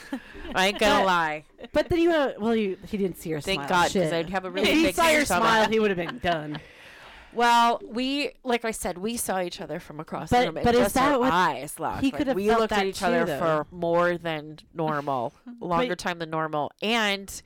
I 0.56 0.68
ain't 0.68 0.80
gonna 0.80 1.04
lie. 1.06 1.44
But 1.74 1.90
then 1.90 2.00
you 2.00 2.12
uh, 2.12 2.34
well, 2.40 2.56
you 2.56 2.78
he 2.86 2.98
didn't 2.98 3.18
see 3.18 3.32
her 3.32 3.42
smile. 3.42 3.56
Thank 3.58 3.68
smile. 3.68 3.84
God, 3.84 3.94
because 3.94 4.14
I'd 4.14 4.30
have 4.30 4.46
a 4.46 4.52
really 4.52 4.70
if 4.70 4.76
he 4.78 4.84
big 4.84 4.96
saw 4.96 5.10
your 5.10 5.26
smile, 5.26 5.68
he 5.68 5.80
would 5.80 5.90
have 5.90 5.98
been 5.98 6.20
done. 6.20 6.60
Well, 7.34 7.82
we, 7.84 8.34
like 8.44 8.64
I 8.64 8.70
said, 8.70 9.00
we 9.00 9.18
saw 9.18 9.42
each 9.42 9.60
other 9.60 9.80
from 9.80 10.00
across 10.00 10.30
the 10.30 10.36
But- 10.36 10.46
room. 10.46 10.58
and 10.58 10.64
but 10.66 10.76
is 10.76 10.94
that 10.94 11.20
what- 11.20 11.34
eyes 11.34 11.80
locked? 11.80 12.04
he 12.04 12.12
could 12.12 12.28
have 12.28 12.36
We 12.36 12.48
looked 12.54 12.72
at 12.72 12.86
each 12.86 13.02
other 13.02 13.26
though. 13.26 13.40
for 13.40 13.68
more 13.72 14.20
than 14.20 14.60
normal, 14.72 15.34
longer 15.60 15.90
But- 15.90 16.00
time 16.00 16.20
than 16.20 16.30
normal, 16.30 16.72
and 16.84 17.42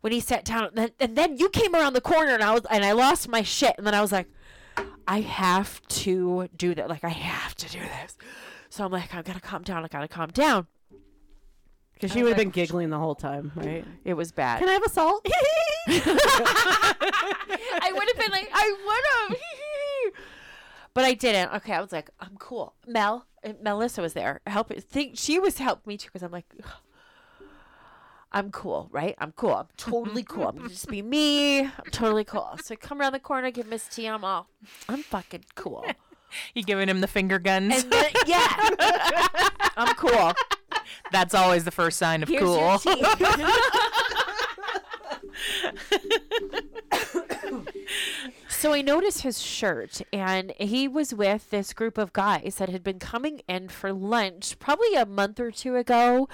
when 0.00 0.12
he 0.12 0.20
sat 0.20 0.44
down, 0.44 0.70
then, 0.74 0.90
and 1.00 1.16
then 1.16 1.36
you 1.36 1.48
came 1.48 1.74
around 1.74 1.94
the 1.94 2.00
corner, 2.00 2.34
and 2.34 2.42
I 2.42 2.52
was, 2.52 2.62
and 2.70 2.84
I 2.84 2.92
lost 2.92 3.28
my 3.28 3.42
shit, 3.42 3.74
and 3.78 3.86
then 3.86 3.94
I 3.94 4.00
was 4.00 4.12
like, 4.12 4.28
I 5.06 5.20
have 5.20 5.80
to 5.88 6.48
do 6.56 6.74
that. 6.74 6.88
Like 6.88 7.04
I 7.04 7.08
have 7.08 7.54
to 7.56 7.68
do 7.70 7.80
this. 7.80 8.18
So 8.68 8.84
I'm 8.84 8.92
like, 8.92 9.14
I 9.14 9.22
gotta 9.22 9.40
calm 9.40 9.62
down. 9.62 9.84
I 9.84 9.88
gotta 9.88 10.08
calm 10.08 10.28
down. 10.30 10.66
Because 11.94 12.12
she 12.12 12.18
would 12.18 12.24
was 12.24 12.34
have 12.34 12.38
been 12.38 12.50
giggling 12.50 12.90
the 12.90 12.98
whole 12.98 13.16
time, 13.16 13.50
right? 13.56 13.84
It 14.04 14.14
was 14.14 14.30
bad. 14.30 14.60
Can 14.60 14.68
I 14.68 14.72
have 14.72 14.84
a 14.84 14.88
salt? 14.88 15.26
I 15.88 16.94
would 17.92 18.06
have 18.06 18.16
been 18.18 18.30
like, 18.30 18.48
I 18.52 18.74
would 18.86 19.32
have. 19.32 19.38
but 20.94 21.04
I 21.04 21.14
didn't. 21.14 21.52
Okay, 21.56 21.72
I 21.72 21.80
was 21.80 21.90
like, 21.90 22.10
I'm 22.20 22.36
cool. 22.38 22.74
Mel, 22.86 23.26
Melissa 23.62 24.00
was 24.00 24.12
there. 24.12 24.40
Help. 24.46 24.72
Think 24.72 25.18
she 25.18 25.40
was 25.40 25.58
helping 25.58 25.90
me 25.90 25.96
too 25.96 26.06
because 26.06 26.22
I'm 26.22 26.30
like, 26.30 26.46
"Ugh, 26.62 26.70
I'm 28.30 28.50
cool, 28.50 28.88
right? 28.92 29.14
I'm 29.18 29.32
cool. 29.32 29.54
I'm 29.54 29.68
totally 29.76 30.22
cool. 30.22 30.48
I'm 30.48 30.56
gonna 30.56 30.68
just 30.68 30.88
be 30.88 31.00
me. 31.02 31.60
I'm 31.60 31.70
totally 31.90 32.24
cool. 32.24 32.58
So 32.62 32.74
I 32.74 32.76
come 32.76 33.00
around 33.00 33.12
the 33.12 33.20
corner, 33.20 33.50
give 33.50 33.66
Miss 33.66 33.88
T. 33.88 34.06
I'm 34.06 34.24
all, 34.24 34.48
I'm 34.88 35.02
fucking 35.02 35.44
cool. 35.54 35.84
You 36.54 36.62
giving 36.62 36.90
him 36.90 37.00
the 37.00 37.06
finger 37.06 37.38
guns? 37.38 37.84
And 37.84 37.90
then, 37.92 38.12
yeah, 38.26 38.70
I'm 39.78 39.94
cool. 39.94 40.32
That's 41.10 41.34
always 41.34 41.64
the 41.64 41.70
first 41.70 41.98
sign 41.98 42.22
of 42.22 42.28
Here's 42.28 42.42
cool. 42.42 42.58
your 42.58 42.78
tea. 42.78 43.02
So 48.58 48.72
I 48.72 48.82
noticed 48.82 49.22
his 49.22 49.40
shirt, 49.40 50.02
and 50.12 50.52
he 50.58 50.88
was 50.88 51.14
with 51.14 51.50
this 51.50 51.72
group 51.72 51.96
of 51.98 52.12
guys 52.12 52.56
that 52.58 52.68
had 52.68 52.82
been 52.82 52.98
coming 52.98 53.40
in 53.48 53.68
for 53.68 53.92
lunch 53.92 54.58
probably 54.58 54.94
a 54.94 55.06
month 55.06 55.38
or 55.40 55.50
two 55.50 55.76
ago. 55.76 56.28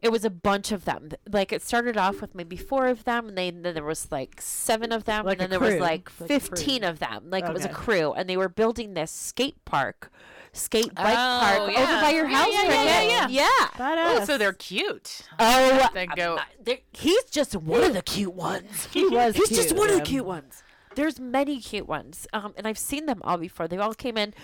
It 0.00 0.10
was 0.12 0.24
a 0.24 0.30
bunch 0.30 0.70
of 0.72 0.84
them. 0.84 1.10
Like 1.30 1.52
it 1.52 1.62
started 1.62 1.96
off 1.96 2.20
with 2.20 2.34
maybe 2.34 2.56
four 2.56 2.86
of 2.86 3.04
them, 3.04 3.28
and 3.28 3.36
they, 3.38 3.50
then 3.50 3.74
there 3.74 3.82
was 3.84 4.10
like 4.12 4.40
seven 4.40 4.92
of 4.92 5.04
them, 5.04 5.24
Like 5.26 5.34
and 5.34 5.40
then 5.42 5.50
there 5.50 5.60
was 5.60 5.74
crew. 5.74 5.80
like 5.80 6.10
Like 6.20 6.30
a 6.30 6.38
crew. 6.40 6.56
fifteen 6.56 6.84
of 6.84 6.98
them. 6.98 7.24
Like 7.30 7.44
it 7.44 7.52
was 7.52 7.64
a 7.64 7.68
crew, 7.70 8.12
and 8.12 8.28
they 8.28 8.36
were 8.36 8.48
building 8.48 8.94
this 8.94 9.10
skate 9.10 9.64
park, 9.64 10.12
skate 10.52 10.94
bike 10.94 11.16
Oh, 11.18 11.40
park 11.40 11.60
over 11.78 12.00
by 12.00 12.10
your 12.10 12.26
house. 12.26 12.48
yeah, 12.52 12.62
yeah, 12.62 12.68
yeah, 12.82 13.20
Cricket. 13.24 13.30
yeah. 13.32 13.66
yeah. 13.78 14.16
Oh, 14.20 14.24
so 14.24 14.38
they're 14.38 14.52
cute. 14.52 15.22
Oh, 15.38 15.88
They 15.94 16.06
go. 16.06 16.36
uh, 16.36 16.42
there- 16.62 16.78
he's 16.92 17.24
just 17.24 17.56
one 17.56 17.82
of 17.82 17.92
the 17.94 18.02
cute 18.02 18.34
ones. 18.34 18.88
He 18.92 19.06
was 19.08 19.34
He's 19.34 19.48
just 19.48 19.68
cute, 19.68 19.78
one 19.78 19.90
of 19.90 19.96
the 19.96 20.02
cute 20.02 20.24
ones. 20.24 20.62
There's 20.96 21.20
many 21.20 21.60
cute 21.60 21.86
ones, 21.86 22.26
um, 22.32 22.52
and 22.56 22.66
I've 22.66 22.78
seen 22.78 23.06
them 23.06 23.20
all 23.22 23.38
before. 23.38 23.68
They 23.68 23.78
all 23.78 23.94
came 23.94 24.18
in, 24.18 24.34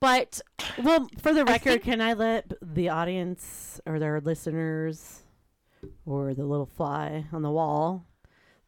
but 0.00 0.40
Well, 0.82 1.08
for 1.18 1.34
the 1.34 1.44
record, 1.44 1.70
think- 1.70 1.82
can 1.82 2.00
I 2.00 2.14
let 2.14 2.52
the 2.62 2.88
audience 2.88 3.80
or 3.84 3.98
their 3.98 4.20
listeners 4.20 5.22
or 6.06 6.34
the 6.34 6.44
little 6.44 6.66
fly 6.66 7.26
on 7.32 7.42
the 7.42 7.50
wall 7.50 8.06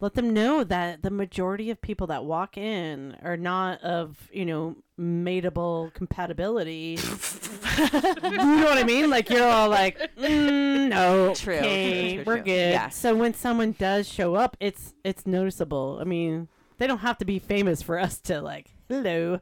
let 0.01 0.15
them 0.15 0.33
know 0.33 0.65
that 0.65 1.03
the 1.03 1.11
majority 1.11 1.71
of 1.71 1.81
people 1.81 2.07
that 2.07 2.25
walk 2.25 2.57
in 2.57 3.17
are 3.23 3.37
not 3.37 3.83
of, 3.83 4.31
you 4.33 4.47
know, 4.47 4.77
mateable 4.99 5.93
compatibility. 5.93 6.99
you 7.79 8.31
know 8.31 8.65
what 8.65 8.79
I 8.79 8.85
mean? 8.85 9.11
Like 9.11 9.29
you're 9.29 9.47
all 9.47 9.69
like, 9.69 9.99
mm, 10.17 10.89
no, 10.89 11.35
True, 11.35 11.57
okay, 11.57 12.15
true, 12.15 12.25
true, 12.25 12.35
we're 12.35 12.43
good. 12.43 12.73
Yes. 12.73 12.97
So 12.97 13.15
when 13.15 13.35
someone 13.35 13.73
does 13.73 14.09
show 14.09 14.35
up, 14.35 14.57
it's 14.59 14.95
it's 15.05 15.27
noticeable. 15.27 15.99
I 16.01 16.05
mean, 16.05 16.49
they 16.81 16.87
don't 16.87 16.99
have 16.99 17.19
to 17.19 17.25
be 17.25 17.39
famous 17.39 17.83
for 17.83 17.99
us 17.99 18.19
to 18.23 18.41
like, 18.41 18.71
hello. 18.89 19.41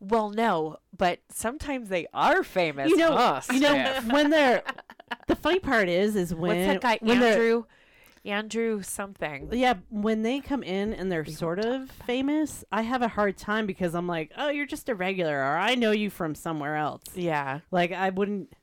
well, 0.00 0.30
no, 0.30 0.78
but 0.96 1.20
sometimes 1.28 1.88
they 1.90 2.06
are 2.12 2.42
famous. 2.42 2.90
you 2.90 2.96
know, 2.96 3.12
huh, 3.14 3.40
you 3.52 3.60
know 3.60 4.00
when 4.10 4.30
they're. 4.30 4.62
The 5.26 5.36
funny 5.36 5.58
part 5.58 5.90
is, 5.90 6.16
is 6.16 6.34
when 6.34 6.56
what's 6.56 6.66
that 6.66 6.80
guy 6.80 6.98
when 7.06 7.22
Andrew? 7.22 7.64
Andrew 8.24 8.80
something. 8.82 9.50
Yeah, 9.52 9.74
when 9.90 10.22
they 10.22 10.40
come 10.40 10.62
in 10.62 10.94
and 10.94 11.12
they're 11.12 11.26
sort 11.26 11.58
of 11.58 11.90
famous, 11.90 12.64
I 12.72 12.80
have 12.80 13.02
a 13.02 13.08
hard 13.08 13.36
time 13.36 13.66
because 13.66 13.94
I'm 13.94 14.06
like, 14.06 14.32
oh, 14.38 14.48
you're 14.48 14.64
just 14.64 14.88
a 14.88 14.94
regular, 14.94 15.36
or 15.38 15.58
I 15.58 15.74
know 15.74 15.90
you 15.90 16.08
from 16.08 16.34
somewhere 16.34 16.76
else. 16.76 17.02
Yeah, 17.14 17.60
Like 17.70 17.92
I 17.92 18.08
wouldn't, 18.08 18.54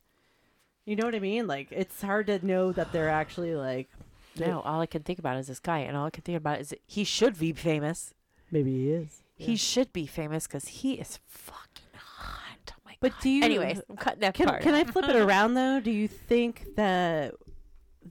you 0.86 0.96
know 0.96 1.06
what 1.06 1.14
I 1.14 1.20
mean? 1.20 1.46
Like 1.46 1.68
it's 1.70 2.02
hard 2.02 2.26
to 2.28 2.44
know 2.44 2.72
that 2.72 2.92
they're 2.92 3.10
actually 3.10 3.56
like, 3.56 3.90
no. 4.48 4.62
All 4.62 4.82
I 4.82 4.86
can 4.86 5.04
think 5.04 5.20
about 5.20 5.38
is 5.38 5.48
this 5.48 5.60
guy, 5.60 5.80
and 5.80 5.96
all 5.98 6.06
I 6.06 6.10
can 6.10 6.24
think 6.24 6.38
about 6.38 6.60
is 6.60 6.74
he 6.86 7.04
should 7.04 7.38
be 7.40 7.52
famous. 7.54 8.14
maybe 8.52 8.72
he 8.72 8.92
is. 8.92 9.24
He 9.36 9.56
should 9.56 9.94
be 9.94 10.06
famous 10.06 10.48
because 10.48 10.68
he 10.68 10.94
is 10.96 11.20
fucking 11.26 11.86
hot. 11.96 12.72
Oh 12.72 12.82
my 12.86 12.96
But 13.00 13.12
god. 13.14 13.22
do 13.22 13.30
you? 13.30 13.44
Anyways, 13.44 13.82
I'm 13.90 13.96
cutting 13.96 14.20
that 14.22 14.34
can 14.34 14.48
part. 14.48 14.62
can 14.62 14.74
I 14.74 14.84
flip 14.84 15.08
it 15.08 15.16
around 15.26 15.54
though? 15.54 15.80
Do 15.80 15.92
you 15.92 16.08
think 16.10 16.76
that 16.76 17.36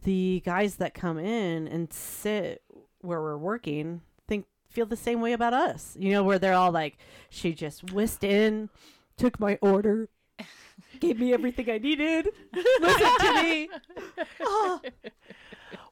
the 0.05 0.43
guys 0.47 0.77
that 0.77 0.95
come 0.95 1.19
in 1.19 1.69
and 1.69 1.93
sit 1.93 2.63
where 3.03 3.21
we're 3.21 3.37
working 3.37 4.01
think 4.27 4.47
feel 4.71 4.87
the 4.87 4.97
same 4.97 5.21
way 5.21 5.33
about 5.35 5.53
us? 5.53 5.97
You 6.01 6.13
know, 6.13 6.25
where 6.25 6.39
they're 6.39 6.55
all 6.55 6.73
like, 6.73 6.97
she 7.29 7.53
just 7.53 7.93
whisked 7.93 8.25
in, 8.25 8.71
took 9.19 9.39
my 9.39 9.59
order, 9.61 10.09
gave 11.01 11.21
me 11.21 11.35
everything 11.35 11.69
I 11.71 11.77
needed, 11.77 12.29
Listen 12.81 13.19
to 13.21 13.43
me. 13.43 13.69
Oh, 14.41 14.81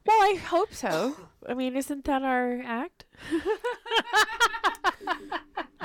Well, 0.07 0.17
I 0.21 0.35
hope 0.35 0.73
so. 0.73 1.15
I 1.47 1.53
mean, 1.53 1.75
isn't 1.75 2.05
that 2.05 2.23
our 2.23 2.61
act? 2.65 3.05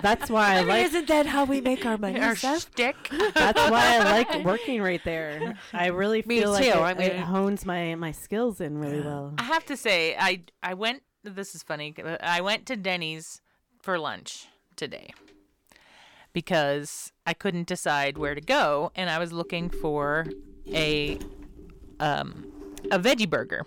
that's 0.02 0.30
why 0.30 0.54
I, 0.54 0.54
I 0.54 0.58
mean, 0.60 0.68
like. 0.68 0.84
isn't 0.86 1.08
that 1.08 1.26
how 1.26 1.44
we 1.44 1.60
make 1.60 1.84
our 1.86 1.98
money, 1.98 2.20
Our 2.20 2.34
Steph? 2.36 2.60
shtick. 2.72 2.96
That's 3.34 3.60
why 3.70 3.96
I 3.98 4.22
like 4.22 4.44
working 4.44 4.82
right 4.82 5.00
there. 5.04 5.56
I 5.72 5.88
really 5.88 6.22
Me 6.26 6.40
feel 6.40 6.50
like 6.52 6.64
too. 6.64 6.70
it, 6.70 6.76
I 6.76 6.94
mean- 6.94 7.10
it 7.10 7.20
hones 7.20 7.64
my 7.66 7.94
my 7.94 8.12
skills 8.12 8.60
in 8.60 8.78
really 8.78 9.00
well. 9.00 9.34
I 9.38 9.44
have 9.44 9.64
to 9.66 9.76
say, 9.76 10.16
I 10.18 10.42
I 10.62 10.74
went. 10.74 11.02
This 11.24 11.54
is 11.54 11.62
funny. 11.62 11.94
I 12.20 12.40
went 12.40 12.66
to 12.66 12.76
Denny's 12.76 13.40
for 13.80 13.98
lunch 13.98 14.46
today 14.76 15.10
because 16.32 17.12
I 17.26 17.32
couldn't 17.34 17.66
decide 17.68 18.18
where 18.18 18.34
to 18.34 18.40
go, 18.40 18.90
and 18.96 19.08
I 19.10 19.18
was 19.18 19.32
looking 19.32 19.70
for 19.70 20.26
a 20.66 21.18
um 22.00 22.46
a 22.90 22.98
veggie 22.98 23.30
burger, 23.30 23.64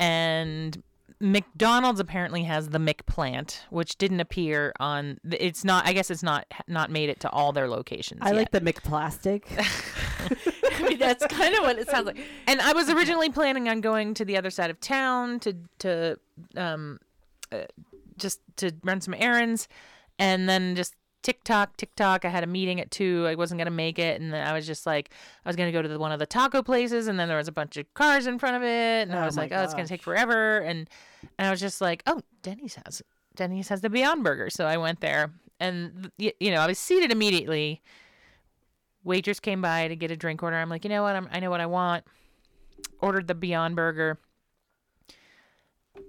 and 0.00 0.82
McDonald's 1.20 2.00
apparently 2.00 2.44
has 2.44 2.70
the 2.70 2.78
McPlant, 2.78 3.60
which 3.68 3.98
didn't 3.98 4.20
appear 4.20 4.72
on. 4.80 5.18
It's 5.30 5.64
not. 5.64 5.86
I 5.86 5.92
guess 5.92 6.10
it's 6.10 6.22
not 6.22 6.46
not 6.66 6.90
made 6.90 7.10
it 7.10 7.20
to 7.20 7.30
all 7.30 7.52
their 7.52 7.68
locations. 7.68 8.20
I 8.22 8.28
yet. 8.28 8.36
like 8.36 8.50
the 8.50 8.60
McPlastic. 8.62 9.44
I 10.78 10.82
mean, 10.88 10.98
that's 10.98 11.26
kind 11.26 11.54
of 11.54 11.60
what 11.60 11.78
it 11.78 11.90
sounds 11.90 12.06
like. 12.06 12.18
and 12.46 12.60
I 12.60 12.72
was 12.72 12.88
originally 12.88 13.28
planning 13.28 13.68
on 13.68 13.82
going 13.82 14.14
to 14.14 14.24
the 14.24 14.38
other 14.38 14.50
side 14.50 14.70
of 14.70 14.80
town 14.80 15.40
to 15.40 15.56
to 15.80 16.18
um 16.56 16.98
uh, 17.52 17.64
just 18.16 18.40
to 18.56 18.72
run 18.82 19.02
some 19.02 19.14
errands, 19.14 19.68
and 20.18 20.48
then 20.48 20.74
just 20.74 20.94
TikTok, 21.22 21.76
TikTok. 21.76 22.24
I 22.24 22.28
had 22.28 22.42
a 22.44 22.46
meeting 22.46 22.80
at 22.80 22.90
two. 22.90 23.26
I 23.28 23.34
wasn't 23.34 23.58
gonna 23.58 23.70
make 23.70 23.98
it, 23.98 24.20
and 24.20 24.32
then 24.32 24.46
I 24.46 24.52
was 24.52 24.66
just 24.66 24.86
like, 24.86 25.10
I 25.44 25.48
was 25.48 25.56
gonna 25.56 25.72
go 25.72 25.82
to 25.82 25.88
the, 25.88 25.98
one 25.98 26.12
of 26.12 26.18
the 26.18 26.26
taco 26.26 26.62
places, 26.62 27.06
and 27.08 27.18
then 27.18 27.28
there 27.28 27.36
was 27.36 27.48
a 27.48 27.52
bunch 27.52 27.76
of 27.76 27.92
cars 27.94 28.26
in 28.26 28.38
front 28.38 28.56
of 28.56 28.62
it, 28.62 28.66
and 29.08 29.12
I 29.14 29.22
Oh 29.22 29.26
was 29.26 29.36
my 29.36 29.42
like, 29.42 29.52
oh, 29.52 29.62
it's 29.62 29.74
gonna 29.74 29.86
take 29.88 30.02
forever, 30.02 30.58
and 30.58 30.88
and 31.38 31.46
I 31.48 31.50
was 31.50 31.60
just 31.60 31.80
like, 31.80 32.02
oh, 32.06 32.20
Denny's 32.42 32.78
has 32.86 33.02
Denny's 33.36 33.68
has 33.68 33.80
the 33.80 33.90
Beyond 33.90 34.24
Burger, 34.24 34.50
so 34.50 34.66
I 34.66 34.76
went 34.76 35.00
there, 35.00 35.32
and 35.60 36.10
y- 36.18 36.32
you 36.40 36.50
know, 36.50 36.60
I 36.60 36.66
was 36.66 36.78
seated 36.78 37.12
immediately. 37.12 37.82
Waitress 39.04 39.40
came 39.40 39.62
by 39.62 39.88
to 39.88 39.96
get 39.96 40.10
a 40.10 40.16
drink 40.16 40.42
order. 40.42 40.56
I'm 40.56 40.68
like, 40.68 40.84
you 40.84 40.90
know 40.90 41.02
what? 41.02 41.16
I'm, 41.16 41.26
I 41.32 41.40
know 41.40 41.48
what 41.50 41.60
I 41.60 41.66
want 41.66 42.04
ordered 43.00 43.26
the 43.28 43.34
Beyond 43.34 43.76
Burger. 43.76 44.18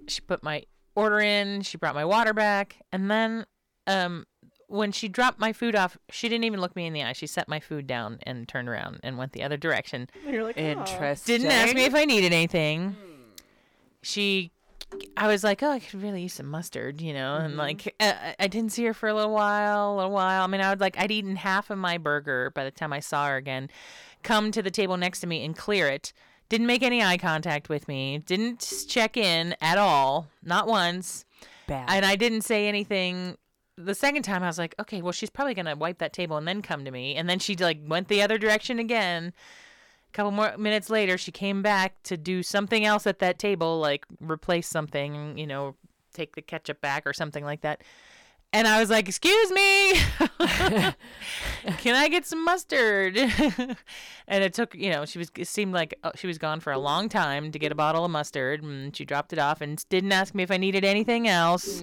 She 0.08 0.20
put 0.20 0.42
my 0.42 0.64
order 0.94 1.20
in. 1.20 1.62
She 1.62 1.76
brought 1.76 1.94
my 1.94 2.04
water 2.04 2.32
back, 2.32 2.76
and 2.92 3.10
then 3.10 3.46
um, 3.86 4.26
when 4.72 4.90
she 4.92 5.06
dropped 5.08 5.38
my 5.38 5.52
food 5.52 5.74
off, 5.76 5.96
she 6.10 6.28
didn't 6.28 6.44
even 6.44 6.60
look 6.60 6.74
me 6.74 6.86
in 6.86 6.92
the 6.92 7.02
eye. 7.02 7.12
She 7.12 7.26
set 7.26 7.48
my 7.48 7.60
food 7.60 7.86
down 7.86 8.18
and 8.24 8.48
turned 8.48 8.68
around 8.68 9.00
and 9.02 9.18
went 9.18 9.32
the 9.32 9.42
other 9.42 9.56
direction. 9.56 10.08
You're 10.26 10.44
like, 10.44 10.56
"Oh." 10.58 10.60
Interesting. 10.60 11.38
Didn't 11.38 11.52
ask 11.52 11.74
me 11.74 11.84
if 11.84 11.94
I 11.94 12.04
needed 12.04 12.32
anything. 12.32 12.96
She, 14.02 14.50
I 15.16 15.28
was 15.28 15.44
like, 15.44 15.62
oh, 15.62 15.70
I 15.70 15.78
could 15.78 16.02
really 16.02 16.22
use 16.22 16.32
some 16.34 16.46
mustard, 16.46 17.00
you 17.00 17.12
know, 17.14 17.36
and 17.36 17.56
like 17.56 17.94
uh, 18.00 18.12
I- 18.20 18.34
I 18.40 18.46
didn't 18.48 18.72
see 18.72 18.84
her 18.84 18.94
for 18.94 19.08
a 19.08 19.14
little 19.14 19.32
while, 19.32 19.94
a 19.94 19.96
little 19.96 20.10
while. 20.10 20.42
I 20.42 20.46
mean, 20.48 20.60
I 20.60 20.70
would 20.70 20.80
like 20.80 20.98
I'd 20.98 21.10
eaten 21.10 21.36
half 21.36 21.70
of 21.70 21.78
my 21.78 21.98
burger 21.98 22.50
by 22.50 22.64
the 22.64 22.70
time 22.70 22.92
I 22.92 23.00
saw 23.00 23.26
her 23.28 23.36
again. 23.36 23.70
Come 24.22 24.50
to 24.52 24.62
the 24.62 24.70
table 24.70 24.96
next 24.96 25.20
to 25.20 25.26
me 25.26 25.44
and 25.44 25.56
clear 25.56 25.88
it. 25.88 26.12
Didn't 26.48 26.66
make 26.66 26.82
any 26.82 27.02
eye 27.02 27.16
contact 27.16 27.68
with 27.68 27.88
me. 27.88 28.18
Didn't 28.18 28.84
check 28.88 29.16
in 29.16 29.54
at 29.60 29.78
all, 29.78 30.28
not 30.42 30.66
once. 30.66 31.24
Bad. 31.66 31.88
And 31.88 32.04
I 32.04 32.16
didn't 32.16 32.42
say 32.42 32.68
anything. 32.68 33.36
The 33.84 33.94
second 33.94 34.22
time, 34.22 34.42
I 34.42 34.46
was 34.46 34.58
like, 34.58 34.74
okay, 34.80 35.02
well, 35.02 35.12
she's 35.12 35.30
probably 35.30 35.54
gonna 35.54 35.76
wipe 35.76 35.98
that 35.98 36.12
table 36.12 36.36
and 36.36 36.46
then 36.46 36.62
come 36.62 36.84
to 36.84 36.90
me. 36.90 37.14
And 37.14 37.28
then 37.28 37.38
she 37.38 37.56
like 37.56 37.78
went 37.86 38.08
the 38.08 38.22
other 38.22 38.38
direction 38.38 38.78
again. 38.78 39.32
A 40.08 40.12
couple 40.12 40.30
more 40.30 40.56
minutes 40.58 40.90
later, 40.90 41.16
she 41.16 41.32
came 41.32 41.62
back 41.62 42.02
to 42.04 42.16
do 42.16 42.42
something 42.42 42.84
else 42.84 43.06
at 43.06 43.18
that 43.20 43.38
table, 43.38 43.78
like 43.78 44.04
replace 44.20 44.68
something, 44.68 45.38
you 45.38 45.46
know, 45.46 45.74
take 46.12 46.34
the 46.34 46.42
ketchup 46.42 46.80
back 46.80 47.06
or 47.06 47.12
something 47.12 47.44
like 47.44 47.62
that. 47.62 47.82
And 48.54 48.68
I 48.68 48.80
was 48.80 48.90
like, 48.90 49.08
"Excuse 49.08 49.50
me, 49.50 49.94
can 51.78 51.94
I 51.94 52.08
get 52.10 52.26
some 52.26 52.44
mustard?" 52.44 53.16
and 54.28 54.44
it 54.44 54.52
took, 54.52 54.74
you 54.74 54.90
know, 54.90 55.06
she 55.06 55.18
was 55.18 55.30
it 55.36 55.48
seemed 55.48 55.72
like 55.72 55.94
uh, 56.04 56.10
she 56.16 56.26
was 56.26 56.36
gone 56.36 56.60
for 56.60 56.70
a 56.70 56.78
long 56.78 57.08
time 57.08 57.50
to 57.52 57.58
get 57.58 57.72
a 57.72 57.74
bottle 57.74 58.04
of 58.04 58.10
mustard, 58.10 58.62
and 58.62 58.94
she 58.94 59.06
dropped 59.06 59.32
it 59.32 59.38
off 59.38 59.62
and 59.62 59.82
didn't 59.88 60.12
ask 60.12 60.34
me 60.34 60.42
if 60.42 60.50
I 60.50 60.58
needed 60.58 60.84
anything 60.84 61.26
else. 61.28 61.82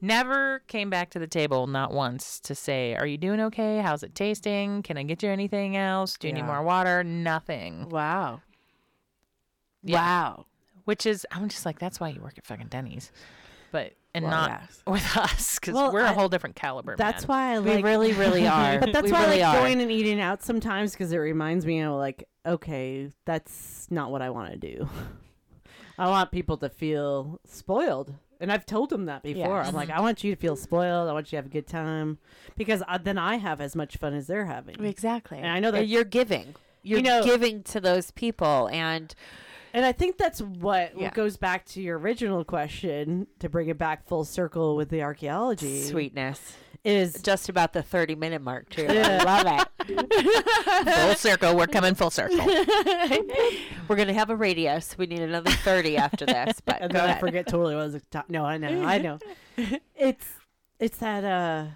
Never 0.00 0.62
came 0.66 0.90
back 0.90 1.10
to 1.10 1.20
the 1.20 1.28
table, 1.28 1.68
not 1.68 1.92
once, 1.92 2.40
to 2.40 2.56
say, 2.56 2.96
"Are 2.96 3.06
you 3.06 3.16
doing 3.16 3.40
okay? 3.40 3.78
How's 3.78 4.02
it 4.02 4.16
tasting? 4.16 4.82
Can 4.82 4.98
I 4.98 5.04
get 5.04 5.22
you 5.22 5.30
anything 5.30 5.76
else? 5.76 6.16
Do 6.16 6.26
you 6.26 6.32
need 6.32 6.44
more 6.44 6.62
water?" 6.62 7.04
Nothing. 7.04 7.88
wow. 7.88 8.40
Yeah. 9.84 9.96
Wow. 9.96 10.46
Which 10.86 11.06
is, 11.06 11.26
I'm 11.30 11.48
just 11.48 11.64
like, 11.64 11.78
that's 11.78 12.00
why 12.00 12.08
you 12.08 12.20
work 12.20 12.36
at 12.38 12.44
fucking 12.46 12.68
Denny's, 12.68 13.12
but 13.70 13.92
and 14.14 14.24
Well, 14.24 14.30
not 14.32 14.50
yes. 14.62 14.82
with 14.86 15.16
us 15.16 15.58
because 15.58 15.74
Well, 15.74 15.92
we're 15.92 16.00
a 16.04 16.10
I- 16.10 16.14
whole 16.14 16.28
different 16.28 16.56
caliber. 16.56 16.96
That's 16.96 17.26
man. 17.26 17.62
why 17.64 17.72
I 17.72 17.76
We 17.76 17.82
really, 17.82 18.12
really 18.12 18.46
are. 18.46 18.78
but 18.78 18.92
that's 18.92 19.06
we 19.06 19.12
why 19.12 19.24
really 19.26 19.42
I 19.42 19.48
like 19.48 19.56
are. 19.58 19.62
going 19.62 19.80
and 19.80 19.90
eating 19.90 20.20
out 20.20 20.42
sometimes 20.42 20.92
because 20.92 21.12
it 21.12 21.18
reminds 21.18 21.66
me 21.66 21.80
of 21.80 21.94
like, 21.94 22.28
okay, 22.46 23.10
that's 23.24 23.86
not 23.90 24.10
what 24.10 24.22
I 24.22 24.30
want 24.30 24.52
to 24.52 24.56
do. 24.58 24.88
I 25.98 26.08
want 26.08 26.30
people 26.32 26.56
to 26.58 26.68
feel 26.68 27.40
spoiled. 27.46 28.14
And 28.40 28.50
I've 28.52 28.66
told 28.66 28.90
them 28.90 29.06
that 29.06 29.22
before. 29.22 29.58
Yes. 29.58 29.68
I'm 29.68 29.74
like, 29.74 29.90
I 29.90 30.00
want 30.00 30.24
you 30.24 30.34
to 30.34 30.40
feel 30.40 30.56
spoiled. 30.56 31.08
I 31.08 31.12
want 31.12 31.26
you 31.26 31.30
to 31.30 31.36
have 31.36 31.46
a 31.46 31.50
good 31.50 31.68
time 31.68 32.18
because 32.56 32.82
uh, 32.88 32.98
then 32.98 33.16
I 33.16 33.36
have 33.36 33.60
as 33.60 33.74
much 33.76 33.96
fun 33.96 34.12
as 34.12 34.26
they're 34.26 34.46
having. 34.46 34.84
Exactly. 34.84 35.38
And 35.38 35.46
I 35.46 35.60
know 35.60 35.70
that- 35.70 35.86
you're 35.86 36.04
giving. 36.04 36.54
You're 36.82 37.00
know- 37.00 37.24
giving 37.24 37.62
to 37.64 37.80
those 37.80 38.10
people 38.10 38.68
and 38.70 39.14
And 39.74 39.84
I 39.84 39.92
think 39.92 40.16
that's 40.16 40.40
what 40.40 40.98
Yeah. 40.98 41.10
goes 41.10 41.36
back 41.36 41.66
to 41.66 41.82
your 41.82 41.98
original 41.98 42.44
question 42.44 43.26
to 43.40 43.48
bring 43.48 43.68
it 43.68 43.76
back 43.76 44.06
full 44.06 44.24
circle 44.24 44.76
with 44.76 44.88
the 44.88 45.02
archaeology. 45.02 45.82
Sweetness. 45.82 46.54
Is 46.84 47.20
Just 47.22 47.48
about 47.48 47.72
the 47.72 47.82
30 47.82 48.14
minute 48.14 48.40
mark, 48.42 48.68
too. 48.68 48.82
Yeah. 48.88 49.18
I 49.26 49.42
love 49.42 49.66
it. 49.88 50.86
full 51.06 51.14
circle. 51.16 51.56
We're 51.56 51.66
coming 51.66 51.94
full 51.94 52.10
circle. 52.10 52.36
We're 53.88 53.96
going 53.96 54.08
to 54.08 54.14
have 54.14 54.30
a 54.30 54.36
radius. 54.36 54.96
We 54.96 55.06
need 55.06 55.20
another 55.20 55.50
30 55.50 55.96
after 55.96 56.24
this, 56.26 56.60
but 56.64 56.80
and 56.82 56.92
then 56.92 57.02
I 57.02 57.06
ahead. 57.06 57.20
forget 57.20 57.46
totally 57.48 57.74
what 57.74 57.80
I 57.82 57.86
was 57.86 58.02
ta- 58.10 58.24
no, 58.28 58.44
I 58.44 58.58
know, 58.58 58.82
I 58.84 58.98
know. 58.98 59.18
it's 59.96 60.26
it's 60.78 60.98
that 60.98 61.24
uh 61.24 61.66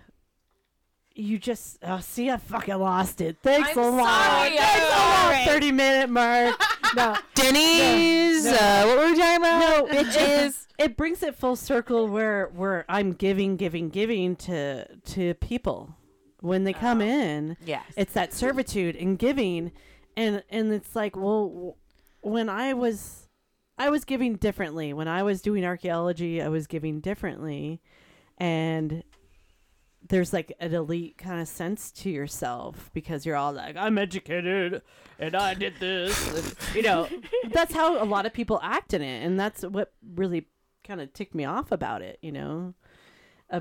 you 1.14 1.38
just 1.38 1.78
oh 1.82 2.00
see 2.00 2.30
I 2.30 2.36
fucking 2.36 2.76
lost 2.76 3.20
it. 3.20 3.38
Thanks 3.42 3.70
I'm 3.76 3.78
a 3.78 3.90
lot. 3.90 4.24
sorry, 4.26 4.56
Thanks 4.56 4.84
a 4.84 4.90
lot. 4.90 5.44
Thirty 5.48 5.72
minute 5.72 6.10
mark. 6.10 6.54
No. 6.96 7.16
Denny's. 7.34 8.44
No. 8.44 8.52
Uh, 8.52 8.84
what 8.86 8.98
were 8.98 9.06
we 9.06 9.18
talking 9.18 9.36
about? 9.36 9.60
No, 9.60 9.86
bitches. 9.86 10.64
It 10.78 10.96
brings 10.96 11.24
it 11.24 11.34
full 11.34 11.56
circle 11.56 12.06
where 12.06 12.46
where 12.54 12.84
I'm 12.88 13.12
giving, 13.12 13.56
giving, 13.56 13.88
giving 13.88 14.36
to 14.36 14.86
to 14.96 15.34
people 15.34 15.96
when 16.40 16.62
they 16.62 16.72
come 16.72 17.00
in. 17.00 17.56
Yes. 17.64 17.82
It's 17.96 18.12
that 18.12 18.32
servitude 18.32 18.94
and 18.94 19.18
giving, 19.18 19.72
and 20.16 20.44
and 20.50 20.72
it's 20.72 20.94
like, 20.94 21.16
well, 21.16 21.76
when 22.20 22.48
I 22.48 22.74
was, 22.74 23.26
I 23.76 23.90
was 23.90 24.04
giving 24.04 24.36
differently. 24.36 24.92
When 24.92 25.08
I 25.08 25.24
was 25.24 25.42
doing 25.42 25.64
archaeology, 25.64 26.40
I 26.40 26.46
was 26.46 26.68
giving 26.68 27.00
differently, 27.00 27.80
and 28.36 29.02
there's 30.06 30.32
like 30.32 30.52
an 30.60 30.74
elite 30.74 31.18
kind 31.18 31.40
of 31.40 31.48
sense 31.48 31.90
to 31.92 32.10
yourself 32.10 32.90
because 32.94 33.26
you're 33.26 33.36
all 33.36 33.52
like, 33.52 33.76
I'm 33.76 33.98
educated 33.98 34.82
and 35.18 35.34
I 35.34 35.54
did 35.54 35.74
this. 35.80 36.34
and, 36.34 36.76
you 36.76 36.82
know, 36.82 37.08
that's 37.52 37.74
how 37.74 38.02
a 38.02 38.06
lot 38.06 38.24
of 38.26 38.32
people 38.32 38.60
act 38.62 38.94
in 38.94 39.02
it. 39.02 39.24
And 39.24 39.38
that's 39.38 39.62
what 39.62 39.92
really 40.14 40.46
kind 40.84 41.00
of 41.00 41.12
ticked 41.12 41.34
me 41.34 41.44
off 41.44 41.72
about 41.72 42.00
it, 42.02 42.18
you 42.22 42.32
know? 42.32 42.74
Uh, 43.50 43.60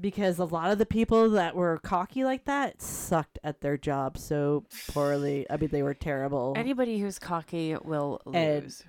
because 0.00 0.38
a 0.40 0.44
lot 0.44 0.72
of 0.72 0.78
the 0.78 0.86
people 0.86 1.30
that 1.30 1.54
were 1.54 1.78
cocky 1.78 2.24
like 2.24 2.46
that 2.46 2.82
sucked 2.82 3.38
at 3.44 3.60
their 3.60 3.76
job 3.76 4.18
so 4.18 4.64
poorly. 4.88 5.46
I 5.48 5.56
mean, 5.56 5.68
they 5.70 5.84
were 5.84 5.94
terrible. 5.94 6.54
Anybody 6.56 6.98
who's 6.98 7.18
cocky 7.20 7.76
will 7.84 8.20
And- 8.32 8.64
lose. 8.64 8.84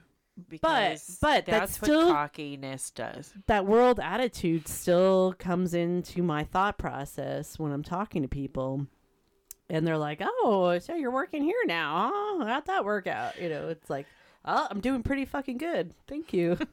Because 0.50 1.18
but 1.22 1.46
that's 1.46 1.78
that's 1.78 1.82
what 1.82 2.08
cockiness 2.12 2.92
does. 2.92 3.34
that 3.48 3.66
world 3.66 4.00
attitude 4.00 4.68
still 4.68 5.34
comes 5.40 5.74
into 5.74 6.22
my 6.22 6.44
thought 6.44 6.78
process 6.78 7.58
when 7.58 7.72
I'm 7.72 7.84
talking 7.84 8.22
to 8.22 8.28
people. 8.28 8.88
And 9.68 9.88
they're 9.88 9.98
like, 9.98 10.22
"Oh, 10.22 10.78
so 10.80 10.94
you're 10.94 11.10
working 11.10 11.44
here 11.44 11.64
now? 11.66 12.12
Huh? 12.14 12.46
How'd 12.46 12.66
that 12.68 12.86
work 12.86 13.08
out?" 13.08 13.42
You 13.42 13.50
know, 13.50 13.70
it's 13.70 13.90
like, 13.90 14.06
"Oh, 14.46 14.68
I'm 14.70 14.80
doing 14.80 15.02
pretty 15.02 15.26
fucking 15.26 15.58
good. 15.58 15.92
Thank 16.08 16.34
you." 16.34 16.60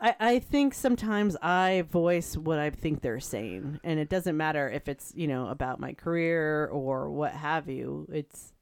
I, 0.00 0.14
I 0.18 0.38
think 0.38 0.72
sometimes 0.72 1.36
I 1.42 1.84
voice 1.90 2.34
what 2.34 2.58
I 2.58 2.70
think 2.70 3.02
they're 3.02 3.20
saying, 3.20 3.80
and 3.84 4.00
it 4.00 4.08
doesn't 4.08 4.36
matter 4.36 4.68
if 4.70 4.88
it's 4.88 5.12
you 5.14 5.26
know 5.26 5.48
about 5.48 5.80
my 5.80 5.92
career 5.92 6.66
or 6.68 7.10
what 7.10 7.32
have 7.32 7.68
you. 7.68 8.06
It's 8.10 8.54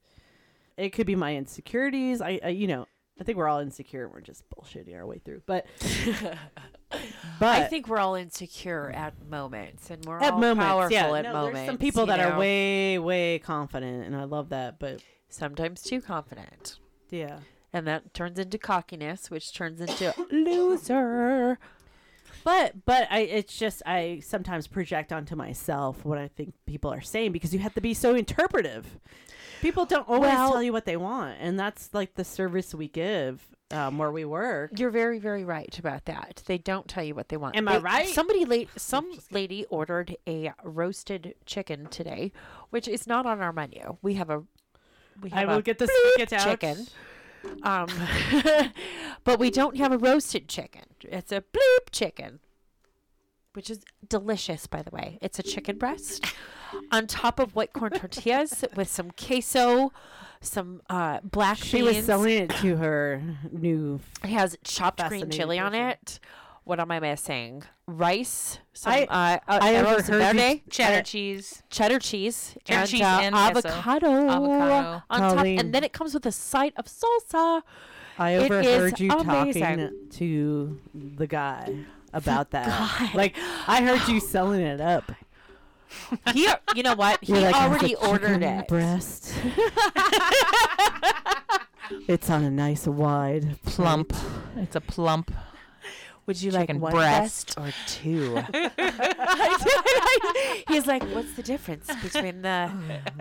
it 0.78 0.90
could 0.90 1.06
be 1.06 1.16
my 1.16 1.36
insecurities. 1.36 2.22
I, 2.22 2.40
I 2.42 2.48
you 2.48 2.66
know 2.66 2.86
I 3.20 3.24
think 3.24 3.36
we're 3.36 3.48
all 3.48 3.58
insecure 3.58 4.04
and 4.04 4.12
we're 4.12 4.20
just 4.20 4.44
bullshitting 4.50 4.94
our 4.94 5.06
way 5.06 5.18
through. 5.18 5.42
But 5.44 5.66
but 6.90 7.48
I 7.48 7.64
think 7.64 7.88
we're 7.88 7.98
all 7.98 8.14
insecure 8.14 8.90
at 8.94 9.14
moments, 9.28 9.90
and 9.90 10.04
we're 10.04 10.20
at 10.20 10.34
all 10.34 10.40
moments, 10.40 10.64
powerful 10.64 10.92
yeah, 10.92 11.12
at 11.12 11.24
no, 11.24 11.32
moments. 11.32 11.54
there's 11.58 11.66
some 11.66 11.78
people 11.78 12.06
that 12.06 12.20
are 12.20 12.38
way 12.38 12.98
way 12.98 13.40
confident, 13.40 14.06
and 14.06 14.14
I 14.14 14.24
love 14.24 14.50
that. 14.50 14.78
But 14.78 15.02
sometimes 15.28 15.82
too 15.82 16.00
confident, 16.00 16.78
yeah, 17.10 17.40
and 17.72 17.86
that 17.88 18.14
turns 18.14 18.38
into 18.38 18.56
cockiness, 18.56 19.30
which 19.30 19.52
turns 19.52 19.80
into 19.80 20.14
loser. 20.30 21.58
but 22.44 22.84
but 22.84 23.08
I 23.10 23.20
it's 23.20 23.58
just 23.58 23.82
I 23.84 24.20
sometimes 24.24 24.68
project 24.68 25.12
onto 25.12 25.34
myself 25.34 26.04
what 26.04 26.18
I 26.18 26.28
think 26.28 26.54
people 26.66 26.92
are 26.92 27.00
saying 27.00 27.32
because 27.32 27.52
you 27.52 27.58
have 27.60 27.74
to 27.74 27.80
be 27.80 27.94
so 27.94 28.14
interpretive. 28.14 29.00
People 29.61 29.87
don't 29.87 30.09
always 30.09 30.31
Well- 30.31 30.53
tell 30.53 30.62
you 30.62 30.73
what 30.73 30.85
they 30.85 30.97
want, 30.97 31.37
and 31.40 31.59
that's 31.59 31.92
like 31.92 32.14
the 32.14 32.25
service 32.25 32.75
we 32.75 32.88
give 32.88 33.44
um, 33.71 33.99
where 33.99 34.11
we 34.11 34.25
work. 34.25 34.79
You're 34.79 34.90
very, 34.90 35.18
very 35.18 35.44
right 35.44 35.77
about 35.79 36.07
that. 36.07 36.42
They 36.47 36.59
don't 36.59 36.88
tell 36.88 37.05
you 37.05 37.14
what 37.14 37.29
they 37.29 37.37
want. 37.37 37.57
Am 37.57 37.68
I 37.68 37.79
right? 37.79 38.09
Somebody 38.09 38.44
late, 38.44 38.71
some 38.77 39.11
lady 39.31 39.64
ordered 39.66 40.16
a 40.27 40.53
roasted 40.62 41.35
chicken 41.44 41.87
today, 41.87 42.33
which 42.71 42.88
is 42.88 43.07
not 43.07 43.27
on 43.27 43.40
our 43.40 43.53
menu. 43.53 43.99
We 44.03 44.14
have 44.14 44.31
a 44.31 44.42
we 45.21 45.31
have 45.31 45.49
I 45.49 45.55
will 45.55 45.62
get 45.62 45.79
the 45.79 45.87
bloop 45.87 46.12
stick 46.27 46.33
out. 46.33 46.44
chicken. 46.44 46.87
Um, 47.62 47.88
but 49.25 49.38
we 49.38 49.51
don't 49.51 49.77
have 49.77 49.92
a 49.92 49.99
roasted 49.99 50.49
chicken. 50.49 50.83
It's 51.03 51.33
a 51.33 51.42
bloop 51.53 51.90
chicken, 51.92 52.40
which 53.59 53.71
is 53.71 53.81
delicious, 54.09 54.68
by 54.68 54.83
the 54.83 54.90
way. 54.92 55.18
It's 55.21 55.40
a 55.40 55.42
chicken 55.42 55.79
breast 55.79 56.25
on 56.92 57.09
top 57.09 57.40
of 57.40 57.57
white 57.57 57.73
corn 57.73 57.90
tortillas 57.90 58.64
with 58.77 58.88
some 58.88 59.11
queso, 59.11 59.92
some 60.40 60.81
uh, 60.88 61.18
black 61.25 61.57
She 61.59 61.79
beans. 61.83 61.97
was 61.97 62.05
selling 62.07 62.38
it 62.44 62.51
to 62.62 62.77
her 62.77 63.21
new. 63.51 63.99
It 64.23 64.31
has 64.31 64.57
chopped 64.62 64.99
green 65.01 65.23
Fascinating 65.23 65.37
chili 65.40 65.59
on 65.59 65.75
it. 65.75 66.21
What 66.62 66.79
am 66.79 66.92
I 66.92 67.01
missing? 67.01 67.64
Rice. 67.88 68.61
Some, 68.75 68.92
I- 68.92 69.07
uh, 69.07 69.38
uh, 69.49 69.59
I 69.61 69.73
arroz 69.73 70.09
overheard 70.09 70.09
you- 70.37 70.40
verde, 70.40 70.62
Cheddar 70.71 71.03
cheese. 71.03 71.62
cheddar 71.68 71.99
cheese, 71.99 72.55
Cheddar 72.64 72.81
and, 72.83 72.88
cheese 72.90 73.01
uh, 73.03 73.18
and 73.23 73.35
avocado, 73.35 74.29
Avocado. 74.29 75.03
on 75.11 75.21
top, 75.37 75.44
and 75.47 75.75
then 75.75 75.83
it 75.83 75.92
comes 75.92 76.14
with 76.14 76.25
a 76.27 76.33
side 76.33 76.75
of 76.77 76.85
salsa. 76.87 77.62
I 78.21 78.33
It 78.37 78.42
overheard 78.53 78.92
is 78.94 79.01
you 79.01 79.11
amazing. 79.11 79.62
talking 79.62 80.09
to 80.11 80.79
the 80.94 81.27
guy 81.27 81.75
about 82.12 82.51
that. 82.51 83.14
Like 83.14 83.37
I 83.66 83.83
heard 83.83 84.07
you 84.09 84.21
selling 84.35 84.61
it 84.62 84.81
up. 84.81 85.11
He, 86.35 86.49
you 86.75 86.83
know 86.83 86.94
what? 86.94 87.18
He 87.23 87.33
You're 87.33 87.40
like, 87.42 87.55
"It's 87.55 87.59
a 87.59 87.62
already 87.62 87.94
ordered 87.94 88.40
chicken 88.40 88.42
it. 88.42 88.68
Breast. 88.68 89.33
it's 92.07 92.29
on 92.29 92.44
a 92.44 92.51
nice 92.51 92.87
wide 92.87 93.57
Plump. 93.64 94.12
It's 94.57 94.77
a 94.77 94.83
plump. 94.83 95.33
Would 96.27 96.42
you 96.42 96.51
like 96.51 96.68
chicken 96.68 96.81
one 96.81 96.92
breast. 96.92 97.57
breast 97.57 97.59
or 97.59 97.73
two? 97.87 98.42
He's 100.68 100.87
like, 100.87 101.03
"What's 101.05 101.33
the 101.35 101.42
difference 101.42 101.87
between 102.03 102.42
the 102.42 102.71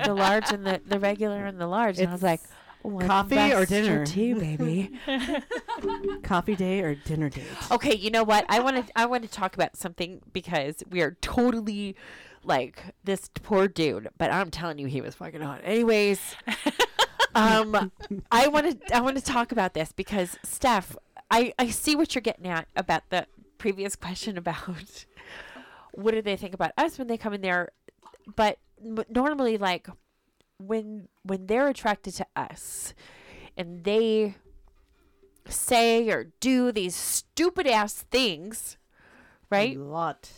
the 0.03 0.13
large 0.13 0.51
and 0.51 0.65
the, 0.65 0.81
the 0.85 0.99
regular 0.99 1.45
and 1.45 1.61
the 1.61 1.67
large?" 1.67 1.99
And 1.99 2.09
I 2.09 2.11
was 2.11 2.21
like, 2.21 2.41
coffee 2.83 3.53
or 3.53 3.65
dinner?" 3.65 4.05
two, 4.05 4.35
baby." 4.35 4.91
coffee 6.23 6.55
day 6.55 6.81
or 6.81 6.95
dinner 6.95 7.29
date. 7.29 7.45
Okay, 7.71 7.95
you 7.95 8.09
know 8.09 8.23
what? 8.23 8.45
I 8.49 8.59
want 8.59 8.85
to 8.85 8.91
I 8.95 9.05
want 9.05 9.23
to 9.23 9.29
talk 9.29 9.55
about 9.55 9.75
something 9.75 10.21
because 10.33 10.83
we 10.89 11.01
are 11.01 11.17
totally 11.21 11.95
like 12.43 12.81
this 13.03 13.29
poor 13.43 13.67
dude, 13.67 14.09
but 14.17 14.31
I'm 14.31 14.49
telling 14.51 14.79
you 14.79 14.87
he 14.87 15.01
was 15.01 15.15
fucking 15.15 15.41
hot. 15.41 15.61
Anyways, 15.63 16.35
um 17.35 17.91
I 18.31 18.47
want 18.47 18.79
to 18.87 18.95
I 18.95 19.01
want 19.01 19.17
to 19.17 19.23
talk 19.23 19.51
about 19.51 19.73
this 19.73 19.91
because 19.91 20.37
Steph, 20.43 20.95
I 21.29 21.53
I 21.59 21.69
see 21.69 21.95
what 21.95 22.15
you're 22.15 22.21
getting 22.21 22.47
at 22.47 22.67
about 22.75 23.09
the 23.09 23.27
previous 23.57 23.95
question 23.95 24.37
about 24.37 25.05
what 25.91 26.11
do 26.11 26.21
they 26.21 26.35
think 26.35 26.53
about 26.53 26.71
us 26.77 26.97
when 26.97 27.07
they 27.07 27.17
come 27.17 27.33
in 27.33 27.41
there, 27.41 27.69
but 28.35 28.59
m- 28.83 29.03
normally 29.09 29.57
like 29.57 29.87
when 30.59 31.07
when 31.23 31.47
they're 31.47 31.67
attracted 31.67 32.13
to 32.15 32.25
us 32.35 32.93
and 33.55 33.83
they 33.83 34.35
say 35.47 36.09
or 36.09 36.27
do 36.39 36.71
these 36.71 36.95
stupid 36.95 37.67
ass 37.67 37.93
things 37.93 38.77
right 39.49 39.77
A 39.77 39.79
lot. 39.79 40.29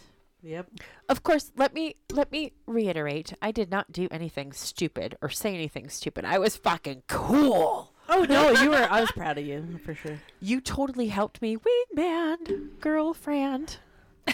Yep. 0.41 0.67
of 1.09 1.21
course 1.23 1.51
let 1.57 1.73
me 1.73 1.95
let 2.11 2.31
me 2.31 2.53
reiterate 2.65 3.33
i 3.41 3.51
did 3.51 3.69
not 3.69 3.91
do 3.91 4.07
anything 4.11 4.53
stupid 4.53 5.17
or 5.21 5.29
say 5.29 5.53
anything 5.53 5.89
stupid 5.89 6.23
i 6.25 6.37
was 6.39 6.55
fucking 6.55 7.03
cool 7.07 7.93
Oh 8.11 8.23
no, 8.23 8.49
you 8.49 8.71
were. 8.71 8.87
I 8.89 9.01
was 9.01 9.11
proud 9.11 9.37
of 9.37 9.45
you 9.45 9.77
for 9.85 9.93
sure. 9.93 10.19
you 10.41 10.61
totally 10.61 11.09
helped 11.09 11.43
me 11.43 11.57
wingman 11.57 12.79
girlfriend 12.79 13.77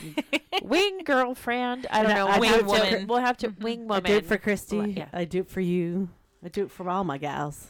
wing 0.64 1.00
girlfriend 1.04 1.86
i 1.92 2.02
don't 2.04 2.14
know 2.16 2.28
I- 2.28 2.36
I 2.36 2.40
we'll, 2.40 2.50
do 2.64 2.72
have 2.74 2.90
to, 2.90 3.00
for- 3.00 3.06
we'll 3.06 3.20
have 3.20 3.38
to 3.38 3.48
wing 3.60 3.82
I 3.84 3.86
woman 3.96 4.04
do 4.04 4.18
it 4.18 4.26
for 4.26 4.38
Christy. 4.38 4.78
yeah. 4.98 5.08
I 5.14 5.26
do 5.26 5.40
it 5.40 5.50
for 5.50 5.62
you. 5.62 6.10
I 6.44 6.50
do 6.50 6.64
it 6.64 6.72
for 6.72 6.88
all 6.90 7.04
my 7.04 7.18
gals. 7.18 7.68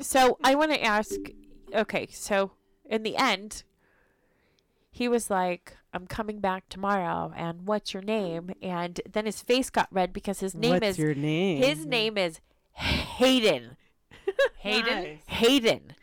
So 0.00 0.38
I 0.42 0.54
want 0.54 0.72
to 0.72 0.82
ask 0.82 1.14
okay, 1.74 2.06
so 2.10 2.52
in 2.86 3.02
the 3.02 3.16
end, 3.16 3.62
he 4.90 5.08
was 5.08 5.30
like, 5.30 5.76
I'm 5.94 6.06
coming 6.06 6.38
back 6.40 6.68
tomorrow, 6.68 7.32
and 7.36 7.66
what's 7.66 7.92
your 7.94 8.02
name? 8.02 8.50
And 8.62 9.00
then 9.10 9.26
his 9.26 9.40
face 9.42 9.70
got 9.70 9.88
red 9.90 10.12
because 10.12 10.40
his 10.40 10.54
name 10.54 10.72
What's 10.72 10.86
is 10.88 10.98
your 10.98 11.14
name? 11.14 11.62
his 11.62 11.86
name 11.86 12.16
is 12.18 12.40
Hayden. 12.72 13.76
Hayden. 14.58 15.18
Hayden. 15.26 15.94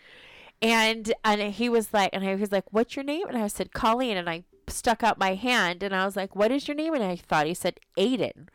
And 0.62 1.14
and 1.24 1.42
he 1.54 1.70
was 1.70 1.94
like 1.94 2.10
and 2.14 2.24
I 2.26 2.36
was 2.36 2.52
like, 2.52 2.66
What's 2.72 2.96
your 2.96 3.06
name? 3.06 3.28
And 3.28 3.38
I 3.38 3.48
said, 3.48 3.74
Colleen 3.74 4.18
and 4.18 4.30
I 4.30 4.44
stuck 4.70 5.04
out 5.04 5.18
my 5.18 5.36
hand 5.36 5.84
and 5.84 5.96
I 5.96 6.06
was 6.06 6.16
like, 6.16 6.36
What 6.36 6.52
is 6.52 6.68
your 6.68 6.76
name? 6.76 6.94
And 6.94 7.04
I 7.04 7.16
thought 7.16 7.48
he 7.48 7.54
said 7.54 7.80
Aiden. 7.98 8.48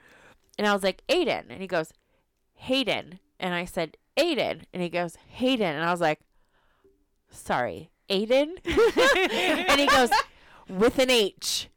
And 0.58 0.66
I 0.66 0.72
was 0.72 0.82
like, 0.82 1.02
Aiden 1.08 1.44
and 1.50 1.60
he 1.60 1.66
goes, 1.66 1.92
Hayden 2.54 3.18
and 3.40 3.54
I 3.54 3.64
said, 3.64 3.96
Aiden. 4.16 4.62
And 4.72 4.82
he 4.82 4.88
goes, 4.88 5.16
Hayden. 5.28 5.74
And 5.74 5.84
I 5.84 5.90
was 5.90 6.00
like, 6.00 6.20
sorry, 7.30 7.90
Aiden? 8.08 8.58
and 9.68 9.80
he 9.80 9.86
goes, 9.86 10.10
with 10.68 10.98
an 10.98 11.10
H, 11.10 11.68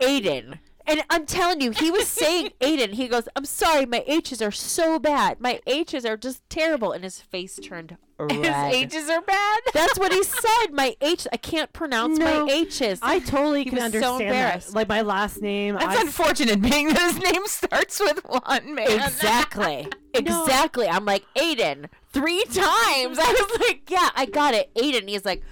Aiden. 0.00 0.58
And 0.86 1.02
I'm 1.08 1.24
telling 1.24 1.60
you, 1.62 1.70
he 1.70 1.90
was 1.90 2.06
saying 2.08 2.50
Aiden. 2.60 2.92
He 2.92 3.08
goes, 3.08 3.26
I'm 3.34 3.44
sorry, 3.46 3.86
my 3.86 4.04
H's 4.06 4.42
are 4.42 4.50
so 4.50 4.98
bad. 4.98 5.40
My 5.40 5.60
H's 5.66 6.04
are 6.04 6.16
just 6.16 6.48
terrible. 6.50 6.92
And 6.92 7.02
his 7.04 7.20
face 7.20 7.58
turned 7.62 7.96
red. 8.18 8.30
His 8.32 8.94
H's 8.94 9.08
are 9.08 9.22
bad. 9.22 9.60
That's 9.72 9.98
what 9.98 10.12
he 10.12 10.22
said. 10.22 10.66
My 10.72 10.94
H, 11.00 11.26
I 11.32 11.38
can't 11.38 11.72
pronounce 11.72 12.18
No, 12.18 12.44
my 12.46 12.52
H's. 12.52 12.98
I 13.02 13.18
totally 13.20 13.64
He 13.64 13.70
can 13.70 13.76
was 13.76 13.82
so 13.82 13.86
understand 13.86 14.20
that. 14.20 14.24
embarrassed. 14.26 14.74
Like 14.74 14.88
my 14.88 15.00
last 15.00 15.40
name. 15.40 15.76
That's 15.76 15.96
I, 15.96 16.02
unfortunate, 16.02 16.60
being 16.60 16.88
that 16.88 17.12
his 17.14 17.32
name 17.32 17.46
starts 17.46 17.98
with 18.00 18.20
one 18.24 18.74
man. 18.74 18.90
Exactly. 18.90 19.88
Exactly. 20.12 20.86
I'm 20.86 21.04
like, 21.06 21.24
Aiden, 21.34 21.86
three 22.12 22.44
times. 22.44 23.18
I 23.18 23.46
was 23.50 23.60
like, 23.60 23.90
yeah, 23.90 24.10
I 24.14 24.26
got 24.26 24.54
it. 24.54 24.72
Aiden. 24.74 25.08
He's 25.08 25.24
like, 25.24 25.42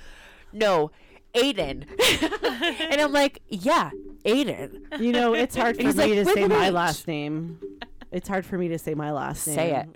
no, 0.53 0.91
Aiden. 1.35 1.87
and 2.91 3.01
I'm 3.01 3.13
like, 3.13 3.43
yeah, 3.49 3.91
Aiden. 4.25 5.01
You 5.01 5.13
know, 5.13 5.35
it's 5.35 5.57
hard 5.57 5.77
for 5.81 5.83
me 5.83 5.93
like, 5.93 6.13
to 6.13 6.25
say 6.27 6.47
my 6.47 6.67
H." 6.67 6.73
last 6.73 7.09
name. 7.09 7.61
It's 8.11 8.29
hard 8.29 8.45
for 8.45 8.59
me 8.59 8.69
to 8.69 8.79
say 8.79 8.95
my 8.95 9.11
last 9.11 9.47
name. 9.47 9.57
Say 9.57 9.77
it. 9.77 9.89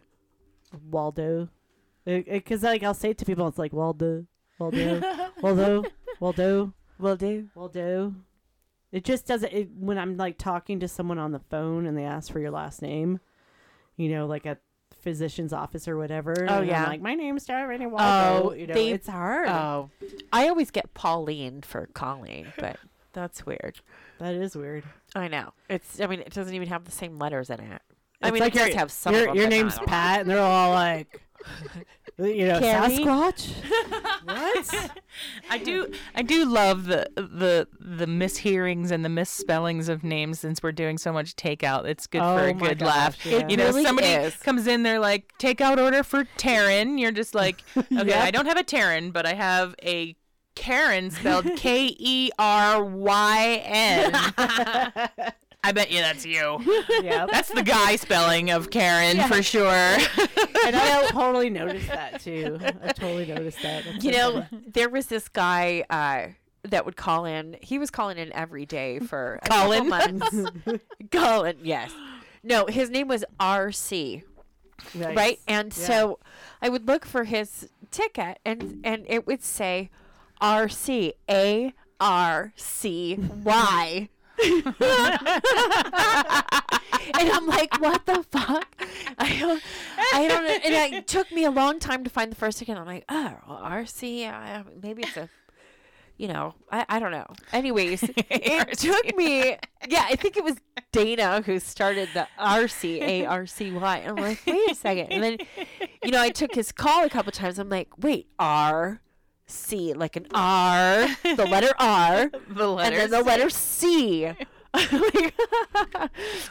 Waldo. 0.90 1.48
Because 2.04 2.62
like 2.62 2.82
I'll 2.82 2.94
say 2.94 3.10
it 3.10 3.18
to 3.18 3.24
people, 3.24 3.48
it's 3.48 3.58
like 3.58 3.72
Waldo, 3.72 4.26
Waldo, 4.58 5.02
Waldo, 5.42 5.84
Waldo, 6.20 6.72
Waldo. 6.98 7.44
Waldo. 7.54 8.14
It 8.92 9.04
just 9.04 9.26
doesn't. 9.26 9.52
It, 9.52 9.68
when 9.76 9.98
I'm 9.98 10.16
like 10.16 10.38
talking 10.38 10.80
to 10.80 10.88
someone 10.88 11.18
on 11.18 11.32
the 11.32 11.40
phone 11.40 11.84
and 11.84 11.98
they 11.98 12.04
ask 12.04 12.32
for 12.32 12.38
your 12.38 12.52
last 12.52 12.80
name, 12.80 13.18
you 13.96 14.08
know, 14.08 14.26
like 14.26 14.46
at 14.46 14.60
physician's 15.00 15.52
office 15.52 15.86
or 15.88 15.96
whatever. 15.96 16.34
Oh, 16.48 16.60
yeah. 16.62 16.82
I'm 16.84 16.88
like 16.88 17.00
my 17.00 17.14
name's 17.14 17.46
Darren 17.46 17.78
Waldo. 17.90 18.48
Oh, 18.50 18.52
you 18.52 18.66
know, 18.66 18.74
they- 18.74 18.90
it's 18.90 19.08
hard. 19.08 19.48
Oh, 19.48 19.90
I 20.32 20.48
always 20.48 20.70
get 20.70 20.92
Pauline 20.94 21.62
for 21.62 21.86
Colleen, 21.94 22.52
but 22.58 22.76
that's 23.12 23.46
weird. 23.46 23.80
that 24.18 24.34
is 24.34 24.56
weird. 24.56 24.84
I 25.14 25.28
know. 25.28 25.52
It's. 25.68 26.00
I 26.00 26.06
mean, 26.06 26.20
it 26.20 26.32
doesn't 26.32 26.54
even 26.54 26.68
have 26.68 26.84
the 26.84 26.90
same 26.92 27.18
letters 27.18 27.50
in 27.50 27.60
it. 27.60 27.82
I 28.22 28.28
It's 28.28 28.32
mean, 28.32 28.40
like 28.42 28.54
it 28.56 28.58
does 28.58 28.74
have 28.74 28.90
some. 28.90 29.14
Your, 29.14 29.34
your 29.34 29.48
name's. 29.48 29.78
Pat, 29.80 30.20
and 30.22 30.30
they're 30.30 30.40
all 30.40 30.72
like, 30.72 31.20
you 32.18 32.46
know, 32.46 32.58
Carrie? 32.60 32.96
Sasquatch. 32.98 33.52
what? 34.24 34.90
I 35.50 35.58
do 35.58 35.92
I 36.14 36.22
do 36.22 36.44
love 36.46 36.84
the 36.86 37.08
the 37.16 37.68
the 37.78 38.06
mishearings 38.06 38.90
and 38.90 39.04
the 39.04 39.08
misspellings 39.08 39.88
of 39.88 40.02
names 40.02 40.40
since 40.40 40.62
we're 40.62 40.72
doing 40.72 40.98
so 40.98 41.12
much 41.12 41.36
takeout. 41.36 41.84
It's 41.86 42.06
good 42.06 42.20
for 42.20 42.24
Oh 42.24 42.36
a 42.48 42.54
my 42.54 42.68
good 42.68 42.78
gosh, 42.78 42.86
laugh. 42.88 43.26
yeah. 43.26 43.46
You 43.48 43.56
know, 43.56 43.66
really 43.66 43.84
somebody 43.84 44.08
is. 44.08 44.36
comes 44.36 44.66
in, 44.66 44.82
they're 44.82 44.98
like, 45.00 45.32
takeout 45.38 45.78
order 45.82 46.02
for 46.02 46.24
Taryn. 46.38 46.98
You're 46.98 47.12
just 47.12 47.34
like, 47.34 47.62
okay, 47.76 47.86
Yep. 48.08 48.22
I 48.24 48.30
don't 48.30 48.46
have 48.46 48.58
a 48.58 48.64
Taryn, 48.64 49.12
but 49.12 49.26
I 49.26 49.34
have 49.34 49.74
a 49.82 50.16
Karen 50.54 51.10
spelled 51.10 51.44
K 51.56 51.94
E 51.98 52.30
R 52.38 52.82
Y 52.82 53.62
N. 53.64 54.12
I 55.66 55.72
bet 55.72 55.90
you 55.90 55.98
that's 56.00 56.24
you. 56.24 56.58
yeah. 57.02 57.26
That's 57.26 57.48
the 57.50 57.62
guy 57.62 57.96
spelling 57.96 58.50
of 58.50 58.70
Karen 58.70 59.18
for 59.28 59.42
sure. 59.42 59.64
and 59.66 60.76
I 60.76 61.06
totally 61.10 61.50
noticed 61.50 61.88
that 61.88 62.20
too. 62.22 62.58
I 62.82 62.92
totally 62.92 63.26
noticed 63.26 63.60
that. 63.62 63.84
That's 63.84 64.04
You 64.04 64.12
so 64.12 64.18
know, 64.18 64.42
funny. 64.50 64.62
there 64.68 64.88
was 64.88 65.06
this 65.06 65.28
guy 65.28 65.84
uh, 65.90 66.28
that 66.62 66.84
would 66.86 66.96
call 66.96 67.24
in. 67.24 67.56
He 67.60 67.78
was 67.78 67.90
calling 67.90 68.16
in 68.18 68.32
every 68.32 68.64
day 68.66 69.00
for 69.00 69.40
a 69.42 69.48
Colin? 69.48 69.88
months. 69.88 70.34
Colin, 71.10 71.56
yes. 71.62 71.92
No, 72.44 72.66
his 72.66 72.88
name 72.90 73.08
was 73.08 73.24
RC, 73.40 74.22
Nice. 74.94 75.16
right? 75.16 75.40
And 75.48 75.76
Yeah. 75.76 75.86
so 75.86 76.18
I 76.62 76.68
would 76.68 76.86
look 76.86 77.04
for 77.04 77.24
his 77.24 77.68
ticket, 77.90 78.38
and 78.44 78.80
and 78.84 79.04
it 79.08 79.26
would 79.26 79.42
say 79.42 79.90
RC 80.40 81.12
A 81.28 81.72
R 81.98 82.52
C 82.56 83.16
Y. 83.44 84.08
and 87.18 87.30
I'm 87.30 87.46
like, 87.46 87.80
what 87.80 88.04
the 88.06 88.24
fuck? 88.30 88.76
I 89.18 89.38
don't, 89.38 89.62
I 90.14 90.28
don't 90.28 90.44
know. 90.44 90.58
And 90.64 90.94
it 90.94 91.06
took 91.16 91.30
me 91.32 91.44
a 91.44 91.50
long 91.50 91.78
time 91.78 92.04
to 92.04 92.10
find 92.10 92.30
the 92.30 92.36
first 92.36 92.58
ticket. 92.58 92.76
I'm 92.76 92.86
like, 92.86 93.04
oh, 93.08 93.36
RC, 93.48 94.30
uh, 94.30 94.64
maybe 94.82 95.02
it's 95.02 95.16
a, 95.16 95.28
you 96.16 96.28
know, 96.28 96.54
I, 96.70 96.84
I 96.88 96.98
don't 96.98 97.12
know. 97.12 97.26
Anyways, 97.52 98.02
it 98.16 98.78
took 98.78 99.16
me, 99.16 99.56
yeah, 99.88 100.06
I 100.08 100.16
think 100.16 100.36
it 100.36 100.44
was 100.44 100.56
Dana 100.92 101.42
who 101.42 101.58
started 101.58 102.08
the 102.14 102.26
RC, 102.38 103.00
A 103.00 103.24
R 103.26 103.46
C 103.46 103.72
Y. 103.72 104.04
I'm 104.06 104.16
like, 104.16 104.40
wait 104.46 104.70
a 104.70 104.74
second. 104.74 105.12
And 105.12 105.22
then, 105.22 105.38
you 106.02 106.10
know, 106.10 106.20
I 106.20 106.30
took 106.30 106.54
his 106.54 106.72
call 106.72 107.04
a 107.04 107.10
couple 107.10 107.32
times. 107.32 107.58
I'm 107.58 107.68
like, 107.68 107.88
wait, 107.98 108.28
R. 108.38 109.00
C 109.48 109.92
like 109.94 110.16
an 110.16 110.26
R, 110.34 111.08
the 111.22 111.46
letter 111.48 111.72
R, 111.78 112.30
the 112.48 112.68
letter 112.68 112.96
and 112.98 113.12
then 113.12 113.20
the 113.20 113.26
letter 113.26 113.50
C. 113.50 114.30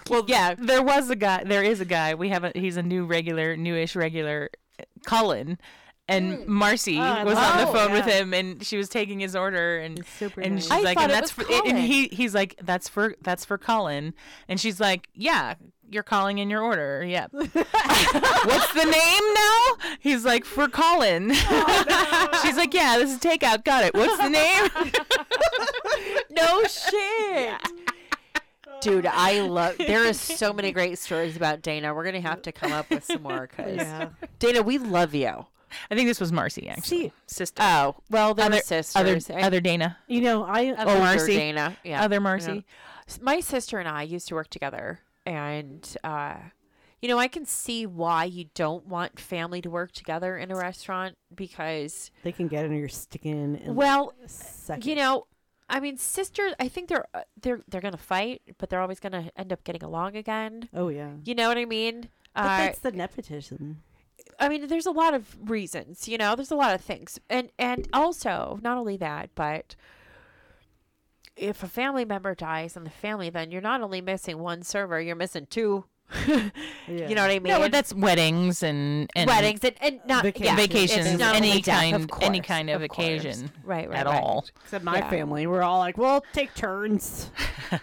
Well, 0.09 0.25
yeah, 0.27 0.55
there 0.57 0.81
was 0.81 1.09
a 1.09 1.15
guy. 1.15 1.43
There 1.43 1.63
is 1.63 1.79
a 1.81 1.85
guy. 1.85 2.15
We 2.15 2.29
have 2.29 2.43
a. 2.43 2.51
He's 2.55 2.77
a 2.77 2.83
new 2.83 3.05
regular, 3.05 3.55
newish 3.55 3.95
regular, 3.95 4.49
uh, 4.79 4.83
Colin. 5.05 5.57
and 6.07 6.43
hmm. 6.43 6.51
Marcy 6.51 6.97
Oh, 6.99 7.23
was 7.23 7.37
on 7.37 7.57
the 7.57 7.67
phone 7.67 7.91
with 7.91 8.05
him, 8.05 8.33
and 8.33 8.63
she 8.63 8.77
was 8.77 8.89
taking 8.89 9.19
his 9.19 9.35
order, 9.35 9.77
and 9.77 10.03
super 10.05 10.41
and 10.41 10.55
nice. 10.55 10.63
she's 10.63 10.71
I 10.71 10.81
like, 10.81 10.97
and 10.97 11.11
that's 11.11 11.31
for, 11.31 11.45
and 11.51 11.77
he 11.77 12.07
he's 12.07 12.33
like, 12.33 12.55
that's 12.63 12.87
for 12.87 13.15
that's 13.21 13.45
for 13.45 13.57
Cullen, 13.57 14.13
and 14.47 14.59
she's 14.59 14.79
like, 14.79 15.07
yeah, 15.13 15.55
you're 15.89 16.03
calling 16.03 16.37
in 16.39 16.49
your 16.49 16.61
order, 16.61 17.03
Yep. 17.05 17.31
What's 17.33 17.53
the 18.73 18.85
name 18.85 19.33
now? 19.33 19.95
He's 19.99 20.25
like, 20.25 20.45
for 20.45 20.67
Colin. 20.67 21.33
she's 22.41 22.57
like, 22.57 22.73
yeah, 22.73 22.97
this 22.97 23.11
is 23.11 23.19
takeout. 23.19 23.63
Got 23.63 23.85
it. 23.85 23.93
What's 23.93 24.17
the 24.17 24.29
name? 24.29 24.69
no 26.31 26.63
shit. 26.63 27.59
Dude, 28.81 29.05
I 29.05 29.41
love. 29.41 29.77
There 29.77 30.05
is 30.05 30.19
so 30.19 30.53
many 30.53 30.71
great 30.71 30.99
stories 30.99 31.35
about 31.35 31.61
Dana. 31.61 31.93
We're 31.93 32.03
gonna 32.03 32.21
have 32.21 32.41
to 32.43 32.51
come 32.51 32.71
up 32.71 32.89
with 32.89 33.03
some 33.03 33.23
more, 33.23 33.47
cause 33.47 33.77
yeah. 33.77 34.09
Dana, 34.39 34.61
we 34.61 34.77
love 34.77 35.15
you. 35.15 35.45
I 35.89 35.95
think 35.95 36.07
this 36.07 36.19
was 36.19 36.31
Marcy 36.31 36.69
actually. 36.69 36.83
See- 36.83 37.11
sister. 37.27 37.61
Oh, 37.63 37.95
well, 38.09 38.33
they're 38.33 38.45
other, 38.45 38.57
sisters. 38.61 38.95
other, 38.95 39.19
and 39.29 39.43
other 39.45 39.59
Dana. 39.59 39.97
You 40.07 40.21
know, 40.21 40.43
I 40.43 40.67
older 40.69 40.83
Oh, 40.85 40.99
Marcy. 40.99 41.35
Dana. 41.35 41.77
Yeah. 41.83 42.03
Other 42.03 42.21
Marcy. 42.21 42.63
Yeah. 43.07 43.15
My 43.21 43.39
sister 43.39 43.79
and 43.79 43.87
I 43.89 44.03
used 44.03 44.27
to 44.29 44.35
work 44.35 44.49
together, 44.49 44.99
and 45.25 45.97
uh, 46.03 46.35
you 47.01 47.09
know, 47.09 47.19
I 47.19 47.27
can 47.27 47.45
see 47.45 47.85
why 47.85 48.23
you 48.25 48.45
don't 48.55 48.87
want 48.87 49.19
family 49.19 49.61
to 49.61 49.69
work 49.69 49.91
together 49.91 50.37
in 50.37 50.51
a 50.51 50.55
restaurant 50.55 51.17
because, 51.35 52.09
they 52.23 52.31
can 52.31 52.47
get 52.47 52.65
under 52.65 52.77
your 52.77 52.89
skin. 52.89 53.61
Well, 53.67 54.13
second. 54.27 54.85
you 54.89 54.95
know, 54.95 55.27
I 55.69 55.79
mean, 55.79 55.97
sisters. 55.97 56.53
I 56.59 56.67
think 56.67 56.89
they're 56.89 57.05
uh, 57.13 57.21
they're 57.41 57.61
they're 57.67 57.81
gonna 57.81 57.97
fight, 57.97 58.41
but 58.57 58.69
they're 58.69 58.81
always 58.81 58.99
gonna 58.99 59.29
end 59.35 59.51
up 59.51 59.63
getting 59.63 59.83
along 59.83 60.15
again. 60.15 60.69
Oh 60.73 60.89
yeah. 60.89 61.11
You 61.23 61.35
know 61.35 61.47
what 61.47 61.57
I 61.57 61.65
mean? 61.65 62.09
But 62.33 62.41
Uh, 62.41 62.57
that's 62.57 62.79
the 62.79 62.91
nepotism. 62.91 63.83
I 64.39 64.49
mean, 64.49 64.67
there's 64.67 64.85
a 64.85 64.91
lot 64.91 65.13
of 65.13 65.37
reasons, 65.49 66.07
you 66.07 66.17
know, 66.17 66.35
there's 66.35 66.51
a 66.51 66.55
lot 66.55 66.73
of 66.73 66.81
things. 66.81 67.19
And 67.29 67.49
and 67.57 67.87
also, 67.93 68.59
not 68.61 68.77
only 68.77 68.97
that, 68.97 69.29
but 69.35 69.75
if 71.35 71.63
a 71.63 71.67
family 71.67 72.05
member 72.05 72.33
dies 72.35 72.75
in 72.77 72.83
the 72.83 72.89
family, 72.89 73.29
then 73.29 73.51
you're 73.51 73.61
not 73.61 73.81
only 73.81 74.01
missing 74.01 74.39
one 74.39 74.63
server, 74.63 74.99
you're 75.01 75.15
missing 75.15 75.47
two. 75.49 75.85
Yeah. 76.27 76.49
You 76.87 77.15
know 77.15 77.23
what 77.23 77.31
I 77.31 77.39
mean? 77.39 77.51
No, 77.51 77.57
but 77.59 77.71
that's 77.71 77.91
weddings 77.95 78.61
and, 78.61 79.09
and 79.15 79.27
weddings 79.27 79.61
and, 79.63 79.73
and 79.81 79.99
not 80.05 80.21
Vacations. 80.23 80.45
yeah, 80.45 80.55
vacations, 80.55 81.19
not 81.19 81.35
any 81.35 81.49
only 81.49 81.61
death, 81.63 81.79
kind, 81.79 81.95
of 81.95 82.09
any 82.21 82.39
kind 82.41 82.69
of, 82.69 82.75
of 82.75 82.81
occasion 82.83 83.51
Right, 83.63 83.89
right, 83.89 83.97
at 83.97 84.05
right. 84.05 84.21
all. 84.23 84.45
Except 84.65 84.85
my 84.85 84.99
Yeah. 84.99 85.09
family, 85.09 85.47
we're 85.47 85.63
all 85.63 85.79
like, 85.79 85.97
"We'll 85.97 86.23
take 86.31 86.53
turns. 86.53 87.31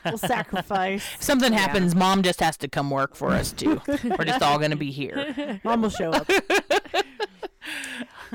We'll 0.04 0.18
sacrifice. 0.18 1.04
If 1.16 1.22
something 1.22 1.52
Yeah. 1.52 1.58
happens, 1.58 1.96
mom 1.96 2.22
just 2.22 2.38
has 2.38 2.56
to 2.58 2.68
come 2.68 2.90
work 2.90 3.16
for 3.16 3.30
us 3.30 3.50
too. 3.50 3.82
We're 4.04 4.24
just 4.24 4.40
all 4.40 4.60
gonna 4.60 4.76
be 4.76 4.92
here. 4.92 5.58
Mom 5.64 5.82
will 5.82 5.90
show 5.90 6.12
up." 6.12 6.30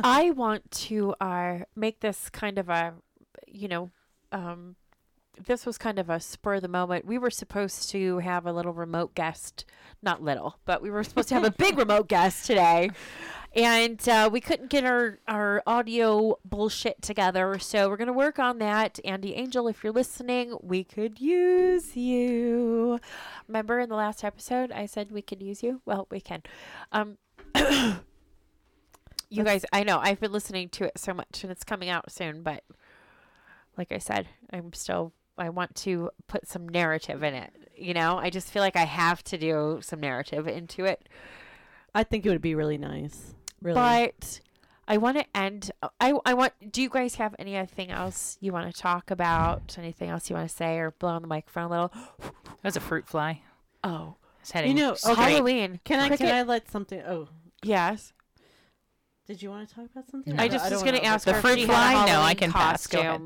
I 0.03 0.31
want 0.31 0.69
to 0.71 1.15
uh, 1.21 1.59
make 1.75 2.01
this 2.01 2.29
kind 2.29 2.57
of 2.59 2.67
a, 2.69 2.93
you 3.47 3.67
know, 3.69 3.91
um, 4.33 4.75
this 5.45 5.65
was 5.65 5.77
kind 5.77 5.99
of 5.99 6.09
a 6.09 6.19
spur 6.19 6.55
of 6.55 6.61
the 6.61 6.67
moment. 6.67 7.05
We 7.05 7.17
were 7.17 7.29
supposed 7.29 7.89
to 7.91 8.19
have 8.19 8.45
a 8.45 8.53
little 8.53 8.73
remote 8.73 9.15
guest, 9.15 9.65
not 10.01 10.21
little, 10.21 10.59
but 10.65 10.81
we 10.81 10.89
were 10.89 11.03
supposed 11.03 11.29
to 11.29 11.35
have 11.35 11.43
a 11.43 11.51
big 11.51 11.77
remote 11.77 12.07
guest 12.07 12.45
today. 12.45 12.89
And 13.55 14.07
uh, 14.07 14.29
we 14.31 14.41
couldn't 14.41 14.69
get 14.69 14.83
our, 14.83 15.19
our 15.27 15.63
audio 15.65 16.37
bullshit 16.45 17.01
together. 17.01 17.57
So 17.59 17.89
we're 17.89 17.97
going 17.97 18.07
to 18.07 18.13
work 18.13 18.39
on 18.39 18.59
that. 18.59 18.99
Andy 19.03 19.35
Angel, 19.35 19.67
if 19.67 19.83
you're 19.83 19.93
listening, 19.93 20.57
we 20.61 20.83
could 20.83 21.19
use 21.19 21.95
you. 21.95 22.99
Remember 23.47 23.79
in 23.79 23.89
the 23.89 23.95
last 23.95 24.23
episode, 24.23 24.71
I 24.71 24.85
said 24.85 25.11
we 25.11 25.21
could 25.21 25.41
use 25.41 25.63
you? 25.63 25.81
Well, 25.85 26.07
we 26.11 26.19
can. 26.19 26.43
Um, 26.91 27.17
you 29.29 29.43
guys, 29.43 29.65
I 29.73 29.83
know 29.83 29.99
I've 29.99 30.19
been 30.19 30.31
listening 30.31 30.69
to 30.69 30.85
it 30.85 30.97
so 30.97 31.13
much 31.13 31.43
and 31.43 31.51
it's 31.51 31.63
coming 31.63 31.89
out 31.89 32.11
soon, 32.11 32.43
but 32.43 32.63
like 33.77 33.91
I 33.91 33.97
said, 33.97 34.27
I'm 34.51 34.73
still 34.73 35.13
I 35.37 35.49
want 35.49 35.75
to 35.77 36.09
put 36.27 36.47
some 36.47 36.67
narrative 36.67 37.23
in 37.23 37.33
it. 37.33 37.51
You 37.75 37.93
know, 37.93 38.17
I 38.17 38.29
just 38.29 38.49
feel 38.51 38.61
like 38.63 38.75
I 38.75 38.85
have 38.85 39.23
to 39.25 39.37
do 39.37 39.79
some 39.81 39.99
narrative 39.99 40.47
into 40.47 40.85
it. 40.85 41.07
I 41.93 42.03
think 42.03 42.25
it 42.25 42.29
would 42.29 42.41
be 42.41 42.55
really 42.55 42.77
nice. 42.77 43.33
Really? 43.61 43.75
But 43.75 44.39
I 44.87 44.97
want 44.97 45.17
to 45.17 45.25
end. 45.35 45.71
I 45.99 46.13
I 46.25 46.33
want. 46.33 46.53
Do 46.71 46.81
you 46.81 46.89
guys 46.89 47.15
have 47.15 47.35
anything 47.39 47.91
else 47.91 48.37
you 48.41 48.51
want 48.51 48.73
to 48.73 48.81
talk 48.81 49.11
about? 49.11 49.75
Anything 49.77 50.09
else 50.09 50.29
you 50.29 50.35
want 50.35 50.49
to 50.49 50.55
say 50.55 50.77
or 50.77 50.91
blow 50.91 51.09
on 51.09 51.21
the 51.21 51.27
microphone 51.27 51.63
a 51.65 51.69
little? 51.69 51.91
That 52.19 52.63
was 52.63 52.75
a 52.77 52.79
fruit 52.81 53.07
fly. 53.07 53.41
Oh, 53.83 54.15
It's 54.41 54.51
heading. 54.51 54.75
You 54.75 54.83
know, 54.83 54.93
straight. 54.95 55.13
okay. 55.13 55.31
Halloween. 55.33 55.79
Can 55.83 55.99
I 55.99 56.07
Cricket- 56.07 56.27
can 56.27 56.35
I 56.35 56.43
let 56.43 56.69
something? 56.71 57.01
Oh, 57.01 57.29
Yes. 57.63 58.13
Did 59.27 59.41
you 59.41 59.49
want 59.49 59.67
to 59.67 59.75
talk 59.75 59.85
about 59.91 60.09
something? 60.09 60.35
No. 60.35 60.41
I 60.41 60.47
don't- 60.47 60.57
just 60.59 60.71
was 60.71 60.81
going 60.83 60.95
to 60.95 61.03
ask 61.03 61.25
The 61.25 61.33
her 61.33 61.41
fruit 61.41 61.53
if 61.53 61.59
she 61.59 61.65
fly? 61.65 61.91
had 61.91 62.03
a 62.03 62.11
No, 62.11 62.19
I 62.21 62.33
Halloween 62.33 62.35
can 62.37 62.51
pass. 62.53 62.87
Go 62.87 62.99
ahead. 62.99 63.21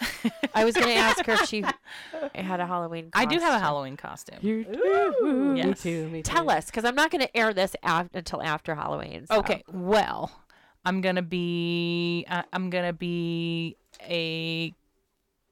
costume. 0.00 0.32
I 0.54 0.64
was 0.64 0.74
going 0.74 0.88
to 0.88 0.94
ask 0.94 1.24
her 1.24 1.32
if 1.32 1.46
she 1.46 1.62
had 2.34 2.60
a 2.60 2.66
Halloween. 2.66 3.10
I 3.14 3.24
do 3.24 3.38
have 3.38 3.54
a. 3.54 3.58
Halloween 3.58 3.96
costume. 3.96 4.38
You 4.42 4.64
too. 4.64 5.54
Me 5.54 5.74
too. 5.74 6.08
Me 6.08 6.22
Tell 6.22 6.50
us, 6.50 6.66
because 6.66 6.84
I'm 6.84 6.94
not 6.94 7.10
going 7.10 7.22
to 7.22 7.36
air 7.36 7.52
this 7.54 7.74
af- 7.82 8.10
until 8.14 8.42
after 8.42 8.74
Halloween. 8.74 9.26
so- 9.26 9.38
Okay, 9.38 9.62
well, 9.72 10.30
I'm 10.84 11.00
gonna 11.00 11.22
be 11.22 12.24
uh, 12.30 12.42
I'm 12.52 12.70
gonna 12.70 12.92
be 12.92 13.76
a 14.08 14.72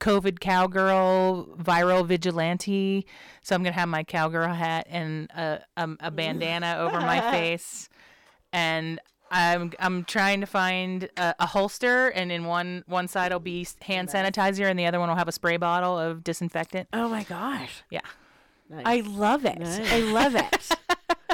COVID 0.00 0.38
cowgirl 0.38 1.56
viral 1.60 2.06
vigilante. 2.06 3.04
So 3.42 3.54
I'm 3.56 3.62
gonna 3.64 3.74
have 3.74 3.88
my 3.88 4.04
cowgirl 4.04 4.52
hat 4.54 4.86
and 4.88 5.28
a 5.32 5.60
um, 5.76 5.96
a 6.00 6.10
bandana 6.12 6.76
over 6.78 7.00
my 7.00 7.20
face, 7.32 7.88
and 8.52 9.00
I'm 9.34 9.72
I'm 9.80 10.04
trying 10.04 10.40
to 10.42 10.46
find 10.46 11.08
a, 11.16 11.34
a 11.40 11.46
holster, 11.46 12.08
and 12.08 12.30
in 12.30 12.44
one 12.44 12.84
one 12.86 13.08
side 13.08 13.32
will 13.32 13.40
be 13.40 13.66
hand 13.82 14.08
sanitizer, 14.08 14.66
and 14.70 14.78
the 14.78 14.86
other 14.86 15.00
one 15.00 15.08
will 15.08 15.16
have 15.16 15.28
a 15.28 15.32
spray 15.32 15.56
bottle 15.56 15.98
of 15.98 16.22
disinfectant. 16.22 16.88
Oh 16.92 17.08
my 17.08 17.24
gosh. 17.24 17.82
Yeah, 17.90 18.00
Nice. 18.70 18.82
I 18.86 19.00
love 19.00 19.44
it. 19.44 19.58
Nice. 19.58 19.92
I 19.92 19.98
love 20.00 20.34
it. 20.36 20.68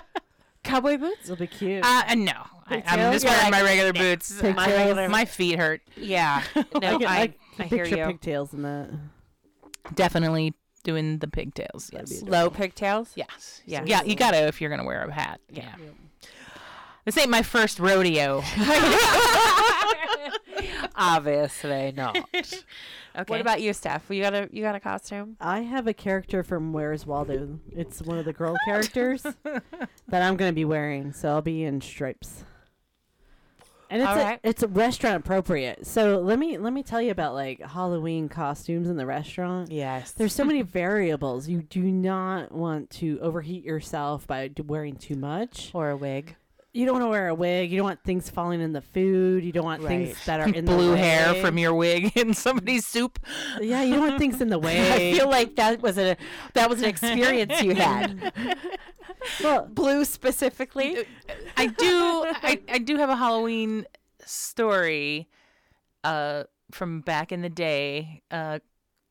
Cowboy 0.64 0.96
boots? 0.98 1.24
It'll 1.24 1.36
be 1.36 1.46
cute. 1.46 1.84
uh, 1.84 2.14
no, 2.14 2.32
I, 2.68 2.82
I'm 2.86 3.12
just 3.12 3.24
wearing 3.24 3.42
like, 3.42 3.50
my 3.50 3.62
regular 3.62 3.92
boots. 3.92 4.42
My 4.42 4.66
regular- 4.72 5.08
My 5.08 5.24
feet 5.24 5.58
hurt. 5.58 5.80
Yeah. 5.96 6.42
No, 6.54 6.62
I 6.74 6.98
can, 6.98 7.06
I, 7.06 7.20
I, 7.20 7.34
I 7.58 7.62
hear 7.64 7.84
you. 7.84 8.04
pigtails 8.06 8.54
in 8.54 8.62
that. 8.62 8.88
Definitely 9.94 10.54
doing 10.84 11.18
the 11.18 11.28
pigtails. 11.28 11.90
Yes. 11.92 12.22
Low 12.22 12.48
pigtails? 12.50 13.12
Yes. 13.14 13.60
Yes. 13.66 13.86
Yeah, 13.86 14.02
you 14.02 14.14
gotta 14.16 14.46
if 14.46 14.60
you're 14.60 14.70
gonna 14.70 14.84
wear 14.84 15.02
a 15.04 15.12
hat. 15.12 15.40
Yeah. 15.50 15.74
This 17.10 17.18
ain't 17.18 17.30
my 17.30 17.42
first 17.42 17.80
rodeo. 17.80 18.40
Obviously 20.94 21.92
not. 21.96 22.16
Okay. 23.12 23.32
What 23.32 23.40
about 23.40 23.60
you, 23.60 23.72
Steph? 23.72 24.04
You 24.08 24.22
got 24.22 24.34
a 24.34 24.48
you 24.52 24.62
got 24.62 24.76
a 24.76 24.80
costume? 24.80 25.36
I 25.40 25.62
have 25.62 25.88
a 25.88 25.92
character 25.92 26.44
from 26.44 26.72
Where's 26.72 27.04
Waldo. 27.04 27.58
It's 27.72 28.00
one 28.00 28.18
of 28.18 28.24
the 28.24 28.32
girl 28.32 28.54
characters 28.64 29.24
that 29.24 30.22
I'm 30.22 30.36
going 30.36 30.52
to 30.52 30.54
be 30.54 30.64
wearing, 30.64 31.12
so 31.12 31.30
I'll 31.30 31.42
be 31.42 31.64
in 31.64 31.80
stripes. 31.80 32.44
And 33.90 34.00
it's 34.00 34.08
All 34.08 34.16
a, 34.16 34.22
right. 34.22 34.40
it's 34.44 34.62
a 34.62 34.68
restaurant 34.68 35.16
appropriate. 35.16 35.88
So 35.88 36.20
let 36.20 36.38
me 36.38 36.56
let 36.56 36.72
me 36.72 36.84
tell 36.84 37.02
you 37.02 37.10
about 37.10 37.34
like 37.34 37.60
Halloween 37.60 38.28
costumes 38.28 38.88
in 38.88 38.96
the 38.96 39.06
restaurant. 39.06 39.72
Yes. 39.72 40.12
There's 40.12 40.32
so 40.32 40.44
many 40.44 40.62
variables. 40.62 41.48
You 41.48 41.62
do 41.62 41.82
not 41.82 42.52
want 42.52 42.90
to 42.90 43.18
overheat 43.20 43.64
yourself 43.64 44.24
by 44.28 44.52
wearing 44.64 44.94
too 44.94 45.16
much. 45.16 45.72
or 45.74 45.90
a 45.90 45.96
wig. 45.96 46.36
You 46.72 46.86
don't 46.86 46.94
want 46.94 47.04
to 47.04 47.08
wear 47.08 47.28
a 47.28 47.34
wig. 47.34 47.70
You 47.72 47.78
don't 47.78 47.86
want 47.86 48.04
things 48.04 48.30
falling 48.30 48.60
in 48.60 48.72
the 48.72 48.80
food. 48.80 49.44
You 49.44 49.50
don't 49.50 49.64
want 49.64 49.82
Right. 49.82 50.06
things 50.06 50.24
that 50.26 50.38
are 50.40 50.46
in 50.48 50.64
the 50.64 50.72
blue 50.72 50.92
hair 50.92 51.34
from 51.34 51.58
your 51.58 51.74
wig 51.74 52.12
in 52.16 52.32
somebody's 52.32 52.86
soup? 52.86 53.18
Yeah, 53.60 53.82
you 53.82 53.94
don't 53.96 54.08
want 54.08 54.18
things 54.20 54.40
in 54.40 54.50
the 54.50 54.58
way. 54.66 54.92
I 54.92 55.12
feel 55.18 55.28
like 55.28 55.56
that 55.56 55.82
was 55.82 55.98
a 55.98 56.16
that 56.54 56.70
was 56.70 56.78
an 56.80 56.88
experience 56.88 57.60
you 57.62 57.74
had. 57.74 58.32
well, 59.42 59.66
Blue 59.66 60.04
specifically. 60.04 61.04
I 61.56 61.66
do 61.66 62.24
I, 62.42 62.60
I 62.68 62.78
do 62.78 62.96
have 62.98 63.10
a 63.10 63.16
Halloween 63.16 63.84
story 64.24 65.28
uh 66.04 66.44
from 66.70 67.00
back 67.00 67.32
in 67.32 67.42
the 67.42 67.48
day. 67.50 68.22
Uh 68.30 68.60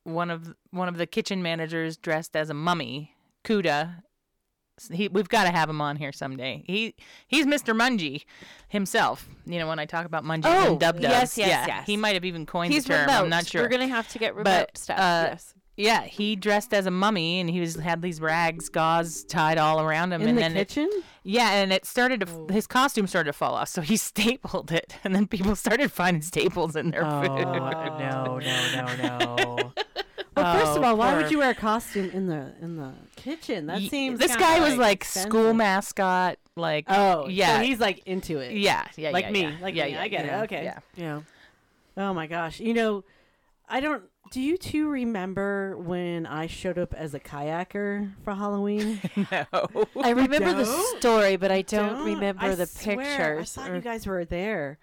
one 0.04 0.30
of 0.30 0.54
one 0.70 0.88
of 0.88 0.96
the 0.96 1.06
kitchen 1.06 1.42
managers 1.42 1.98
dressed 1.98 2.34
as 2.34 2.48
a 2.48 2.54
mummy, 2.54 3.14
Kuda. 3.44 4.02
He, 4.88 5.08
we've 5.08 5.28
got 5.28 5.44
to 5.44 5.50
have 5.50 5.68
him 5.68 5.80
on 5.80 5.96
here 5.96 6.12
someday. 6.12 6.62
He 6.66 6.94
he's 7.26 7.46
Mr. 7.46 7.74
Mungie 7.76 8.24
himself. 8.68 9.28
You 9.46 9.58
know 9.58 9.66
when 9.68 9.78
I 9.78 9.86
talk 9.86 10.06
about 10.06 10.24
Mungie 10.24 10.42
Oh, 10.46 10.72
and 10.72 10.80
Dub 10.80 10.96
Dubs. 10.96 11.02
yes, 11.02 11.38
yes, 11.38 11.48
yeah, 11.48 11.66
yes. 11.66 11.86
He 11.86 11.96
might 11.96 12.14
have 12.14 12.24
even 12.24 12.46
coined 12.46 12.72
He's 12.72 12.84
the 12.84 12.94
term. 12.94 13.06
remote. 13.06 13.22
I'm 13.24 13.28
not 13.28 13.46
sure. 13.46 13.62
We're 13.62 13.68
gonna 13.68 13.88
have 13.88 14.08
to 14.08 14.18
get 14.18 14.34
remote 14.34 14.44
But, 14.44 14.78
stuff. 14.78 14.98
uh, 14.98 15.26
yes. 15.30 15.54
Yeah, 15.76 16.02
he 16.02 16.36
dressed 16.36 16.74
as 16.74 16.84
a 16.84 16.90
mummy 16.90 17.40
and 17.40 17.48
he 17.48 17.58
was 17.60 17.74
had 17.76 18.02
these 18.02 18.20
rags, 18.20 18.68
gauze 18.68 19.24
tied 19.24 19.56
all 19.56 19.80
around 19.80 20.12
him, 20.12 20.20
in 20.20 20.28
and 20.28 20.36
the 20.36 20.42
then 20.42 20.56
it- 20.56 20.68
kitchen. 20.68 20.90
yeah, 21.22 21.52
and 21.52 21.72
it 21.72 21.86
started 21.86 22.20
to 22.20 22.26
f- 22.28 22.50
his 22.54 22.66
costume 22.66 23.06
started 23.06 23.32
to 23.32 23.32
fall 23.32 23.54
off, 23.54 23.68
so 23.70 23.80
he 23.80 23.96
stapled 23.96 24.72
it, 24.72 24.96
and 25.04 25.14
then 25.14 25.26
people 25.26 25.56
started 25.56 25.90
finding 25.90 26.20
staples 26.22 26.76
in 26.76 26.90
their 26.90 27.02
food. 27.04 27.30
Oh, 27.30 27.42
no, 27.42 28.38
no, 28.38 28.96
no, 28.96 29.36
no. 29.36 29.72
Well, 30.42 30.58
first 30.58 30.76
of 30.76 30.82
Oh, 30.82 30.86
all, 30.86 30.96
why 30.96 31.16
would 31.16 31.30
you 31.30 31.38
wear 31.38 31.50
a 31.50 31.54
costume 31.54 32.10
in 32.10 32.26
the 32.26 32.52
in 32.60 32.76
the 32.76 32.92
kitchen? 33.16 33.66
That 33.66 33.80
seems 33.82 34.18
this 34.18 34.32
kinda, 34.36 34.44
guy 34.44 34.60
was 34.60 34.76
like 34.76 35.02
expensive. 35.02 35.30
school 35.30 35.54
mascot, 35.54 36.38
like 36.56 36.84
Oh, 36.88 37.28
yeah, 37.28 37.58
So 37.58 37.64
he's 37.64 37.80
like 37.80 38.02
into 38.06 38.38
it. 38.38 38.52
yeah, 38.56 38.86
yeah, 38.96 39.10
like 39.10 39.26
yeah, 39.26 39.30
me, 39.30 39.40
yeah. 39.42 39.56
like 39.60 39.74
yeah, 39.74 39.84
me. 39.84 39.90
yeah, 39.92 40.02
I 40.02 40.08
get 40.08 40.24
it. 40.26 40.32
Okay. 40.44 40.64
yeah. 40.64 40.78
Yeah. 40.96 41.20
Oh 41.96 42.14
my 42.14 42.26
gosh. 42.26 42.60
You 42.60 42.74
know, 42.74 43.04
I 43.68 43.80
don't. 43.80 44.04
Do 44.32 44.40
you 44.40 44.56
two 44.58 44.88
remember 44.88 45.76
when 45.76 46.24
I 46.24 46.46
showed 46.46 46.78
up 46.78 46.94
as 46.94 47.14
a 47.14 47.20
kayaker 47.20 48.12
for 48.22 48.34
Halloween? 48.34 49.00
No, 49.32 49.44
I 50.02 50.10
remember 50.10 50.52
the 50.52 50.64
don't? 50.64 50.98
story, 51.00 51.36
but 51.36 51.50
I 51.50 51.62
don't, 51.62 51.94
Don't? 51.94 52.04
remember 52.04 52.44
I 52.46 52.54
the 52.54 52.66
swear, 52.66 52.96
pictures. 52.96 53.58
I 53.58 53.60
thought 53.62 53.70
or- 53.70 53.74
you 53.76 53.80
guys 53.80 54.06
were 54.06 54.24
there. 54.24 54.78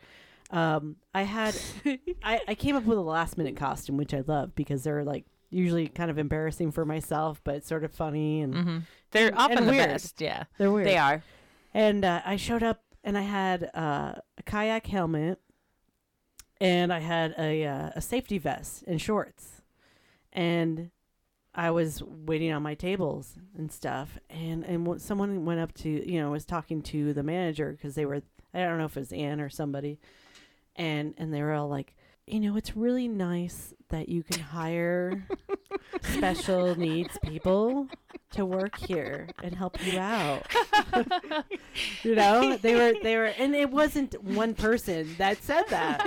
Um, 0.51 0.95
I 1.13 1.23
had, 1.23 1.55
I, 2.23 2.41
I 2.47 2.55
came 2.55 2.75
up 2.75 2.83
with 2.85 2.97
a 2.97 3.01
last 3.01 3.37
minute 3.37 3.55
costume, 3.57 3.95
which 3.97 4.13
I 4.13 4.23
love 4.25 4.55
because 4.55 4.83
they're 4.83 5.03
like 5.03 5.25
usually 5.49 5.87
kind 5.87 6.09
of 6.11 6.17
embarrassing 6.17 6.71
for 6.71 6.85
myself, 6.85 7.41
but 7.43 7.63
sort 7.65 7.83
of 7.83 7.91
funny 7.91 8.41
and 8.41 8.55
hmm 8.55 8.77
they're 9.11 9.29
And- 9.29 9.37
often 9.37 9.57
and 9.59 9.67
the 9.67 9.71
weird. 9.71 9.89
best. 9.89 10.19
Yeah, 10.21 10.43
they're 10.57 10.71
weird. 10.71 10.87
They 10.87 10.97
are. 10.97 11.23
And 11.73 12.03
uh, 12.03 12.21
I 12.25 12.35
showed 12.35 12.63
up 12.63 12.81
and 13.03 13.17
I 13.17 13.21
had 13.21 13.69
uh, 13.73 14.13
a 14.37 14.43
kayak 14.45 14.87
helmet 14.87 15.39
and 16.59 16.91
I 16.91 16.99
had 16.99 17.33
a 17.37 17.65
uh, 17.65 17.89
a 17.95 18.01
safety 18.01 18.37
vest 18.37 18.83
and 18.87 18.99
shorts. 19.01 19.61
And 20.33 20.91
I 21.55 21.71
was 21.71 22.03
waiting 22.03 22.51
on 22.51 22.61
my 22.61 22.75
tables 22.75 23.35
and 23.57 23.71
stuff 23.71 24.17
and 24.29 24.63
and 24.63 24.85
w- 24.85 24.99
someone 24.99 25.45
went 25.45 25.59
up 25.59 25.73
to, 25.75 25.89
you 25.89 26.19
know, 26.19 26.31
was 26.31 26.45
talking 26.45 26.81
to 26.83 27.13
the 27.13 27.23
manager 27.23 27.77
cuz 27.81 27.95
they 27.95 28.05
were 28.05 28.21
I 28.53 28.59
don't 28.59 28.77
know 28.77 28.85
if 28.85 28.97
it 28.97 29.01
was 29.01 29.13
Ann 29.13 29.39
or 29.41 29.49
somebody. 29.49 29.99
And 30.75 31.13
and 31.17 31.33
they 31.33 31.41
were 31.41 31.53
all 31.53 31.67
like, 31.69 31.95
"You 32.27 32.39
know, 32.39 32.57
it's 32.57 32.75
really 32.75 33.07
nice 33.07 33.73
that 33.89 34.09
you 34.09 34.21
can 34.21 34.41
hire 34.41 35.25
special 36.01 36.77
needs 36.77 37.17
people 37.23 37.87
to 38.31 38.45
work 38.45 38.77
here 38.77 39.29
and 39.41 39.55
help 39.55 39.83
you 39.85 39.97
out." 39.99 40.45
you 42.03 42.15
know 42.15 42.57
they 42.57 42.75
were 42.75 42.93
they 43.01 43.15
were 43.15 43.25
and 43.25 43.55
it 43.55 43.71
wasn't 43.71 44.21
one 44.23 44.53
person 44.53 45.15
that 45.17 45.43
said 45.43 45.63
that 45.69 46.05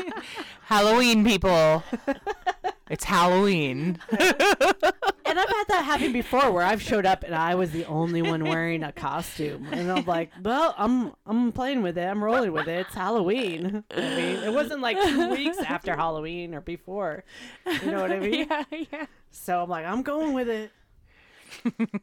Halloween 0.64 1.24
people. 1.24 1.82
it's 2.90 3.04
Halloween. 3.04 3.98
and 5.30 5.38
i've 5.38 5.48
had 5.48 5.64
that 5.68 5.84
happen 5.84 6.12
before 6.12 6.50
where 6.50 6.64
i've 6.64 6.82
showed 6.82 7.06
up 7.06 7.22
and 7.22 7.34
i 7.34 7.54
was 7.54 7.70
the 7.70 7.84
only 7.84 8.20
one 8.20 8.44
wearing 8.44 8.82
a 8.82 8.90
costume. 8.92 9.68
And 9.70 9.90
i'm 9.90 10.04
like 10.04 10.30
well 10.42 10.74
i'm 10.76 11.12
i'm 11.24 11.52
playing 11.52 11.82
with 11.82 11.96
it. 11.96 12.04
I'm 12.04 12.22
rolling 12.22 12.52
with 12.52 12.66
it. 12.66 12.86
It's 12.86 12.94
halloween. 12.94 13.84
I 13.90 14.00
mean 14.00 14.36
it 14.42 14.52
wasn't 14.52 14.82
like 14.82 15.00
two 15.00 15.30
weeks 15.30 15.58
after 15.58 15.94
halloween 15.94 16.54
or 16.54 16.60
before. 16.60 17.24
You 17.84 17.92
know 17.92 18.02
what 18.02 18.12
i 18.12 18.18
mean? 18.18 18.30
Yeah, 18.50 18.64
yeah. 18.70 19.06
so 19.30 19.62
i'm 19.62 19.68
like 19.70 19.86
i'm 19.86 20.02
going 20.02 20.34
with 20.34 20.48
it. 20.48 20.72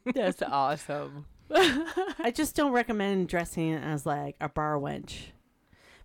That's 0.14 0.42
awesome. 0.42 1.26
i 1.50 2.30
just 2.34 2.56
don't 2.56 2.72
recommend 2.72 3.28
dressing 3.28 3.74
as 3.74 4.06
like 4.06 4.36
a 4.40 4.48
bar 4.48 4.78
wench 4.78 5.32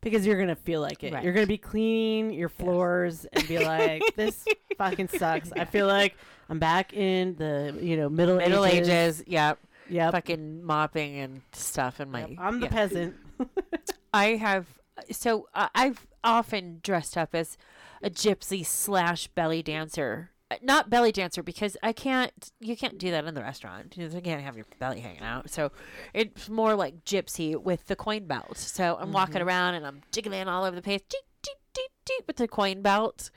because 0.04 0.26
you're 0.26 0.40
gonna 0.40 0.56
feel 0.56 0.82
like 0.82 1.04
it. 1.04 1.14
Right. 1.14 1.24
You're 1.24 1.34
gonna 1.34 1.48
be 1.48 1.58
cleaning 1.58 2.34
your 2.34 2.50
floors 2.50 3.26
and 3.32 3.48
be 3.48 3.60
like, 3.60 4.04
"This 4.16 4.46
fucking 4.78 5.08
sucks." 5.10 5.52
I 5.54 5.66
feel 5.66 5.88
like 5.88 6.16
I'm 6.50 6.60
back 6.60 6.94
in 6.94 7.36
the 7.36 7.78
you 7.82 7.98
know 7.98 8.10
middle 8.10 8.38
Middle 8.38 8.66
ages. 8.66 8.90
ages. 8.90 9.24
Yep. 9.28 9.60
Yep. 9.90 10.12
Fucking 10.14 10.64
mopping 10.64 11.20
and 11.20 11.42
stuff 11.52 12.00
in 12.00 12.12
my. 12.12 12.26
Yep. 12.26 12.38
I'm 12.40 12.60
the 12.60 12.68
yeah. 12.68 12.72
peasant. 12.72 13.16
I 14.14 14.26
have 14.36 14.68
so 15.12 15.48
uh, 15.54 15.70
I've 15.74 16.06
often 16.24 16.80
dressed 16.84 17.18
up 17.18 17.34
as 17.34 17.58
a 18.02 18.10
gypsy 18.10 18.66
slash 18.66 19.28
belly 19.28 19.64
dancer. 19.64 20.30
Uh, 20.54 20.58
Not 20.62 20.90
belly 20.90 21.12
dancer 21.12 21.44
because 21.44 21.78
I 21.84 21.94
can't. 21.94 22.52
You 22.60 22.76
can't 22.76 22.98
do 22.98 23.12
that 23.12 23.26
in 23.26 23.34
the 23.34 23.42
restaurant. 23.42 23.96
You 23.98 24.10
can't 24.10 24.42
have 24.42 24.56
your 24.56 24.66
belly 24.80 25.00
hanging 25.00 25.22
out. 25.24 25.50
So 25.50 25.72
it's 26.14 26.50
more 26.50 26.76
like 26.76 27.06
gypsy 27.06 27.60
with 27.62 27.86
the 27.88 27.96
coin 27.96 28.26
belt. 28.26 28.58
So 28.58 28.98
I'm 29.00 29.12
walking 29.12 29.42
around 29.42 29.76
and 29.76 29.86
I'm 29.86 30.02
jiggling 30.12 30.48
all 30.48 30.64
over 30.64 30.76
the 30.76 30.82
place, 30.82 31.02
deet, 31.10 31.22
deet, 31.42 31.56
deet, 31.74 31.92
deet, 32.06 32.28
with 32.28 32.38
the 32.38 32.48
coin 32.48 32.82
belt. 32.82 33.32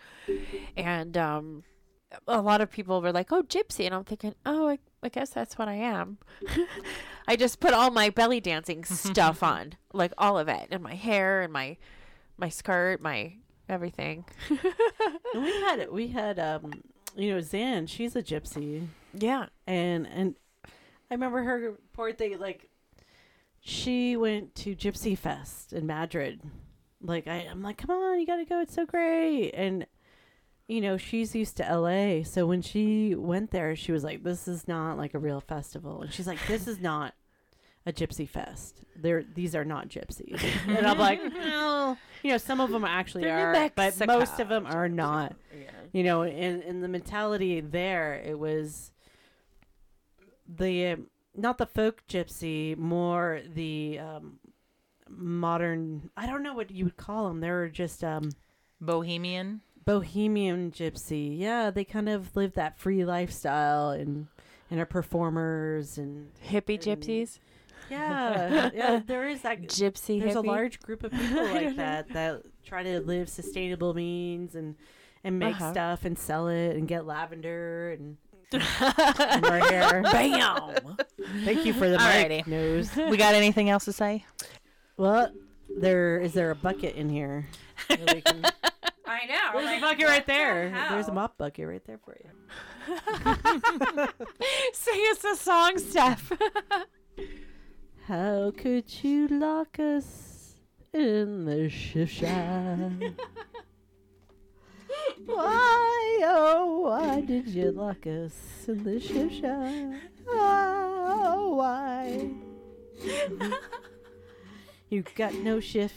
And 0.76 1.16
um, 1.16 1.64
a 2.26 2.40
lot 2.40 2.60
of 2.60 2.70
people 2.70 3.00
were 3.00 3.12
like, 3.12 3.32
"Oh, 3.32 3.42
gypsy," 3.42 3.86
and 3.86 3.94
I'm 3.94 4.04
thinking, 4.04 4.34
"Oh, 4.44 4.68
I, 4.68 4.78
I 5.02 5.08
guess 5.08 5.30
that's 5.30 5.58
what 5.58 5.68
I 5.68 5.74
am." 5.74 6.18
I 7.28 7.36
just 7.36 7.60
put 7.60 7.72
all 7.74 7.90
my 7.90 8.10
belly 8.10 8.40
dancing 8.40 8.84
stuff 8.84 9.42
on, 9.42 9.74
like 9.92 10.12
all 10.18 10.38
of 10.38 10.48
it, 10.48 10.68
and 10.70 10.82
my 10.82 10.94
hair 10.94 11.42
and 11.42 11.52
my 11.52 11.76
my 12.36 12.48
skirt, 12.48 13.00
my 13.00 13.34
everything. 13.68 14.24
And 15.34 15.44
we 15.44 15.52
had 15.60 15.90
we 15.90 16.08
had 16.08 16.38
um 16.38 16.82
you 17.16 17.34
know 17.34 17.40
Zan, 17.40 17.86
she's 17.86 18.14
a 18.16 18.22
gypsy. 18.22 18.86
Yeah. 19.14 19.46
and 19.66 20.06
and 20.06 20.36
I 21.10 21.14
remember 21.14 21.42
her 21.42 21.74
poor 21.92 22.12
thing 22.12 22.38
like 22.38 22.68
she 23.60 24.16
went 24.16 24.54
to 24.56 24.76
Gypsy 24.76 25.18
Fest 25.18 25.72
in 25.72 25.86
Madrid. 25.86 26.40
Like 27.00 27.26
I, 27.26 27.46
I'm 27.50 27.62
like, 27.62 27.78
come 27.78 27.90
on, 27.90 28.20
you 28.20 28.26
gotta 28.26 28.44
go. 28.44 28.60
It's 28.60 28.74
so 28.74 28.86
great. 28.86 29.50
And 29.52 29.86
you 30.68 30.80
know, 30.80 30.96
she's 30.96 31.34
used 31.34 31.56
to 31.58 31.62
LA, 31.62 32.24
so 32.24 32.44
when 32.46 32.60
she 32.60 33.14
went 33.14 33.52
there, 33.52 33.76
she 33.76 33.92
was 33.92 34.02
like, 34.02 34.24
this 34.24 34.48
is 34.48 34.66
not 34.66 34.98
like 34.98 35.14
a 35.14 35.18
real 35.18 35.40
festival. 35.40 36.02
And 36.02 36.12
she's 36.12 36.26
like, 36.26 36.44
this 36.48 36.66
is 36.66 36.80
not 36.80 37.14
a 37.86 37.92
Gypsy 37.92 38.28
Fest. 38.28 38.82
They're 38.96 39.22
these 39.22 39.54
are 39.54 39.64
not 39.64 39.88
gypsies. 39.88 40.42
and 40.66 40.86
I'm 40.86 40.98
like, 40.98 41.22
no. 41.32 41.96
You 42.22 42.32
know, 42.32 42.38
some 42.38 42.60
of 42.60 42.70
them 42.70 42.84
actually 42.84 43.22
They're 43.24 43.54
are, 43.54 43.70
but 43.74 44.06
most 44.06 44.40
of 44.40 44.48
them 44.48 44.66
are 44.66 44.88
not 44.88 45.36
you 45.92 46.02
know 46.04 46.22
in 46.22 46.62
in 46.62 46.80
the 46.80 46.88
mentality 46.88 47.60
there 47.60 48.14
it 48.14 48.38
was 48.38 48.92
the 50.48 50.88
um, 50.88 51.06
not 51.34 51.58
the 51.58 51.66
folk 51.66 52.02
gypsy 52.08 52.76
more 52.76 53.40
the 53.54 53.98
um 53.98 54.38
modern 55.08 56.10
i 56.16 56.26
don't 56.26 56.42
know 56.42 56.54
what 56.54 56.70
you 56.70 56.84
would 56.84 56.96
call 56.96 57.28
them 57.28 57.40
They're 57.40 57.68
just 57.68 58.02
um 58.02 58.30
Bohemian. 58.80 59.60
bohemian 59.84 60.70
gypsy 60.70 61.38
yeah 61.38 61.70
they 61.70 61.84
kind 61.84 62.08
of 62.08 62.34
live 62.36 62.54
that 62.54 62.78
free 62.78 63.04
lifestyle 63.04 63.90
and 63.90 64.26
and 64.70 64.80
are 64.80 64.86
performers 64.86 65.96
and 65.98 66.28
Hippie 66.44 66.74
And- 66.86 67.00
gypsies. 67.02 67.38
yeah 67.90 68.70
yeah 68.74 69.00
there 69.06 69.28
is 69.28 69.42
that 69.42 69.62
Gypsy 69.62 70.20
there's 70.20 70.34
a 70.34 70.40
large 70.40 70.80
group 70.80 71.04
of 71.04 71.12
people 71.12 71.44
like 71.54 71.76
that 71.76 72.08
that 72.12 72.42
try 72.64 72.82
to 72.82 73.00
live 73.00 73.28
sustainable 73.28 73.94
means 73.94 74.54
and 74.56 74.74
and 75.26 75.38
make 75.38 75.56
Uh-huh. 75.56 75.72
stuff 75.72 76.04
and 76.04 76.18
sell 76.18 76.48
it 76.48 76.76
and 76.76 76.86
get 76.88 77.04
lavender 77.06 77.90
and, 77.92 78.16
and 78.52 79.44
our 79.44 79.58
hair. 79.58 80.02
Bam. 80.02 80.96
Thank 81.44 81.66
you 81.66 81.72
for 81.74 81.88
the 81.88 81.96
Alrighty. 81.96 82.28
mic 82.28 82.46
nose. 82.46 82.94
We 82.96 83.16
got 83.16 83.34
anything 83.34 83.68
else 83.70 83.84
to 83.86 83.92
say? 83.92 84.24
Well, 84.96 85.30
there 85.68 86.18
is 86.18 86.32
there 86.32 86.50
a 86.50 86.54
bucket 86.54 86.94
in 86.96 87.08
here? 87.10 87.46
can- 87.88 88.44
I 89.08 89.24
know. 89.26 89.60
There's 89.60 89.78
a 89.78 89.80
bucket 89.80 90.06
right 90.06 90.26
there. 90.26 90.70
There's 90.90 91.08
a 91.08 91.12
mop 91.12 91.36
bucket 91.38 91.68
right 91.68 91.84
there 91.86 91.98
for 91.98 92.16
you. 92.22 92.30
Sing 94.72 95.00
us 95.12 95.24
a 95.24 95.36
song, 95.36 95.78
Steph. 95.78 96.32
How 98.06 98.52
could 98.56 99.02
you 99.04 99.28
lock 99.28 99.78
us 99.78 100.54
in 100.92 101.44
the 101.44 101.68
shift 101.68 102.14
shack? 102.14 102.90
Why, 105.24 106.20
oh, 106.24 106.80
why 106.80 107.20
did 107.20 107.48
you 107.48 107.72
lock 107.72 108.06
us 108.06 108.34
in 108.68 108.84
the 108.84 109.00
shift 109.00 109.40
shack? 109.40 110.00
Oh, 110.28 111.54
why? 111.56 112.30
you 114.88 115.04
got 115.14 115.34
no 115.34 115.60
shift. 115.60 115.94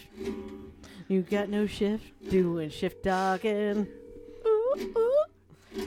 You 1.07 1.21
got 1.21 1.49
no 1.49 1.65
shift 1.65 2.29
doing 2.29 2.69
shift 2.69 3.03
dogging. 3.03 3.87
Ooh, 4.45 4.93
ooh. 4.97 5.23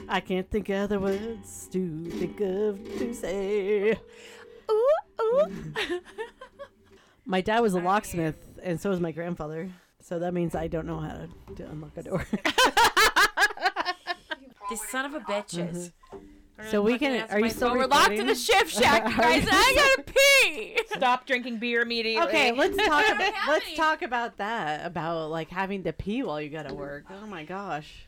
I 0.07 0.19
can't 0.19 0.49
think 0.49 0.69
of 0.69 0.83
other 0.83 0.99
words 0.99 1.67
to 1.71 2.05
think 2.05 2.39
of 2.41 2.83
to 2.97 3.13
say. 3.13 3.97
Ooh, 4.71 4.89
ooh. 5.21 5.45
my 7.25 7.41
dad 7.41 7.59
was 7.59 7.73
a 7.73 7.79
locksmith, 7.79 8.59
and 8.61 8.79
so 8.79 8.89
was 8.89 8.99
my 8.99 9.11
grandfather. 9.11 9.69
So 10.01 10.19
that 10.19 10.33
means 10.33 10.55
I 10.55 10.67
don't 10.67 10.85
know 10.85 10.99
how 10.99 11.27
to 11.55 11.69
unlock 11.69 11.97
a 11.97 12.03
door. 12.03 12.25
These 14.69 14.87
son 14.89 15.05
of 15.05 15.13
a 15.13 15.19
bitches. 15.19 15.91
Mm-hmm. 16.13 16.69
so 16.69 16.81
we 16.81 16.97
can. 16.97 17.27
Are 17.29 17.39
you 17.39 17.49
still 17.49 17.73
We're 17.73 17.85
locked 17.87 18.11
in 18.13 18.27
the 18.27 18.35
shift 18.35 18.71
shack, 18.71 19.07
you 19.09 19.17
guys. 19.17 19.45
I 19.51 19.93
gotta 19.97 20.11
pee. 20.13 20.77
Stop 20.95 21.25
drinking 21.25 21.57
beer 21.57 21.81
immediately. 21.81 22.27
Okay, 22.27 22.51
let's 22.57 22.77
talk 22.77 23.05
about 23.09 23.33
let's 23.47 23.65
any. 23.67 23.75
talk 23.75 24.01
about 24.01 24.37
that 24.37 24.85
about 24.85 25.29
like 25.29 25.49
having 25.49 25.83
to 25.83 25.93
pee 25.93 26.23
while 26.23 26.39
you 26.41 26.49
gotta 26.49 26.73
work. 26.73 27.05
Oh 27.09 27.25
my 27.27 27.43
gosh, 27.43 28.05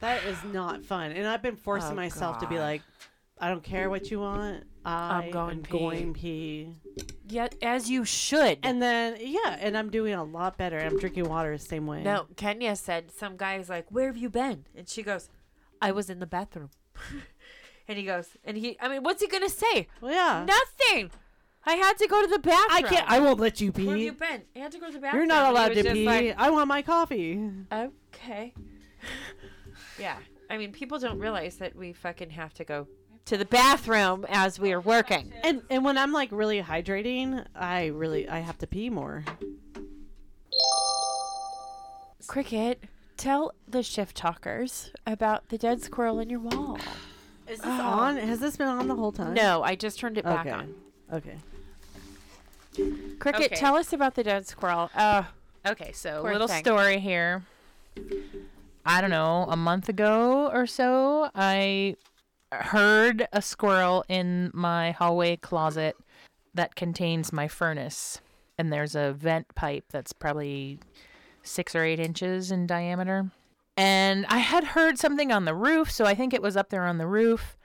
that 0.00 0.24
is 0.24 0.36
not 0.52 0.84
fun. 0.84 1.12
And 1.12 1.26
I've 1.26 1.42
been 1.42 1.56
forcing 1.56 1.92
Oh, 1.92 1.96
myself 1.96 2.38
to 2.40 2.46
be 2.46 2.58
like, 2.58 2.82
I 3.38 3.48
don't 3.48 3.62
care 3.62 3.88
what 3.88 4.10
you 4.10 4.20
want. 4.20 4.64
i'm 4.84 5.30
going 5.30 5.58
am 5.58 5.62
pee." 5.62 5.78
going 5.78 6.14
pee. 6.14 6.72
Yeah, 7.28 7.48
as 7.62 7.90
you 7.90 8.04
should. 8.04 8.58
And 8.62 8.80
then 8.80 9.16
yeah, 9.20 9.56
and 9.58 9.76
I'm 9.76 9.90
doing 9.90 10.14
a 10.14 10.24
lot 10.24 10.56
better. 10.56 10.78
I'm 10.78 10.98
drinking 10.98 11.28
water 11.28 11.56
the 11.56 11.62
same 11.62 11.86
way. 11.86 12.02
no, 12.02 12.26
Kenya 12.36 12.76
said 12.76 13.10
some 13.10 13.36
guy's 13.36 13.68
like, 13.68 13.90
"Where 13.90 14.06
have 14.06 14.16
you 14.16 14.30
been?" 14.30 14.66
And 14.76 14.88
she 14.88 15.02
goes, 15.02 15.28
"I 15.80 15.90
was 15.92 16.08
in 16.08 16.20
the 16.20 16.26
bathroom." 16.26 16.70
and 17.88 17.98
he 17.98 18.04
goes, 18.04 18.28
and 18.44 18.56
he, 18.56 18.76
I 18.80 18.88
mean, 18.88 19.02
what's 19.02 19.22
he 19.22 19.28
gonna 19.28 19.48
say? 19.48 19.88
Well, 20.00 20.12
yeah. 20.12 20.44
Nothing. 20.46 21.10
I 21.64 21.74
had 21.74 21.98
to 21.98 22.06
go 22.06 22.22
to 22.22 22.28
the 22.28 22.38
bathroom. 22.38 22.68
I 22.70 22.82
can't. 22.82 23.10
I 23.10 23.18
won't 23.18 23.40
let 23.40 23.60
you 23.60 23.72
pee. 23.72 23.86
Where 23.86 23.96
have 23.96 24.04
you 24.04 24.12
been? 24.12 24.42
I 24.54 24.60
had 24.60 24.72
to 24.72 24.78
go 24.78 24.86
to 24.86 24.92
the 24.92 24.98
bathroom. 25.00 25.20
You're 25.20 25.26
not 25.26 25.50
allowed 25.50 25.74
to 25.74 25.82
pee. 25.92 26.06
like, 26.06 26.34
I 26.38 26.50
want 26.50 26.68
my 26.68 26.82
coffee. 26.82 27.50
okay. 27.72 28.54
yeah. 29.98 30.16
I 30.48 30.58
mean, 30.58 30.70
people 30.70 31.00
don't 31.00 31.18
realize 31.18 31.56
that 31.56 31.74
we 31.74 31.92
fucking 31.92 32.30
have 32.30 32.54
to 32.54 32.64
go 32.64 32.86
to 33.26 33.36
the 33.36 33.44
bathroom 33.44 34.24
as 34.28 34.58
we 34.58 34.72
are 34.72 34.80
working. 34.80 35.32
And 35.42 35.62
and 35.68 35.84
when 35.84 35.98
I'm 35.98 36.12
like 36.12 36.30
really 36.32 36.62
hydrating, 36.62 37.44
I 37.54 37.86
really 37.86 38.28
I 38.28 38.38
have 38.40 38.58
to 38.58 38.66
pee 38.66 38.88
more. 38.90 39.24
Cricket, 42.26 42.82
tell 43.16 43.52
the 43.68 43.82
shift 43.82 44.16
talkers 44.16 44.90
about 45.06 45.48
the 45.48 45.58
dead 45.58 45.82
squirrel 45.82 46.18
in 46.18 46.28
your 46.30 46.40
wall. 46.40 46.78
Is 47.46 47.58
this 47.60 47.68
on? 47.68 48.16
Has 48.16 48.40
this 48.40 48.56
been 48.56 48.66
on 48.68 48.88
the 48.88 48.96
whole 48.96 49.12
time? 49.12 49.34
No, 49.34 49.62
I 49.62 49.76
just 49.76 49.98
turned 50.00 50.18
it 50.18 50.24
back 50.24 50.46
Okay. 50.46 50.50
on. 50.50 50.74
Okay. 51.12 51.36
Cricket, 53.20 53.46
Okay. 53.46 53.54
tell 53.56 53.76
us 53.76 53.92
about 53.92 54.14
the 54.16 54.24
dead 54.24 54.46
squirrel. 54.46 54.90
Uh, 54.94 55.24
Okay, 55.64 55.90
so 55.92 56.20
Poor 56.22 56.32
little 56.32 56.46
thing. 56.46 56.62
story 56.62 57.00
here. 57.00 57.42
I 58.84 59.00
don't 59.00 59.10
know, 59.10 59.46
a 59.48 59.56
month 59.56 59.88
ago 59.88 60.48
or 60.52 60.64
so, 60.68 61.28
I 61.34 61.96
heard 62.52 63.28
a 63.32 63.42
squirrel 63.42 64.04
in 64.08 64.50
my 64.54 64.92
hallway 64.92 65.36
closet 65.36 65.96
that 66.54 66.74
contains 66.74 67.32
my 67.32 67.48
furnace. 67.48 68.20
And 68.58 68.72
there's 68.72 68.94
a 68.94 69.12
vent 69.12 69.54
pipe 69.54 69.84
that's 69.90 70.12
probably 70.12 70.78
six 71.42 71.74
or 71.74 71.84
eight 71.84 72.00
inches 72.00 72.50
in 72.50 72.66
diameter. 72.66 73.30
And 73.76 74.24
I 74.26 74.38
had 74.38 74.64
heard 74.64 74.98
something 74.98 75.30
on 75.30 75.44
the 75.44 75.54
roof, 75.54 75.90
so 75.90 76.06
I 76.06 76.14
think 76.14 76.32
it 76.32 76.40
was 76.40 76.56
up 76.56 76.70
there 76.70 76.86
on 76.86 76.98
the 76.98 77.06
roof. 77.06 77.56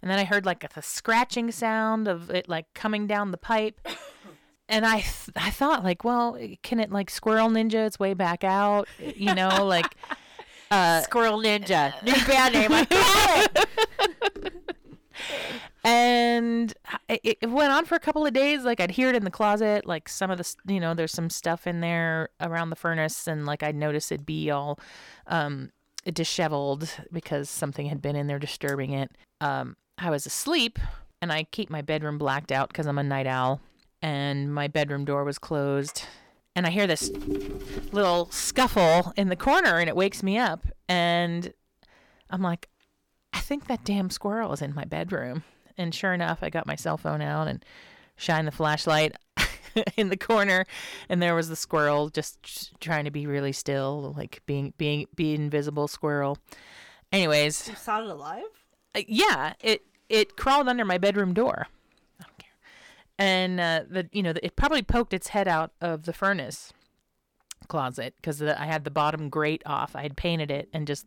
And 0.00 0.10
then 0.10 0.18
I 0.18 0.24
heard 0.24 0.44
like 0.44 0.64
a 0.64 0.82
scratching 0.82 1.52
sound 1.52 2.08
of 2.08 2.28
it 2.30 2.48
like 2.48 2.66
coming 2.74 3.06
down 3.06 3.30
the 3.30 3.38
pipe 3.38 3.80
and 4.68 4.84
I 4.84 5.00
th- 5.00 5.30
I 5.36 5.50
thought 5.50 5.84
like, 5.84 6.02
well, 6.02 6.38
can 6.62 6.80
it 6.80 6.90
like 6.90 7.10
squirrel 7.10 7.48
ninja 7.48 7.86
its 7.86 7.98
way 7.98 8.14
back 8.14 8.42
out? 8.42 8.88
You 8.98 9.34
know, 9.34 9.64
like 9.64 9.94
uh 10.72 11.02
Squirrel 11.02 11.40
Ninja. 11.40 12.02
New 12.02 12.14
band 12.26 12.54
name. 12.54 12.72
I 12.72 12.84
got 12.84 13.56
it. 13.56 13.68
and 15.84 16.72
it, 17.08 17.38
it 17.42 17.50
went 17.50 17.72
on 17.72 17.84
for 17.84 17.94
a 17.94 18.00
couple 18.00 18.24
of 18.24 18.32
days 18.32 18.64
like 18.64 18.80
I'd 18.80 18.92
hear 18.92 19.10
it 19.10 19.16
in 19.16 19.24
the 19.24 19.30
closet, 19.30 19.86
like 19.86 20.08
some 20.08 20.30
of 20.30 20.38
the 20.38 20.54
you 20.72 20.80
know, 20.80 20.94
there's 20.94 21.12
some 21.12 21.30
stuff 21.30 21.66
in 21.66 21.80
there 21.80 22.30
around 22.40 22.70
the 22.70 22.76
furnace 22.76 23.26
and 23.26 23.44
like 23.46 23.62
I'd 23.62 23.76
notice 23.76 24.10
it'd 24.10 24.26
be 24.26 24.50
all 24.50 24.78
um 25.26 25.70
disheveled 26.12 26.88
because 27.12 27.48
something 27.48 27.86
had 27.86 28.02
been 28.02 28.16
in 28.16 28.26
there 28.26 28.38
disturbing 28.38 28.92
it. 28.92 29.12
Um 29.40 29.76
I 29.98 30.10
was 30.10 30.26
asleep 30.26 30.78
and 31.20 31.32
I 31.32 31.44
keep 31.44 31.68
my 31.70 31.82
bedroom 31.82 32.18
blacked 32.18 32.50
out 32.50 32.68
because 32.68 32.86
I'm 32.86 32.98
a 32.98 33.04
night 33.04 33.26
owl 33.26 33.60
and 34.00 34.52
my 34.52 34.68
bedroom 34.68 35.04
door 35.04 35.22
was 35.24 35.38
closed 35.38 36.04
and 36.54 36.66
I 36.66 36.70
hear 36.70 36.86
this 36.86 37.10
little 37.92 38.28
scuffle 38.30 39.12
in 39.16 39.28
the 39.28 39.36
corner 39.36 39.78
and 39.78 39.88
it 39.88 39.96
wakes 39.96 40.22
me 40.22 40.38
up 40.38 40.66
and 40.88 41.52
I'm 42.30 42.42
like 42.42 42.68
I 43.32 43.38
think 43.40 43.66
that 43.66 43.84
damn 43.84 44.10
squirrel 44.10 44.52
is 44.52 44.62
in 44.62 44.74
my 44.74 44.84
bedroom 44.84 45.44
and 45.78 45.94
sure 45.94 46.12
enough 46.12 46.38
I 46.42 46.50
got 46.50 46.66
my 46.66 46.76
cell 46.76 46.96
phone 46.96 47.22
out 47.22 47.48
and 47.48 47.64
shined 48.16 48.46
the 48.46 48.52
flashlight 48.52 49.16
in 49.96 50.08
the 50.10 50.16
corner 50.16 50.64
and 51.08 51.22
there 51.22 51.34
was 51.34 51.48
the 51.48 51.56
squirrel 51.56 52.08
just 52.10 52.78
trying 52.80 53.04
to 53.06 53.10
be 53.10 53.26
really 53.26 53.52
still 53.52 54.14
like 54.16 54.42
being 54.46 54.74
being 54.76 55.06
be 55.16 55.34
invisible 55.34 55.88
squirrel 55.88 56.38
anyways 57.10 57.68
You 57.68 57.74
saw 57.76 58.00
it 58.02 58.08
alive? 58.10 58.44
uh, 58.94 59.00
yeah, 59.08 59.54
it 59.60 59.82
it 60.10 60.36
crawled 60.36 60.68
under 60.68 60.84
my 60.84 60.98
bedroom 60.98 61.32
door. 61.32 61.68
I 63.22 63.24
don't 63.24 63.34
care. 63.34 63.44
And 63.44 63.60
uh, 63.60 63.84
the 63.88 64.08
you 64.12 64.22
know 64.22 64.32
the, 64.32 64.44
it 64.44 64.56
probably 64.56 64.82
poked 64.82 65.12
its 65.12 65.28
head 65.28 65.48
out 65.48 65.72
of 65.80 66.04
the 66.04 66.12
furnace 66.12 66.72
closet 67.68 68.14
because 68.16 68.42
I 68.42 68.66
had 68.66 68.84
the 68.84 68.90
bottom 68.90 69.28
grate 69.28 69.62
off. 69.66 69.94
I 69.94 70.02
had 70.02 70.16
painted 70.16 70.50
it 70.50 70.68
and 70.72 70.86
just 70.86 71.06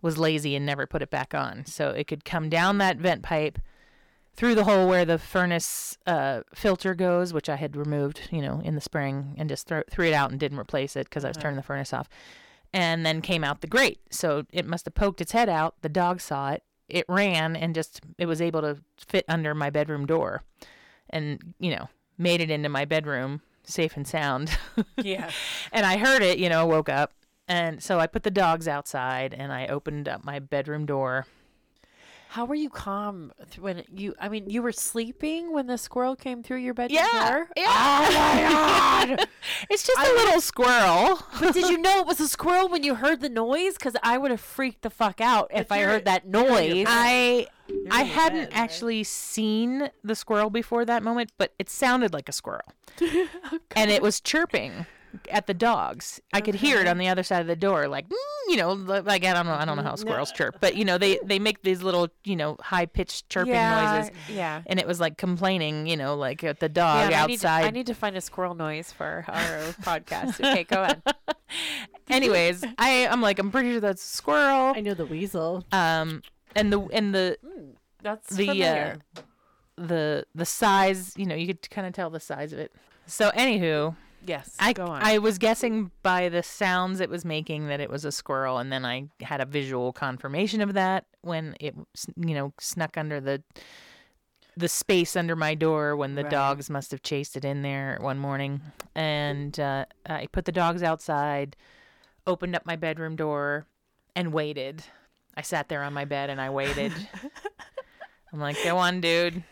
was 0.00 0.18
lazy 0.18 0.56
and 0.56 0.66
never 0.66 0.86
put 0.86 1.02
it 1.02 1.10
back 1.10 1.34
on. 1.34 1.64
So 1.66 1.90
it 1.90 2.06
could 2.06 2.24
come 2.24 2.48
down 2.48 2.78
that 2.78 2.96
vent 2.96 3.22
pipe, 3.22 3.58
through 4.34 4.54
the 4.54 4.64
hole 4.64 4.88
where 4.88 5.04
the 5.04 5.18
furnace 5.18 5.98
uh, 6.06 6.40
filter 6.54 6.94
goes, 6.94 7.32
which 7.32 7.48
I 7.48 7.56
had 7.56 7.76
removed, 7.76 8.28
you 8.30 8.40
know, 8.40 8.60
in 8.64 8.74
the 8.74 8.80
spring, 8.80 9.34
and 9.36 9.48
just 9.48 9.68
threw 9.68 10.06
it 10.06 10.14
out 10.14 10.30
and 10.30 10.40
didn't 10.40 10.58
replace 10.58 10.96
it 10.96 11.04
because 11.08 11.24
I 11.24 11.28
was 11.28 11.36
turning 11.36 11.56
the 11.56 11.62
furnace 11.62 11.92
off. 11.92 12.08
And 12.72 13.04
then 13.04 13.20
came 13.20 13.44
out 13.44 13.60
the 13.60 13.66
grate, 13.66 14.00
so 14.10 14.44
it 14.50 14.66
must 14.66 14.86
have 14.86 14.94
poked 14.94 15.20
its 15.20 15.32
head 15.32 15.50
out. 15.50 15.74
The 15.82 15.90
dog 15.90 16.22
saw 16.22 16.52
it. 16.52 16.62
It 16.88 17.04
ran 17.06 17.54
and 17.54 17.74
just 17.74 18.00
it 18.16 18.24
was 18.24 18.40
able 18.40 18.62
to 18.62 18.78
fit 18.96 19.26
under 19.28 19.54
my 19.54 19.68
bedroom 19.68 20.06
door, 20.06 20.42
and 21.12 21.54
you 21.58 21.74
know 21.74 21.88
made 22.18 22.40
it 22.40 22.50
into 22.50 22.68
my 22.68 22.84
bedroom 22.84 23.40
safe 23.64 23.96
and 23.96 24.06
sound. 24.06 24.56
Yeah. 24.96 25.30
and 25.72 25.84
I 25.84 25.96
heard 25.96 26.22
it, 26.22 26.38
you 26.38 26.48
know, 26.48 26.66
woke 26.66 26.88
up. 26.88 27.12
And 27.48 27.82
so 27.82 27.98
I 27.98 28.06
put 28.06 28.22
the 28.22 28.30
dogs 28.30 28.68
outside 28.68 29.34
and 29.34 29.52
I 29.52 29.66
opened 29.66 30.08
up 30.08 30.24
my 30.24 30.38
bedroom 30.38 30.86
door. 30.86 31.26
How 32.32 32.46
were 32.46 32.54
you 32.54 32.70
calm 32.70 33.30
when 33.60 33.84
you? 33.94 34.14
I 34.18 34.30
mean, 34.30 34.48
you 34.48 34.62
were 34.62 34.72
sleeping 34.72 35.52
when 35.52 35.66
the 35.66 35.76
squirrel 35.76 36.16
came 36.16 36.42
through 36.42 36.60
your 36.60 36.72
bedroom 36.72 36.98
Yeah, 37.12 37.28
door. 37.30 37.48
yeah. 37.58 37.64
Oh 37.68 38.12
my 38.14 39.16
god! 39.16 39.28
It's 39.68 39.86
just 39.86 39.98
a 39.98 40.14
little 40.14 40.40
squirrel. 40.40 41.20
but 41.40 41.52
did 41.52 41.68
you 41.68 41.76
know 41.76 42.00
it 42.00 42.06
was 42.06 42.20
a 42.20 42.28
squirrel 42.28 42.70
when 42.70 42.84
you 42.84 42.94
heard 42.94 43.20
the 43.20 43.28
noise? 43.28 43.74
Because 43.74 43.96
I 44.02 44.16
would 44.16 44.30
have 44.30 44.40
freaked 44.40 44.80
the 44.80 44.88
fuck 44.88 45.20
out 45.20 45.50
if 45.52 45.70
I 45.70 45.80
heard 45.82 46.06
that 46.06 46.24
you're 46.24 46.42
in 46.42 46.44
your 46.44 46.50
noise. 46.54 46.86
I 46.88 47.46
I 47.90 48.04
hadn't 48.04 48.48
bed, 48.48 48.52
right? 48.54 48.62
actually 48.62 49.04
seen 49.04 49.90
the 50.02 50.14
squirrel 50.14 50.48
before 50.48 50.86
that 50.86 51.02
moment, 51.02 51.32
but 51.36 51.52
it 51.58 51.68
sounded 51.68 52.14
like 52.14 52.30
a 52.30 52.32
squirrel. 52.32 52.72
and 53.76 53.90
it 53.90 54.00
was 54.00 54.22
chirping 54.22 54.86
at 55.30 55.46
the 55.46 55.54
dogs. 55.54 56.20
I 56.32 56.40
could 56.40 56.54
hear 56.54 56.80
it 56.80 56.86
on 56.86 56.98
the 56.98 57.08
other 57.08 57.22
side 57.22 57.40
of 57.40 57.46
the 57.46 57.56
door, 57.56 57.88
like 57.88 58.08
"Mm," 58.08 58.16
you 58.48 58.56
know, 58.56 58.72
like 58.72 59.24
I 59.24 59.32
don't 59.32 59.46
know, 59.46 59.54
I 59.54 59.64
don't 59.64 59.76
know 59.76 59.82
how 59.82 59.94
squirrels 59.94 60.32
chirp, 60.32 60.56
but 60.60 60.76
you 60.76 60.84
know, 60.84 60.98
they 60.98 61.18
they 61.24 61.38
make 61.38 61.62
these 61.62 61.82
little, 61.82 62.08
you 62.24 62.36
know, 62.36 62.56
high 62.60 62.86
pitched 62.86 63.28
chirping 63.28 63.54
yeah, 63.54 63.94
noises. 63.94 64.14
Yeah. 64.28 64.62
And 64.66 64.78
it 64.78 64.86
was 64.86 65.00
like 65.00 65.16
complaining, 65.18 65.86
you 65.86 65.96
know, 65.96 66.14
like 66.16 66.42
at 66.44 66.60
the 66.60 66.68
dog 66.68 67.06
and 67.06 67.14
I 67.14 67.26
need, 67.26 67.40
to, 67.40 67.46
outside. 67.46 67.66
I 67.66 67.70
need 67.70 67.86
to 67.86 67.94
find 67.94 68.16
a 68.16 68.20
squirrel 68.20 68.54
noise 68.54 68.92
for 68.92 69.24
our 69.28 69.58
podcast. 69.82 70.40
Okay, 70.40 70.64
go 70.64 70.82
ahead. 70.82 71.02
Anyways, 72.08 72.64
I 72.78 73.06
I'm 73.06 73.20
like 73.20 73.38
I'm 73.38 73.50
pretty 73.50 73.72
sure 73.72 73.80
that's 73.80 74.04
a 74.04 74.16
squirrel. 74.16 74.72
I 74.74 74.80
know 74.80 74.94
the 74.94 75.06
weasel. 75.06 75.64
Um, 75.72 76.22
and 76.54 76.72
the 76.72 76.80
and 76.92 77.14
the 77.14 77.38
That's 78.02 78.28
the 78.34 78.46
familiar. 78.46 78.98
uh, 79.16 79.20
the 79.76 80.26
the 80.34 80.44
size, 80.44 81.14
you 81.16 81.26
know, 81.26 81.34
you 81.34 81.46
could 81.46 81.68
kind 81.70 81.86
of 81.86 81.92
tell 81.92 82.10
the 82.10 82.20
size 82.20 82.52
of 82.52 82.58
it. 82.58 82.72
So 83.06 83.30
anywho, 83.30 83.96
yes, 84.26 84.54
I 84.58 84.72
go 84.72 84.86
on. 84.86 85.02
I 85.02 85.18
was 85.18 85.38
guessing 85.38 85.90
by 86.02 86.28
the 86.28 86.42
sounds 86.42 87.00
it 87.00 87.10
was 87.10 87.24
making 87.24 87.66
that 87.68 87.80
it 87.80 87.90
was 87.90 88.04
a 88.04 88.12
squirrel, 88.12 88.58
and 88.58 88.72
then 88.72 88.84
I 88.84 89.08
had 89.20 89.40
a 89.40 89.44
visual 89.46 89.92
confirmation 89.92 90.60
of 90.60 90.74
that 90.74 91.04
when 91.22 91.54
it 91.60 91.74
you 92.16 92.34
know 92.34 92.52
snuck 92.60 92.96
under 92.96 93.20
the 93.20 93.42
the 94.56 94.68
space 94.68 95.16
under 95.16 95.34
my 95.34 95.54
door 95.54 95.96
when 95.96 96.14
the 96.14 96.22
Right. 96.24 96.30
dogs 96.30 96.68
must 96.68 96.90
have 96.90 97.02
chased 97.02 97.36
it 97.36 97.44
in 97.44 97.62
there 97.62 97.96
one 98.00 98.18
morning, 98.18 98.60
and 98.94 99.58
uh, 99.58 99.86
I 100.06 100.26
put 100.30 100.44
the 100.44 100.52
dogs 100.52 100.82
outside, 100.82 101.56
opened 102.26 102.54
up 102.54 102.66
my 102.66 102.76
bedroom 102.76 103.16
door, 103.16 103.66
and 104.14 104.32
waited. 104.32 104.84
I 105.34 105.40
sat 105.40 105.70
there 105.70 105.82
on 105.82 105.94
my 105.94 106.04
bed 106.04 106.28
and 106.28 106.38
I 106.38 106.50
waited. 106.50 106.92
I'm 108.32 108.40
like, 108.40 108.56
go 108.62 108.76
on, 108.76 109.00
dude. 109.00 109.42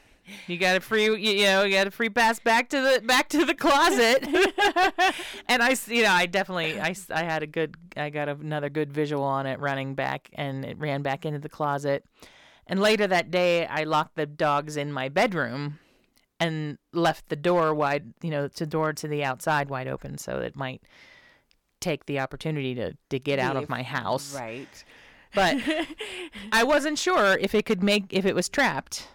You 0.46 0.58
got 0.58 0.76
a 0.76 0.80
free, 0.80 1.04
you, 1.04 1.14
you 1.14 1.44
know, 1.44 1.64
you 1.64 1.74
got 1.74 1.86
a 1.86 1.90
free 1.90 2.10
pass 2.10 2.38
back 2.40 2.68
to 2.70 2.80
the 2.80 3.02
back 3.04 3.28
to 3.30 3.44
the 3.44 3.54
closet. 3.54 4.22
and 5.48 5.62
I, 5.62 5.76
you 5.86 6.02
know, 6.02 6.10
I 6.10 6.26
definitely, 6.26 6.80
I, 6.80 6.94
I 7.10 7.22
had 7.22 7.42
a 7.42 7.46
good, 7.46 7.74
I 7.96 8.10
got 8.10 8.28
another 8.28 8.68
good 8.68 8.92
visual 8.92 9.24
on 9.24 9.46
it 9.46 9.60
running 9.60 9.94
back, 9.94 10.30
and 10.34 10.64
it 10.64 10.78
ran 10.78 11.02
back 11.02 11.24
into 11.24 11.38
the 11.38 11.48
closet. 11.48 12.04
And 12.66 12.80
later 12.80 13.06
that 13.06 13.30
day, 13.30 13.66
I 13.66 13.84
locked 13.84 14.16
the 14.16 14.26
dogs 14.26 14.76
in 14.76 14.92
my 14.92 15.08
bedroom 15.08 15.78
and 16.38 16.78
left 16.92 17.28
the 17.28 17.36
door 17.36 17.74
wide, 17.74 18.14
you 18.22 18.30
know, 18.30 18.48
the 18.48 18.66
door 18.66 18.92
to 18.92 19.08
the 19.08 19.24
outside 19.24 19.68
wide 19.68 19.88
open, 19.88 20.18
so 20.18 20.38
it 20.38 20.56
might 20.56 20.82
take 21.80 22.06
the 22.06 22.20
opportunity 22.20 22.74
to 22.74 22.94
to 23.08 23.18
get 23.18 23.38
out 23.38 23.56
of 23.56 23.68
my 23.68 23.82
house 23.82 24.34
right. 24.34 24.84
but 25.34 25.56
I 26.52 26.62
wasn't 26.62 26.98
sure 26.98 27.38
if 27.40 27.54
it 27.54 27.64
could 27.64 27.82
make 27.82 28.04
if 28.10 28.26
it 28.26 28.34
was 28.34 28.48
trapped. 28.48 29.08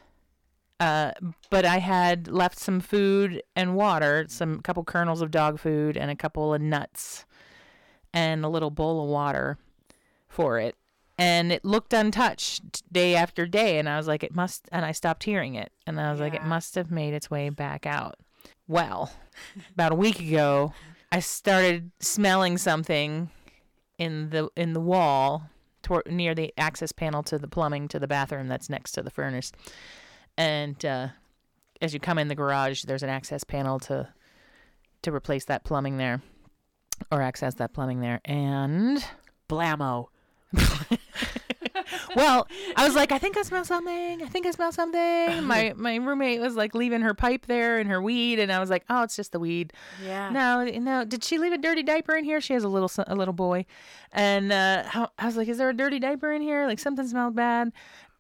Uh, 0.80 1.11
but 1.49 1.65
I 1.65 1.78
had 1.78 2.28
left 2.28 2.59
some 2.59 2.82
food 2.82 3.41
and 3.55 3.76
water, 3.76 4.26
some 4.28 4.59
couple 4.61 4.84
kernels 4.84 5.21
of 5.21 5.32
dog 5.32 5.59
food 5.59 5.95
and 5.95 6.11
a 6.11 6.15
couple 6.15 6.53
of 6.53 6.61
nuts, 6.61 7.26
and 8.13 8.43
a 8.43 8.49
little 8.49 8.71
bowl 8.71 9.03
of 9.03 9.09
water 9.09 9.57
for 10.28 10.59
it. 10.59 10.76
And 11.17 11.51
it 11.51 11.63
looked 11.63 11.93
untouched 11.93 12.84
day 12.91 13.15
after 13.15 13.45
day, 13.45 13.80
and 13.80 13.88
I 13.88 13.95
was 13.95 14.07
like, 14.07 14.21
it 14.21 14.36
must. 14.36 14.67
And 14.71 14.84
I 14.84 14.91
stopped 14.91 15.23
hearing 15.23 15.55
it, 15.55 15.71
and 15.88 15.99
I 15.99 16.11
was 16.11 16.19
like, 16.19 16.34
it 16.34 16.43
must 16.43 16.76
have 16.76 16.91
made 16.91 17.13
its 17.13 17.32
way 17.32 17.47
back 17.49 17.86
out. 17.86 18.15
Well, 18.67 19.13
about 19.71 19.93
a 19.93 19.95
week 19.95 20.19
ago, 20.19 20.73
I 21.11 21.19
started 21.19 21.91
smelling 22.01 22.57
something 22.57 23.30
in 23.97 24.30
the 24.32 24.49
in 24.57 24.73
the 24.73 24.82
wall 24.82 25.49
toward, 25.84 26.11
near 26.11 26.36
the 26.36 26.53
access 26.57 26.91
panel 26.91 27.23
to 27.23 27.38
the 27.38 27.47
plumbing 27.47 27.88
to 27.89 27.99
the 27.99 28.07
bathroom 28.07 28.49
that's 28.49 28.69
next 28.69 28.91
to 28.93 29.01
the 29.01 29.11
furnace. 29.11 29.53
And 30.38 30.83
uh, 30.86 31.07
as 31.81 31.93
you 31.93 31.99
come 31.99 32.17
in 32.17 32.27
the 32.27 32.36
garage, 32.36 32.83
there's 32.83 33.03
an 33.03 33.09
access 33.09 33.43
panel 33.43 33.79
to 33.81 34.09
to 35.01 35.11
replace 35.13 35.45
that 35.45 35.63
plumbing 35.63 35.97
there 35.97 36.21
or 37.11 37.21
access 37.21 37.53
that 37.55 37.73
plumbing 37.73 37.99
there. 38.01 38.21
And 38.25 39.05
Blammo. 39.47 40.07
well, 42.15 42.47
I 42.75 42.86
was 42.86 42.95
like, 42.95 43.11
I 43.11 43.17
think 43.17 43.38
I 43.38 43.41
smell 43.43 43.65
something. 43.65 44.21
I 44.21 44.25
think 44.25 44.45
I 44.45 44.51
smell 44.51 44.71
something. 44.71 45.43
My 45.43 45.73
my 45.75 45.95
roommate 45.95 46.39
was 46.39 46.55
like 46.55 46.73
leaving 46.73 47.01
her 47.01 47.13
pipe 47.13 47.45
there 47.45 47.77
and 47.79 47.89
her 47.89 48.01
weed, 48.01 48.39
and 48.39 48.51
I 48.51 48.59
was 48.59 48.69
like, 48.69 48.86
oh, 48.89 49.03
it's 49.03 49.15
just 49.15 49.31
the 49.31 49.39
weed. 49.39 49.73
Yeah. 50.03 50.29
No, 50.29 50.63
no. 50.63 51.05
Did 51.05 51.23
she 51.23 51.38
leave 51.38 51.51
a 51.51 51.57
dirty 51.57 51.83
diaper 51.83 52.15
in 52.15 52.23
here? 52.23 52.41
She 52.41 52.53
has 52.53 52.63
a 52.63 52.69
little 52.69 52.91
a 53.05 53.15
little 53.15 53.33
boy, 53.33 53.65
and 54.11 54.51
uh, 54.51 55.07
I 55.19 55.25
was 55.25 55.36
like, 55.38 55.47
"Is 55.47 55.57
there 55.57 55.69
a 55.69 55.75
dirty 55.75 55.99
diaper 55.99 56.31
in 56.31 56.41
here? 56.41 56.65
Like 56.67 56.79
something 56.79 57.07
smelled 57.07 57.36
bad." 57.36 57.71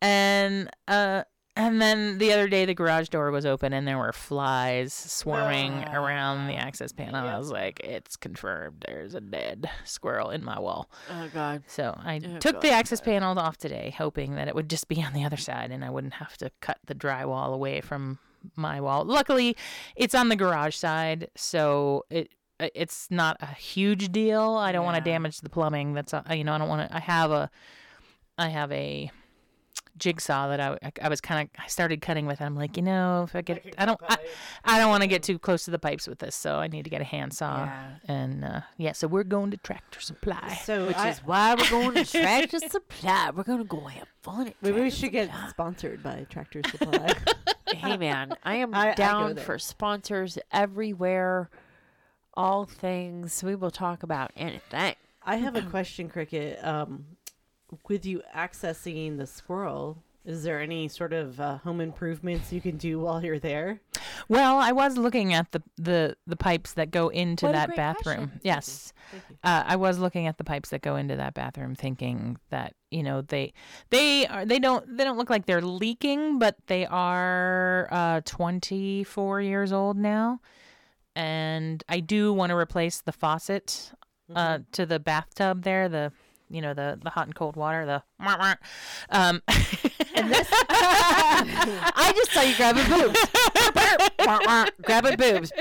And 0.01 0.69
uh, 0.87 1.23
and 1.55 1.81
then 1.81 2.17
the 2.17 2.33
other 2.33 2.47
day, 2.47 2.65
the 2.65 2.73
garage 2.73 3.09
door 3.09 3.31
was 3.31 3.45
open, 3.45 3.71
and 3.73 3.87
there 3.87 3.97
were 3.97 4.11
flies 4.11 4.93
swarming 4.93 5.83
around 5.89 6.47
the 6.47 6.55
access 6.55 6.91
panel. 6.91 7.25
I 7.27 7.37
was 7.37 7.49
like, 7.51 7.79
"It's 7.81 8.15
confirmed. 8.17 8.83
There's 8.87 9.15
a 9.15 9.21
dead 9.21 9.69
squirrel 9.83 10.29
in 10.29 10.43
my 10.43 10.59
wall." 10.59 10.89
Oh 11.11 11.29
God. 11.33 11.63
So 11.67 11.97
I 12.03 12.17
Oh, 12.25 12.39
took 12.39 12.61
the 12.61 12.69
God. 12.69 12.75
access 12.79 12.99
panel 13.01 13.37
off 13.39 13.57
today, 13.57 13.93
hoping 13.97 14.35
that 14.35 14.47
it 14.47 14.55
would 14.55 14.69
just 14.69 14.87
be 14.87 15.01
on 15.05 15.13
the 15.13 15.23
other 15.23 15.37
side, 15.37 15.71
and 15.71 15.83
I 15.85 15.89
wouldn't 15.89 16.15
have 16.15 16.37
to 16.37 16.51
cut 16.61 16.77
the 16.85 16.95
drywall 16.95 17.53
away 17.53 17.81
from 17.81 18.19
my 18.55 18.79
wall. 18.81 19.05
Luckily, 19.05 19.55
it's 19.95 20.13
on 20.13 20.29
the 20.29 20.35
garage 20.35 20.75
side, 20.75 21.29
so 21.35 22.03
it 22.09 22.31
uh, 22.59 22.67
it's 22.75 23.07
not 23.09 23.37
a 23.41 23.47
huge 23.47 24.11
deal. 24.11 24.41
I 24.55 24.71
don't 24.71 24.85
want 24.85 24.97
to 24.97 25.09
damage 25.09 25.39
the 25.39 25.49
plumbing. 25.49 25.93
That's 25.93 26.13
uh, 26.13 26.21
you 26.31 26.43
know 26.43 26.53
I 26.53 26.57
don't 26.57 26.69
want 26.69 26.89
to. 26.89 26.95
I 26.95 26.99
have 26.99 27.31
a 27.31 27.49
I 28.37 28.49
have 28.49 28.71
a 28.71 29.09
jigsaw 29.97 30.49
that 30.49 30.59
I, 30.59 30.77
I, 30.83 30.91
I 31.03 31.09
was 31.09 31.21
kind 31.21 31.41
of 31.49 31.61
I 31.63 31.67
started 31.67 32.01
cutting 32.01 32.25
with. 32.25 32.41
I'm 32.41 32.55
like, 32.55 32.75
you 32.77 32.83
know, 32.83 33.23
if 33.27 33.35
I 33.35 33.41
get 33.41 33.73
I 33.77 33.85
don't 33.85 33.99
I, 34.09 34.17
I 34.63 34.79
don't 34.79 34.89
want 34.89 35.03
to 35.03 35.07
get 35.07 35.23
too 35.23 35.39
close 35.39 35.65
to 35.65 35.71
the 35.71 35.79
pipes 35.79 36.07
with 36.07 36.19
this, 36.19 36.35
so 36.35 36.55
I 36.57 36.67
need 36.67 36.83
to 36.83 36.89
get 36.89 37.01
a 37.01 37.05
handsaw. 37.05 37.65
Yeah. 37.65 37.89
And 38.07 38.43
uh, 38.45 38.61
yeah, 38.77 38.91
so 38.91 39.07
we're 39.07 39.23
going 39.23 39.51
to 39.51 39.57
Tractor 39.57 40.01
Supply. 40.01 40.59
So 40.63 40.87
Which 40.87 40.97
I- 40.97 41.09
is 41.09 41.19
why 41.19 41.55
we're 41.55 41.69
going 41.69 41.93
to 41.93 42.05
Tractor 42.21 42.59
Supply. 42.59 43.31
We're 43.35 43.43
going 43.43 43.59
to 43.59 43.63
go 43.65 43.79
have 43.85 44.07
fun 44.21 44.47
at 44.47 44.55
maybe 44.61 44.81
we 44.81 44.89
should 44.89 45.11
get 45.11 45.29
sponsored 45.49 46.03
by 46.03 46.25
Tractor 46.29 46.61
Supply. 46.69 47.13
hey 47.73 47.97
man, 47.97 48.33
I 48.43 48.55
am 48.55 48.73
I- 48.73 48.91
I 48.91 48.93
down 48.95 49.35
there. 49.35 49.43
for 49.45 49.57
sponsors 49.59 50.37
everywhere. 50.51 51.49
All 52.37 52.65
things. 52.65 53.41
We 53.43 53.55
will 53.55 53.71
talk 53.71 54.03
about 54.03 54.31
anything. 54.35 54.95
I 55.25 55.37
have 55.37 55.55
a 55.55 55.61
question, 55.71 56.09
Cricket. 56.09 56.59
Um, 56.63 57.05
with 57.87 58.05
you 58.05 58.21
accessing 58.35 59.17
the 59.17 59.27
squirrel, 59.27 59.97
is 60.25 60.43
there 60.43 60.59
any 60.59 60.87
sort 60.87 61.13
of 61.13 61.39
uh, 61.39 61.57
home 61.59 61.79
improvements 61.81 62.51
you 62.51 62.59
can 62.61 62.77
do 62.77 62.99
while 62.99 63.23
you're 63.23 63.37
there? 63.39 63.79
Well, 64.27 64.57
I 64.57 64.71
was 64.71 64.97
looking 64.97 65.33
at 65.33 65.51
the 65.51 65.61
the, 65.77 66.15
the 66.25 66.35
pipes 66.35 66.73
that 66.73 66.89
go 66.89 67.09
into 67.09 67.45
What 67.45 67.51
that 67.53 67.75
bathroom. 67.75 68.27
question. 68.29 68.39
Yes. 68.43 68.91
Thank 69.11 69.23
you. 69.29 69.35
Uh, 69.43 69.63
I 69.67 69.75
was 69.75 69.99
looking 69.99 70.25
at 70.25 70.37
the 70.39 70.43
pipes 70.43 70.69
that 70.69 70.81
go 70.81 70.95
into 70.95 71.15
that 71.15 71.35
bathroom, 71.35 71.75
thinking 71.75 72.37
that 72.49 72.73
you 72.89 73.03
know 73.03 73.21
they 73.21 73.53
they 73.91 74.25
are 74.25 74.45
they 74.45 74.57
don't 74.57 74.97
they 74.97 75.03
don't 75.03 75.17
look 75.17 75.29
like 75.29 75.45
they're 75.45 75.61
leaking, 75.61 76.39
but 76.39 76.55
they 76.67 76.87
are 76.87 77.87
uh, 77.91 78.21
24 78.25 79.41
years 79.41 79.71
old 79.71 79.97
now, 79.97 80.39
and 81.15 81.83
I 81.87 81.99
do 81.99 82.33
want 82.33 82.49
to 82.49 82.55
replace 82.55 83.01
the 83.01 83.11
faucet 83.11 83.91
uh, 84.35 84.59
to 84.71 84.85
the 84.87 84.99
bathtub 84.99 85.63
there. 85.63 85.87
The 85.87 86.11
you 86.49 86.61
know 86.61 86.73
the 86.73 86.99
the 87.01 87.09
hot 87.09 87.27
and 87.27 87.35
cold 87.35 87.55
water. 87.55 87.85
The 87.85 88.03
um, 89.09 89.41
and 90.15 90.31
this 90.31 90.47
I 90.51 92.13
just 92.15 92.31
saw 92.31 92.41
you 92.41 92.55
grabbing 92.55 92.87
boobs. 92.87 93.19
grabbing 94.83 95.17
boobs. 95.17 95.51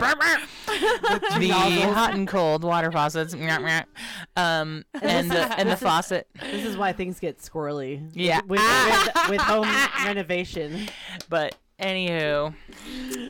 the 1.39 1.49
hot 1.93 2.15
and 2.15 2.29
cold 2.29 2.65
water 2.65 2.91
faucets, 2.93 3.35
um, 3.35 4.85
and 5.01 5.31
the 5.31 5.59
and 5.59 5.71
the 5.71 5.77
faucet. 5.77 6.29
This 6.41 6.65
is 6.65 6.77
why 6.77 6.93
things 6.93 7.21
get 7.21 7.39
squirrely. 7.39 8.11
Yeah. 8.15 8.41
With, 8.47 8.61
with, 8.61 9.15
with 9.31 9.41
home 9.41 9.69
renovation. 10.05 10.89
But 11.29 11.57
Anywho, 11.81 12.55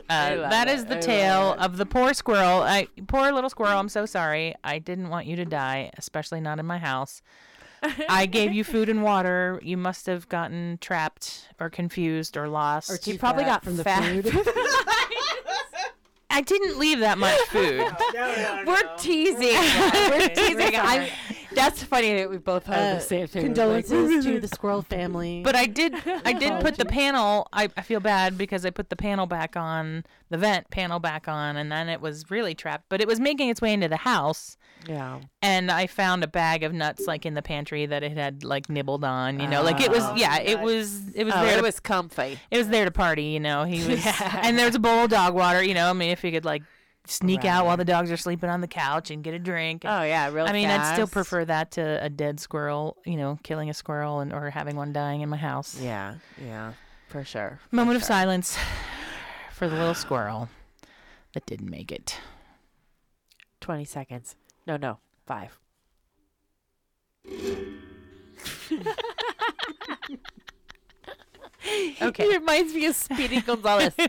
uh, 0.07 0.35
love 0.37 0.51
that 0.51 0.67
it. 0.67 0.75
is 0.75 0.85
the 0.85 0.99
tale 0.99 1.55
of 1.57 1.77
the 1.77 1.85
poor 1.85 2.13
squirrel. 2.13 2.61
I 2.61 2.87
poor 3.07 3.31
little 3.31 3.49
squirrel. 3.49 3.79
I'm 3.79 3.89
so 3.89 4.05
sorry. 4.05 4.53
I 4.63 4.77
didn't 4.77 5.09
want 5.09 5.25
you 5.25 5.35
to 5.37 5.45
die, 5.45 5.89
especially 5.97 6.41
not 6.41 6.59
in 6.59 6.65
my 6.65 6.77
house. 6.77 7.23
I 8.09 8.25
gave 8.25 8.53
you 8.53 8.63
food 8.63 8.89
and 8.89 9.03
water. 9.03 9.59
You 9.63 9.77
must 9.77 10.05
have 10.07 10.27
gotten 10.29 10.77
trapped 10.81 11.47
or 11.59 11.69
confused 11.69 12.35
or 12.37 12.47
lost. 12.47 12.89
Or 12.89 13.11
You 13.11 13.19
probably 13.19 13.43
got 13.43 13.63
from 13.63 13.77
the 13.77 13.83
fat. 13.83 14.03
food. 14.23 14.25
I 16.29 16.41
didn't 16.41 16.77
leave 16.79 16.99
that 16.99 17.17
much 17.17 17.37
food. 17.47 17.79
We're 18.67 18.95
teasing. 18.97 19.55
We're 20.09 20.27
teasing. 20.29 20.75
I'm, 20.75 21.09
that's 21.53 21.81
funny 21.83 22.13
that 22.15 22.29
we 22.29 22.37
both 22.37 22.65
have 22.65 22.77
Uh, 22.77 22.95
the 22.95 22.99
same 22.99 23.27
thing. 23.27 23.43
Condolences 23.43 24.25
to 24.25 24.39
the 24.41 24.47
squirrel 24.53 24.81
family. 24.81 25.41
But 25.43 25.55
I 25.55 25.65
did 25.65 25.93
I 26.25 26.33
did 26.33 26.59
put 26.59 26.75
the 26.75 26.83
panel 26.85 27.47
I, 27.53 27.69
I 27.77 27.81
feel 27.81 28.01
bad 28.01 28.37
because 28.37 28.65
I 28.65 28.69
put 28.69 28.89
the 28.89 28.97
panel 28.97 29.25
back 29.27 29.55
on 29.55 30.03
the 30.29 30.37
vent 30.37 30.69
panel 30.71 30.99
back 30.99 31.29
on 31.29 31.55
and 31.55 31.71
then 31.71 31.87
it 31.87 32.01
was 32.01 32.29
really 32.29 32.53
trapped. 32.53 32.85
But 32.89 32.99
it 32.99 33.07
was 33.07 33.21
making 33.21 33.47
its 33.49 33.61
way 33.61 33.71
into 33.71 33.87
the 33.87 33.95
house 33.97 34.57
yeah. 34.87 35.19
and 35.41 35.71
I 35.71 35.87
found 35.87 36.23
a 36.23 36.27
bag 36.27 36.63
of 36.63 36.73
nuts 36.73 37.07
like 37.07 37.25
in 37.25 37.33
the 37.33 37.41
pantry 37.41 37.85
that 37.85 38.03
it 38.03 38.17
had 38.17 38.43
like 38.43 38.69
nibbled 38.69 39.03
on, 39.03 39.39
you 39.39 39.47
know. 39.47 39.61
like 39.63 39.81
it 39.81 39.89
was 39.91 40.03
oh, 40.03 40.15
yeah, 40.15 40.39
it 40.39 40.59
was 40.59 41.09
it 41.15 41.23
was 41.23 41.33
Oh, 41.35 41.41
there 41.43 41.53
it 41.53 41.57
to, 41.57 41.63
was 41.63 41.79
comfy. 41.79 42.39
it 42.51 42.57
was 42.57 42.67
there 42.69 42.85
to 42.85 42.91
party, 42.91 43.25
you 43.25 43.39
know. 43.39 43.63
He 43.63 43.85
was 43.87 44.03
yeah. 44.05 44.41
and 44.43 44.57
there 44.57 44.65
was 44.65 44.75
a 44.75 44.79
bowl 44.79 45.05
of 45.05 45.09
dog 45.09 45.33
water, 45.33 45.63
you 45.63 45.73
know. 45.73 45.89
I 45.89 45.93
mean 45.93 46.11
if 46.11 46.23
you 46.23 46.31
could 46.31 46.45
like 46.45 46.63
sneak 47.07 47.45
out 47.45 47.65
while 47.65 47.77
the 47.77 47.85
dogs 47.85 48.11
are 48.11 48.17
sleeping 48.17 48.49
on 48.49 48.61
the 48.61 48.67
couch 48.67 49.11
and 49.11 49.23
get 49.23 49.33
a 49.33 49.39
drink. 49.39 49.83
Oh 49.85 50.03
yeah, 50.03 50.29
real 50.31 50.45
I 50.45 50.51
mean, 50.53 50.69
I'd 50.69 50.93
still 50.93 51.07
prefer 51.07 51.45
that 51.45 51.71
to 51.71 52.03
a 52.03 52.09
dead 52.09 52.39
squirrel, 52.39 52.97
you 53.05 53.17
know, 53.17 53.37
killing 53.43 53.69
a 53.69 53.73
squirrel 53.73 54.19
and 54.21 54.33
or 54.33 54.49
having 54.49 54.75
one 54.75 54.91
dying 54.93 55.21
in 55.21 55.29
my 55.29 55.37
house. 55.37 55.79
Yeah, 55.79 56.15
yeah, 56.43 56.73
for 57.09 57.23
sure. 57.23 57.59
for 57.69 57.75
Moment 57.75 57.97
of 57.97 58.03
silence 58.03 58.57
for 59.51 59.69
the 59.69 59.75
little 59.75 59.93
squirrel 59.93 60.49
that 61.33 61.45
didn't 61.45 61.69
make 61.69 61.91
it. 61.91 62.17
Twenty 63.61 63.85
seconds. 63.85 64.35
No, 64.67 64.77
no, 64.77 64.99
five. 65.25 65.59
Okay. 72.01 72.25
It 72.25 72.39
reminds 72.39 72.73
me 72.73 72.85
of 72.85 72.95
Speedy 72.95 73.41
Gonzales. 73.41 73.93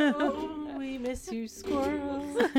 oh, 0.00 0.74
we 0.76 0.98
miss 0.98 1.32
you, 1.32 1.48
squirrels. 1.48 2.36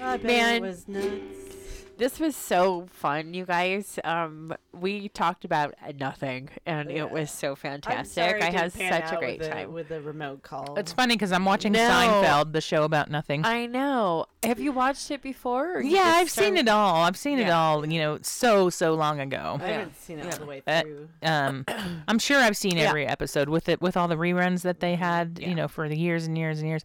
I 0.00 0.16
bet 0.16 0.22
Man. 0.22 0.56
it 0.56 0.62
was 0.62 0.86
nuts. 0.86 1.53
This 1.98 2.18
was 2.20 2.34
so 2.36 2.86
fun, 2.90 3.34
you 3.34 3.44
guys. 3.46 3.98
Um, 4.04 4.54
we 4.72 5.08
talked 5.08 5.44
about 5.44 5.74
nothing, 5.98 6.48
and 6.66 6.90
Yeah. 6.90 7.04
it 7.04 7.10
was 7.10 7.30
so 7.30 7.54
fantastic. 7.54 8.42
I 8.42 8.50
had 8.50 8.72
such 8.72 9.12
a 9.12 9.16
great 9.16 9.38
with 9.38 9.48
the, 9.48 9.54
time. 9.54 9.72
with 9.72 9.88
the 9.88 10.00
remote 10.00 10.42
call. 10.42 10.74
It's 10.76 10.92
funny 10.92 11.14
because 11.14 11.32
I'm 11.32 11.44
watching 11.44 11.72
No. 11.72 11.80
Seinfeld, 11.80 12.52
the 12.52 12.60
show 12.60 12.84
about 12.84 13.10
nothing. 13.10 13.44
I 13.44 13.66
know. 13.66 14.26
Have 14.42 14.60
you 14.60 14.72
watched 14.72 15.10
it 15.10 15.22
before? 15.22 15.80
yeah, 15.82 16.02
I've 16.16 16.30
seen 16.30 16.56
it 16.56 16.68
all. 16.68 17.04
I've 17.04 17.16
seen 17.16 17.38
it 17.38 17.50
all, 17.50 17.86
you 17.86 18.00
know, 18.00 18.18
so, 18.22 18.68
so 18.70 18.94
long 18.94 19.20
ago. 19.20 19.58
I 19.60 19.64
Yeah. 19.68 19.72
haven't 19.78 19.96
seen 19.98 20.18
it 20.18 20.32
all 20.32 20.38
the 20.38 20.46
way 20.46 20.62
Uh. 20.66 20.82
Um, 21.22 21.64
I'm 22.08 22.18
sure 22.18 22.38
I've 22.40 22.56
seen 22.56 22.76
Yeah. 22.76 22.88
every 22.88 23.06
episode 23.06 23.48
with 23.48 23.68
it, 23.68 23.80
with 23.80 23.96
all 23.96 24.08
the 24.08 24.16
reruns 24.16 24.62
that 24.62 24.80
they 24.80 24.96
had, 24.96 25.38
Yeah. 25.40 25.48
you 25.48 25.54
know, 25.54 25.68
for 25.68 25.88
the 25.88 25.96
years 25.96 26.26
and 26.26 26.36
years 26.36 26.58
and 26.58 26.68
years. 26.68 26.82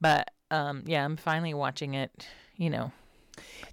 But 0.00 0.30
um, 0.50 0.82
yeah, 0.86 1.04
I'm 1.04 1.16
finally 1.16 1.52
watching 1.54 1.94
it, 1.94 2.26
you 2.56 2.70
know, 2.70 2.90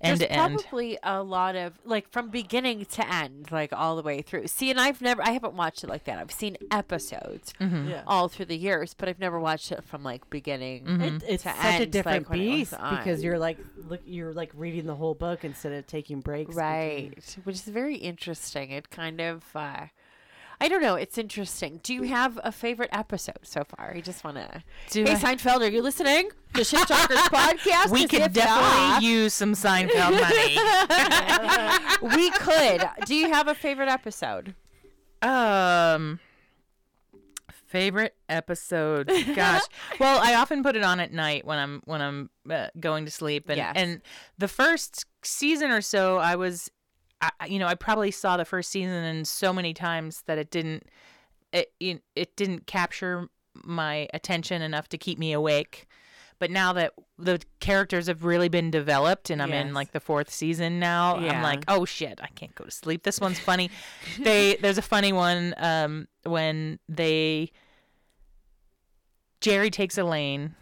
end 0.06 0.20
There's 0.20 0.30
to 0.30 0.32
end. 0.32 0.60
probably 0.62 0.98
a 1.04 1.22
lot 1.24 1.56
of 1.56 1.74
like 1.84 2.10
from 2.12 2.30
beginning 2.30 2.86
to 2.86 3.14
end, 3.14 3.52
like 3.52 3.74
all 3.74 3.96
the 3.96 4.02
way 4.04 4.22
through. 4.22 4.48
See, 4.48 4.70
and 4.72 4.80
I've 4.80 5.02
never, 5.02 5.22
I 5.22 5.32
haven't 5.32 5.54
watched 5.56 5.84
it 5.84 5.90
like 5.90 6.04
that. 6.06 6.18
I've 6.20 6.32
seen 6.32 6.58
episodes 6.72 7.54
Mhm. 7.60 7.90
Yeah. 7.90 8.04
all 8.08 8.28
through 8.28 8.46
the 8.46 8.58
years, 8.58 8.94
but 8.94 9.10
I've 9.10 9.20
never 9.20 9.40
watched 9.40 9.72
it 9.72 9.84
from 9.84 10.04
like 10.04 10.30
beginning. 10.30 10.86
Mhm. 10.86 11.02
It, 11.18 11.24
it's 11.28 11.44
to 11.44 11.54
such 11.54 11.80
a 11.82 11.86
different 11.86 12.24
like, 12.26 12.30
when 12.30 12.42
it 12.42 12.46
was 12.52 12.58
beast 12.70 12.72
because 12.92 13.24
you're 13.24 13.40
like 13.40 13.58
look 13.78 14.02
you're 14.06 14.34
like 14.34 14.52
reading 14.56 14.86
the 14.86 14.96
whole 14.96 15.14
book 15.16 15.44
instead 15.44 15.72
of 15.74 15.88
taking 15.88 16.22
breaks. 16.22 16.50
between- 16.50 16.66
Right, 16.66 17.38
which 17.44 17.56
is 17.56 17.62
very 17.64 17.96
interesting. 17.98 18.72
It 18.72 18.90
kind 18.90 19.20
of, 19.22 19.44
uh, 19.56 19.88
I 20.62 20.68
don't 20.70 20.82
know, 20.82 20.96
it's 20.96 21.18
interesting. 21.18 21.80
Do 21.84 21.94
you 21.94 22.04
have 22.04 22.40
a 22.44 22.52
favorite 22.52 22.90
episode 22.94 23.40
so 23.44 23.64
far? 23.64 23.94
I 23.96 24.02
just 24.02 24.24
want 24.24 24.38
to. 24.38 24.64
Do 24.90 25.04
Hey, 25.04 25.12
I- 25.14 25.16
Seinfeld, 25.36 25.60
are 25.62 25.68
you 25.70 25.82
listening? 25.82 26.30
The 26.54 26.64
Shit 26.64 26.88
Talkers 26.88 27.18
podcast. 27.30 27.90
We 27.92 28.08
could 28.08 28.32
definitely 28.32 28.88
not- 28.88 29.02
use 29.04 29.34
some 29.34 29.54
Seinfeld 29.54 30.20
money. 32.02 32.16
we 32.16 32.30
could. 32.32 32.88
Do 33.06 33.16
you 33.16 33.32
have 33.32 33.48
a 33.50 33.56
favorite 33.56 33.90
episode? 33.90 34.56
Um, 35.22 36.20
favorite 37.68 38.16
episode. 38.30 39.12
Gosh, 39.36 39.62
well, 40.00 40.20
I 40.24 40.36
often 40.36 40.64
put 40.64 40.76
it 40.76 40.84
on 40.84 41.00
at 41.00 41.12
night 41.12 41.46
when 41.46 41.58
I'm 41.60 41.82
when 41.86 42.02
I'm 42.02 42.30
uh, 42.50 42.68
going 42.80 43.06
to 43.06 43.12
sleep, 43.12 43.50
and 43.50 43.58
Yes. 43.58 43.74
and 43.76 44.02
the 44.38 44.48
first 44.48 45.06
season 45.24 45.72
or 45.72 45.82
so, 45.82 46.18
I 46.18 46.36
was, 46.36 46.70
I, 47.40 47.46
you 47.46 47.60
know, 47.60 47.68
I 47.68 47.76
probably 47.76 48.12
saw 48.12 48.38
the 48.38 48.46
first 48.46 48.72
season 48.72 48.92
and 48.94 49.28
so 49.28 49.54
many 49.54 49.74
times 49.74 50.24
that 50.28 50.38
it 50.38 50.52
didn't, 50.52 50.84
it 51.52 51.72
it, 51.80 52.04
it 52.16 52.36
didn't 52.36 52.68
capture 52.68 53.30
my 53.64 54.08
attention 54.14 54.62
enough 54.62 54.90
to 54.90 54.98
keep 54.98 55.18
me 55.18 55.32
awake. 55.34 55.88
But 56.38 56.52
now 56.52 56.74
that 56.74 56.92
the 57.18 57.42
characters 57.62 58.08
have 58.08 58.26
really 58.26 58.50
been 58.50 58.70
developed 58.70 59.30
and 59.30 59.42
I'm 59.42 59.54
in 59.54 59.74
like 59.74 59.94
the 59.94 60.02
fourth 60.02 60.30
season 60.30 60.80
now, 60.80 61.18
Yeah. 61.18 61.38
I'm 61.38 61.42
like, 61.42 61.64
oh 61.70 61.86
shit, 61.86 62.20
I 62.22 62.28
can't 62.28 62.54
go 62.56 62.66
to 62.66 62.72
sleep. 62.72 63.04
This 63.04 63.22
one's 63.22 63.40
funny. 63.40 63.70
they 64.20 64.58
there's 64.58 64.78
a 64.78 64.82
funny 64.82 65.14
one 65.14 65.54
um, 65.58 66.08
when 66.24 66.80
they 66.90 67.52
Jerry 69.40 69.70
takes 69.70 69.98
Elaine 69.98 70.56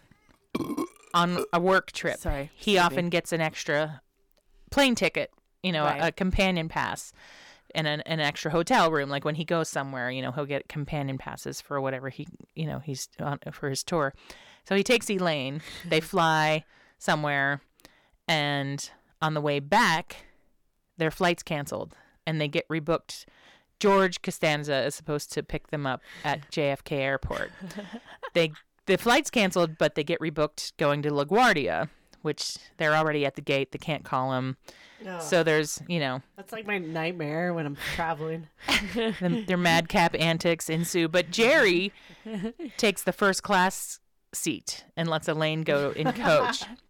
on 1.12 1.44
a 1.52 1.60
work 1.60 1.90
trip. 1.92 2.18
Sorry, 2.18 2.50
He 2.54 2.78
often 2.78 3.08
gets 3.08 3.32
an 3.32 3.40
extra 3.40 4.00
plane 4.70 4.94
ticket, 4.94 5.32
you 5.64 5.72
know, 5.72 5.84
Right. 5.84 6.00
a, 6.02 6.06
a 6.08 6.12
companion 6.12 6.68
pass 6.68 7.12
and 7.74 7.86
an, 7.86 8.02
an 8.02 8.20
extra 8.20 8.50
hotel 8.50 8.90
room. 8.90 9.08
Like 9.08 9.24
when 9.24 9.34
he 9.34 9.44
goes 9.44 9.68
somewhere, 9.68 10.10
you 10.10 10.22
know, 10.22 10.30
he'll 10.30 10.46
get 10.46 10.68
companion 10.68 11.18
passes 11.18 11.60
for 11.60 11.80
whatever 11.80 12.08
he, 12.10 12.28
you 12.54 12.66
know, 12.66 12.78
he's 12.78 13.08
on 13.18 13.38
for 13.52 13.70
his 13.70 13.82
tour. 13.82 14.14
So 14.64 14.76
he 14.76 14.82
takes 14.82 15.10
Elaine. 15.10 15.60
They 15.88 15.98
mm-hmm. 15.98 16.06
fly 16.06 16.64
somewhere, 16.98 17.60
and 18.28 18.88
on 19.20 19.34
the 19.34 19.40
way 19.40 19.60
back, 19.60 20.26
their 20.96 21.10
flight's 21.10 21.42
canceled, 21.42 21.94
and 22.26 22.40
they 22.40 22.48
get 22.48 22.68
rebooked. 22.68 23.24
George 23.80 24.22
Costanza 24.22 24.84
is 24.84 24.94
supposed 24.94 25.32
to 25.32 25.42
pick 25.42 25.68
them 25.68 25.86
up 25.86 26.00
at 26.24 26.50
JFK 26.52 26.92
Airport. 26.92 27.50
they 28.34 28.52
the 28.86 28.98
flight's 28.98 29.30
canceled, 29.30 29.78
but 29.78 29.94
they 29.94 30.04
get 30.04 30.20
rebooked 30.20 30.72
going 30.76 31.02
to 31.02 31.10
LaGuardia, 31.10 31.88
which 32.24 32.56
they're 32.78 32.94
already 32.94 33.24
at 33.26 33.34
the 33.36 33.42
gate. 33.42 33.72
They 33.72 33.78
can't 33.78 34.04
call 34.04 34.32
him. 34.32 34.56
Oh, 35.06 35.20
So 35.20 35.42
there's, 35.42 35.82
you 35.86 36.00
know, 36.00 36.22
that's 36.36 36.52
like 36.52 36.66
my 36.66 36.78
nightmare 36.78 37.52
when 37.52 37.66
I'm 37.66 37.76
traveling. 37.94 38.48
them, 39.20 39.44
their 39.46 39.58
madcap 39.58 40.14
antics 40.18 40.70
ensue. 40.70 41.08
But 41.08 41.30
Jerry 41.30 41.92
takes 42.78 43.02
the 43.02 43.12
first 43.12 43.42
class 43.42 44.00
seat 44.32 44.84
and 44.96 45.08
lets 45.08 45.28
Elaine 45.28 45.62
go 45.62 45.90
in 45.90 46.10
coach. 46.12 46.64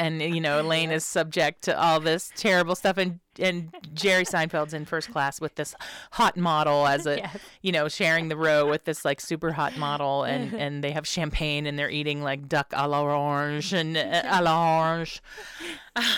And 0.00 0.22
you 0.22 0.40
know, 0.40 0.62
Elaine 0.62 0.90
is 0.90 1.04
subject 1.04 1.60
to 1.64 1.78
all 1.78 2.00
this 2.00 2.32
terrible 2.34 2.74
stuff, 2.74 2.96
and 2.96 3.20
and 3.38 3.74
Jerry 3.92 4.24
Seinfeld's 4.24 4.72
in 4.72 4.86
first 4.86 5.12
class 5.12 5.42
with 5.42 5.56
this 5.56 5.74
hot 6.12 6.38
model 6.38 6.86
as 6.86 7.06
a, 7.06 7.30
you 7.62 7.70
know, 7.70 7.86
sharing 7.86 8.28
the 8.28 8.36
row 8.36 8.66
with 8.66 8.84
this 8.84 9.04
like 9.04 9.20
super 9.20 9.52
hot 9.52 9.76
model, 9.76 10.24
and 10.24 10.54
and 10.64 10.82
they 10.82 10.92
have 10.92 11.06
champagne 11.06 11.66
and 11.66 11.78
they're 11.78 11.90
eating 11.90 12.22
like 12.22 12.48
duck 12.48 12.70
à 12.70 12.88
l'orange 12.88 13.74
and 13.74 13.94
uh, 13.98 14.22
à 14.22 14.40
l'orange. 14.40 15.20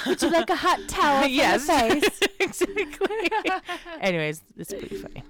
Would 0.07 0.23
you 0.23 0.31
like 0.31 0.51
a 0.51 0.57
hot 0.57 0.79
towel 0.87 1.23
for 1.23 1.29
yes, 1.29 1.67
face? 1.67 2.21
exactly. 2.39 3.31
Anyways, 4.01 4.45
it's 4.57 4.73
pretty 4.73 4.97
funny. 4.97 5.25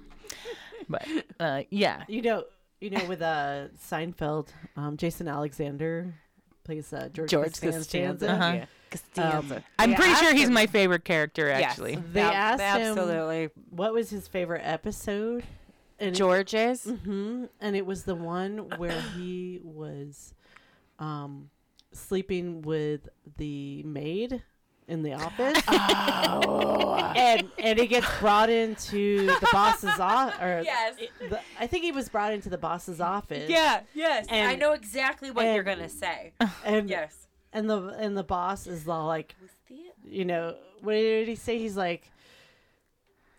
But 0.87 1.07
uh, 1.39 1.63
yeah, 1.71 2.03
You 2.07 2.21
know, 2.21 2.43
you 2.79 2.91
know, 2.91 3.03
with 3.05 3.23
uh 3.23 3.69
Seinfeld, 3.83 4.49
um, 4.77 4.95
Jason 4.97 5.27
Alexander 5.27 6.13
plays 6.63 6.91
uh, 6.93 7.09
George, 7.13 7.29
George 7.29 7.47
Costanza. 7.59 7.77
Costanza. 7.79 8.31
Uh-huh. 8.31 8.53
Yeah. 8.53 8.65
Costanza. 8.91 9.63
I'm 9.79 9.95
pretty 9.95 10.13
sure 10.15 10.33
he's 10.33 10.47
him- 10.47 10.53
my 10.53 10.67
favorite 10.67 11.03
character. 11.03 11.47
Yes. 11.47 11.71
Actually, 11.71 11.95
They 11.95 12.21
Ab- 12.21 12.59
asked 12.59 12.79
him 12.79 12.89
absolutely 12.97 13.49
what 13.71 13.93
was 13.93 14.09
his 14.09 14.27
favorite 14.27 14.61
episode, 14.63 15.43
and 15.99 16.15
George's. 16.15 16.83
hmm 16.85 17.45
and 17.59 17.75
it 17.75 17.85
was 17.85 18.03
the 18.03 18.15
one 18.15 18.57
where 18.77 19.01
he 19.17 19.59
was 19.63 20.33
um, 20.99 21.49
sleeping 21.91 22.61
with 22.61 23.09
the 23.37 23.81
maid 23.83 24.43
in 24.87 25.03
the 25.03 25.13
office. 25.13 25.61
Oh. 26.35 26.95
and 27.15 27.49
and 27.59 27.77
he 27.79 27.85
gets 27.87 28.07
brought 28.19 28.49
into 28.49 29.27
the 29.27 29.47
boss's 29.51 29.99
office. 29.99 30.65
Yes. 30.65 30.95
the, 31.29 31.39
I 31.59 31.67
think 31.67 31.83
he 31.83 31.91
was 31.91 32.09
brought 32.09 32.33
into 32.33 32.49
the 32.49 32.57
boss's 32.57 32.99
office. 33.01 33.49
Yeah, 33.49 33.81
yes. 33.93 34.25
And- 34.29 34.47
I 34.49 34.55
know 34.55 34.71
exactly 34.73 35.29
what 35.31 35.45
and- 35.45 35.53
you're 35.55 35.63
gonna 35.63 35.89
say. 35.89 36.33
and 36.65 36.89
yes. 36.89 37.27
and 37.51 37.69
the 37.69 37.87
and 37.99 38.17
the 38.17 38.23
boss 38.23 38.67
is 38.67 38.87
all 38.87 39.05
like, 39.07 39.35
you 40.05 40.25
know, 40.25 40.55
what 40.81 40.93
did 40.93 41.27
he 41.27 41.35
say? 41.35 41.57
He's 41.59 41.77
like, 41.77 42.09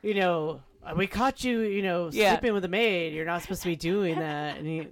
you 0.02 0.14
know, 0.14 0.60
"Uh, 0.84 0.94
we 0.96 1.06
caught 1.06 1.42
you, 1.44 1.60
you 1.60 1.82
know, 1.82 2.10
Yeah. 2.12 2.32
sleeping 2.34 2.52
with 2.54 2.64
a 2.64 2.68
maid. 2.68 3.12
You're 3.14 3.24
not 3.26 3.42
supposed 3.42 3.62
to 3.62 3.68
be 3.68 3.76
doing 3.76 4.18
that. 4.18 4.58
And 4.58 4.66
he, 4.66 4.88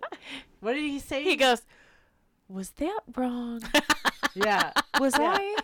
what 0.60 0.72
did 0.74 0.82
he 0.82 0.98
say? 0.98 1.22
He 1.22 1.36
goes, 1.36 1.62
"Was 2.48 2.70
that 2.70 3.00
wrong? 3.16 3.60
yeah. 4.34 4.72
Was 4.98 5.14
Yeah. 5.18 5.36
I? 5.38 5.56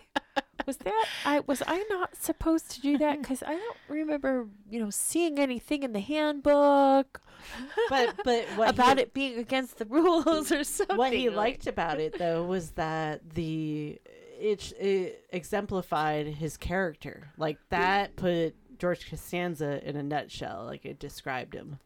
Was 0.69 0.77
that 0.77 1.05
I? 1.25 1.39
Was 1.47 1.63
I 1.65 1.83
not 1.89 2.15
supposed 2.15 2.69
to 2.69 2.81
do 2.81 2.99
that? 2.99 3.13
Mm-hmm. 3.13 3.21
Because 3.23 3.41
I 3.41 3.53
don't 3.53 3.77
remember, 3.87 4.47
you 4.69 4.79
know, 4.79 4.91
seeing 4.91 5.39
anything 5.39 5.81
in 5.81 5.93
the 5.93 5.99
handbook 5.99 7.21
But 7.89 8.15
but 8.23 8.45
what 8.55 8.69
about 8.69 8.97
he, 8.97 9.03
it 9.03 9.13
being 9.15 9.39
against 9.39 9.79
the 9.79 9.85
rules 9.85 10.51
or 10.51 10.63
something. 10.63 10.95
what 10.95 11.11
he 11.11 11.29
like- 11.29 11.37
liked 11.37 11.65
about 11.65 11.99
it 11.99 12.19
though 12.19 12.43
was 12.43 12.71
that 12.71 13.27
the 13.33 13.99
it, 14.39 14.71
it 14.79 15.25
exemplified 15.31 16.27
his 16.27 16.55
character. 16.55 17.31
Like 17.35 17.57
that 17.69 18.15
mm. 18.15 18.15
put 18.17 18.79
George 18.79 19.09
Costanza 19.09 19.83
in 19.87 19.95
a 19.95 20.03
nutshell. 20.03 20.65
Like 20.65 20.85
it 20.85 20.99
described 20.99 21.55
him. 21.55 21.79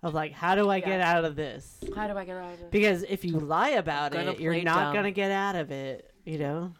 Of 0.00 0.14
like, 0.14 0.32
how 0.32 0.54
do 0.54 0.70
I 0.70 0.78
get 0.78 1.00
out 1.00 1.24
of 1.24 1.34
this? 1.34 1.78
How 1.94 2.06
do 2.06 2.16
I 2.16 2.24
get 2.24 2.36
out 2.36 2.54
of 2.54 2.60
it? 2.60 2.70
Because 2.70 3.02
if 3.04 3.24
you 3.24 3.38
lie 3.38 3.70
about 3.70 4.14
it, 4.14 4.40
you're 4.40 4.60
not 4.62 4.86
dumb. 4.86 4.94
gonna 4.94 5.10
get 5.10 5.32
out 5.32 5.56
of 5.56 5.72
it. 5.72 6.12
You 6.24 6.38
know. 6.38 6.72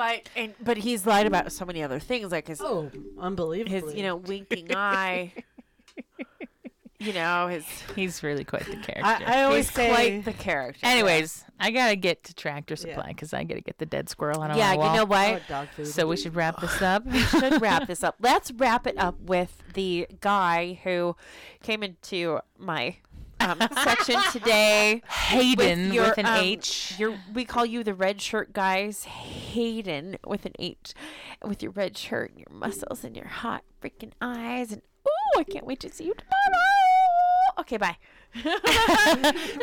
But 0.00 0.30
and 0.34 0.54
but 0.62 0.78
he's 0.78 1.04
lied 1.04 1.26
about 1.26 1.52
so 1.52 1.66
many 1.66 1.82
other 1.82 1.98
things, 1.98 2.32
like 2.32 2.48
his 2.48 2.58
Oh, 2.62 2.90
unbelievable. 3.18 3.88
his 3.88 3.94
you 3.94 4.02
know 4.02 4.16
winking 4.16 4.74
eye. 4.74 5.34
you 6.98 7.12
know 7.12 7.48
his. 7.48 7.66
He's 7.94 8.22
really 8.22 8.42
quite 8.44 8.64
the 8.64 8.76
character. 8.76 9.04
I, 9.04 9.40
I 9.40 9.42
always 9.42 9.68
He's 9.68 9.74
say. 9.76 9.88
quite 9.90 10.24
the 10.24 10.32
character. 10.32 10.86
Anyways, 10.86 11.44
I 11.58 11.70
gotta 11.70 11.96
get 11.96 12.24
to 12.24 12.34
Tractor 12.34 12.76
Supply 12.76 13.08
because 13.08 13.34
I 13.34 13.44
gotta 13.44 13.60
get 13.60 13.76
the 13.76 13.84
dead 13.84 14.08
squirrel 14.08 14.40
on 14.40 14.56
yeah, 14.56 14.68
my 14.68 14.72
you 14.72 14.78
know 14.94 15.02
I 15.02 15.04
what? 15.04 15.30
want 15.32 15.48
dog 15.48 15.68
food. 15.76 15.88
So 15.88 16.06
we 16.06 16.16
should 16.16 16.34
wrap 16.34 16.62
this 16.62 16.80
up. 16.80 17.04
we 17.04 17.20
should 17.20 17.60
wrap 17.60 17.86
this 17.86 18.02
up. 18.02 18.16
Let's 18.20 18.50
wrap 18.52 18.86
it 18.86 18.96
up 18.96 19.20
with 19.20 19.62
the 19.74 20.06
guy 20.20 20.80
who 20.82 21.14
came 21.62 21.82
into 21.82 22.38
my 22.58 22.96
um, 23.40 23.58
section 23.82 24.20
today. 24.32 25.02
Hayden 25.08 25.92
your, 25.92 26.04
with 26.04 26.18
an 26.18 26.26
um, 26.26 26.38
H. 26.38 26.94
Your, 26.98 27.18
we 27.32 27.44
call 27.44 27.66
you 27.66 27.82
the 27.82 27.94
red 27.94 28.20
shirt 28.20 28.52
guys. 28.52 29.04
Hayden 29.04 30.18
with 30.26 30.46
an 30.46 30.52
H, 30.58 30.94
with 31.44 31.62
your 31.62 31.72
red 31.72 31.96
shirt 31.96 32.30
and 32.30 32.40
your 32.40 32.58
muscles 32.58 33.04
and 33.04 33.16
your 33.16 33.26
hot 33.28 33.64
freaking 33.82 34.12
eyes. 34.20 34.72
And 34.72 34.82
oh, 35.06 35.40
I 35.40 35.44
can't 35.44 35.66
wait 35.66 35.80
to 35.80 35.90
see 35.90 36.04
you 36.04 36.14
tomorrow. 36.14 37.60
Okay, 37.60 37.76
bye. 37.76 37.96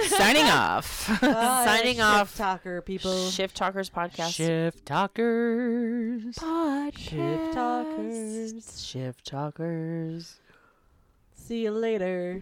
Signing 0.08 0.46
off. 0.46 1.08
Bye, 1.22 1.64
signing 1.66 1.96
shift 1.96 2.02
off. 2.02 2.36
Talker 2.36 2.82
people. 2.82 3.30
Shift 3.30 3.56
Talkers 3.56 3.90
podcast. 3.90 4.34
Shift 4.34 4.86
talkers. 4.86 6.36
Podcast. 6.36 6.98
Shift 6.98 7.54
talkers. 7.54 8.86
Shift 8.86 9.26
talkers. 9.26 10.40
See 11.34 11.64
you 11.64 11.72
later. 11.72 12.42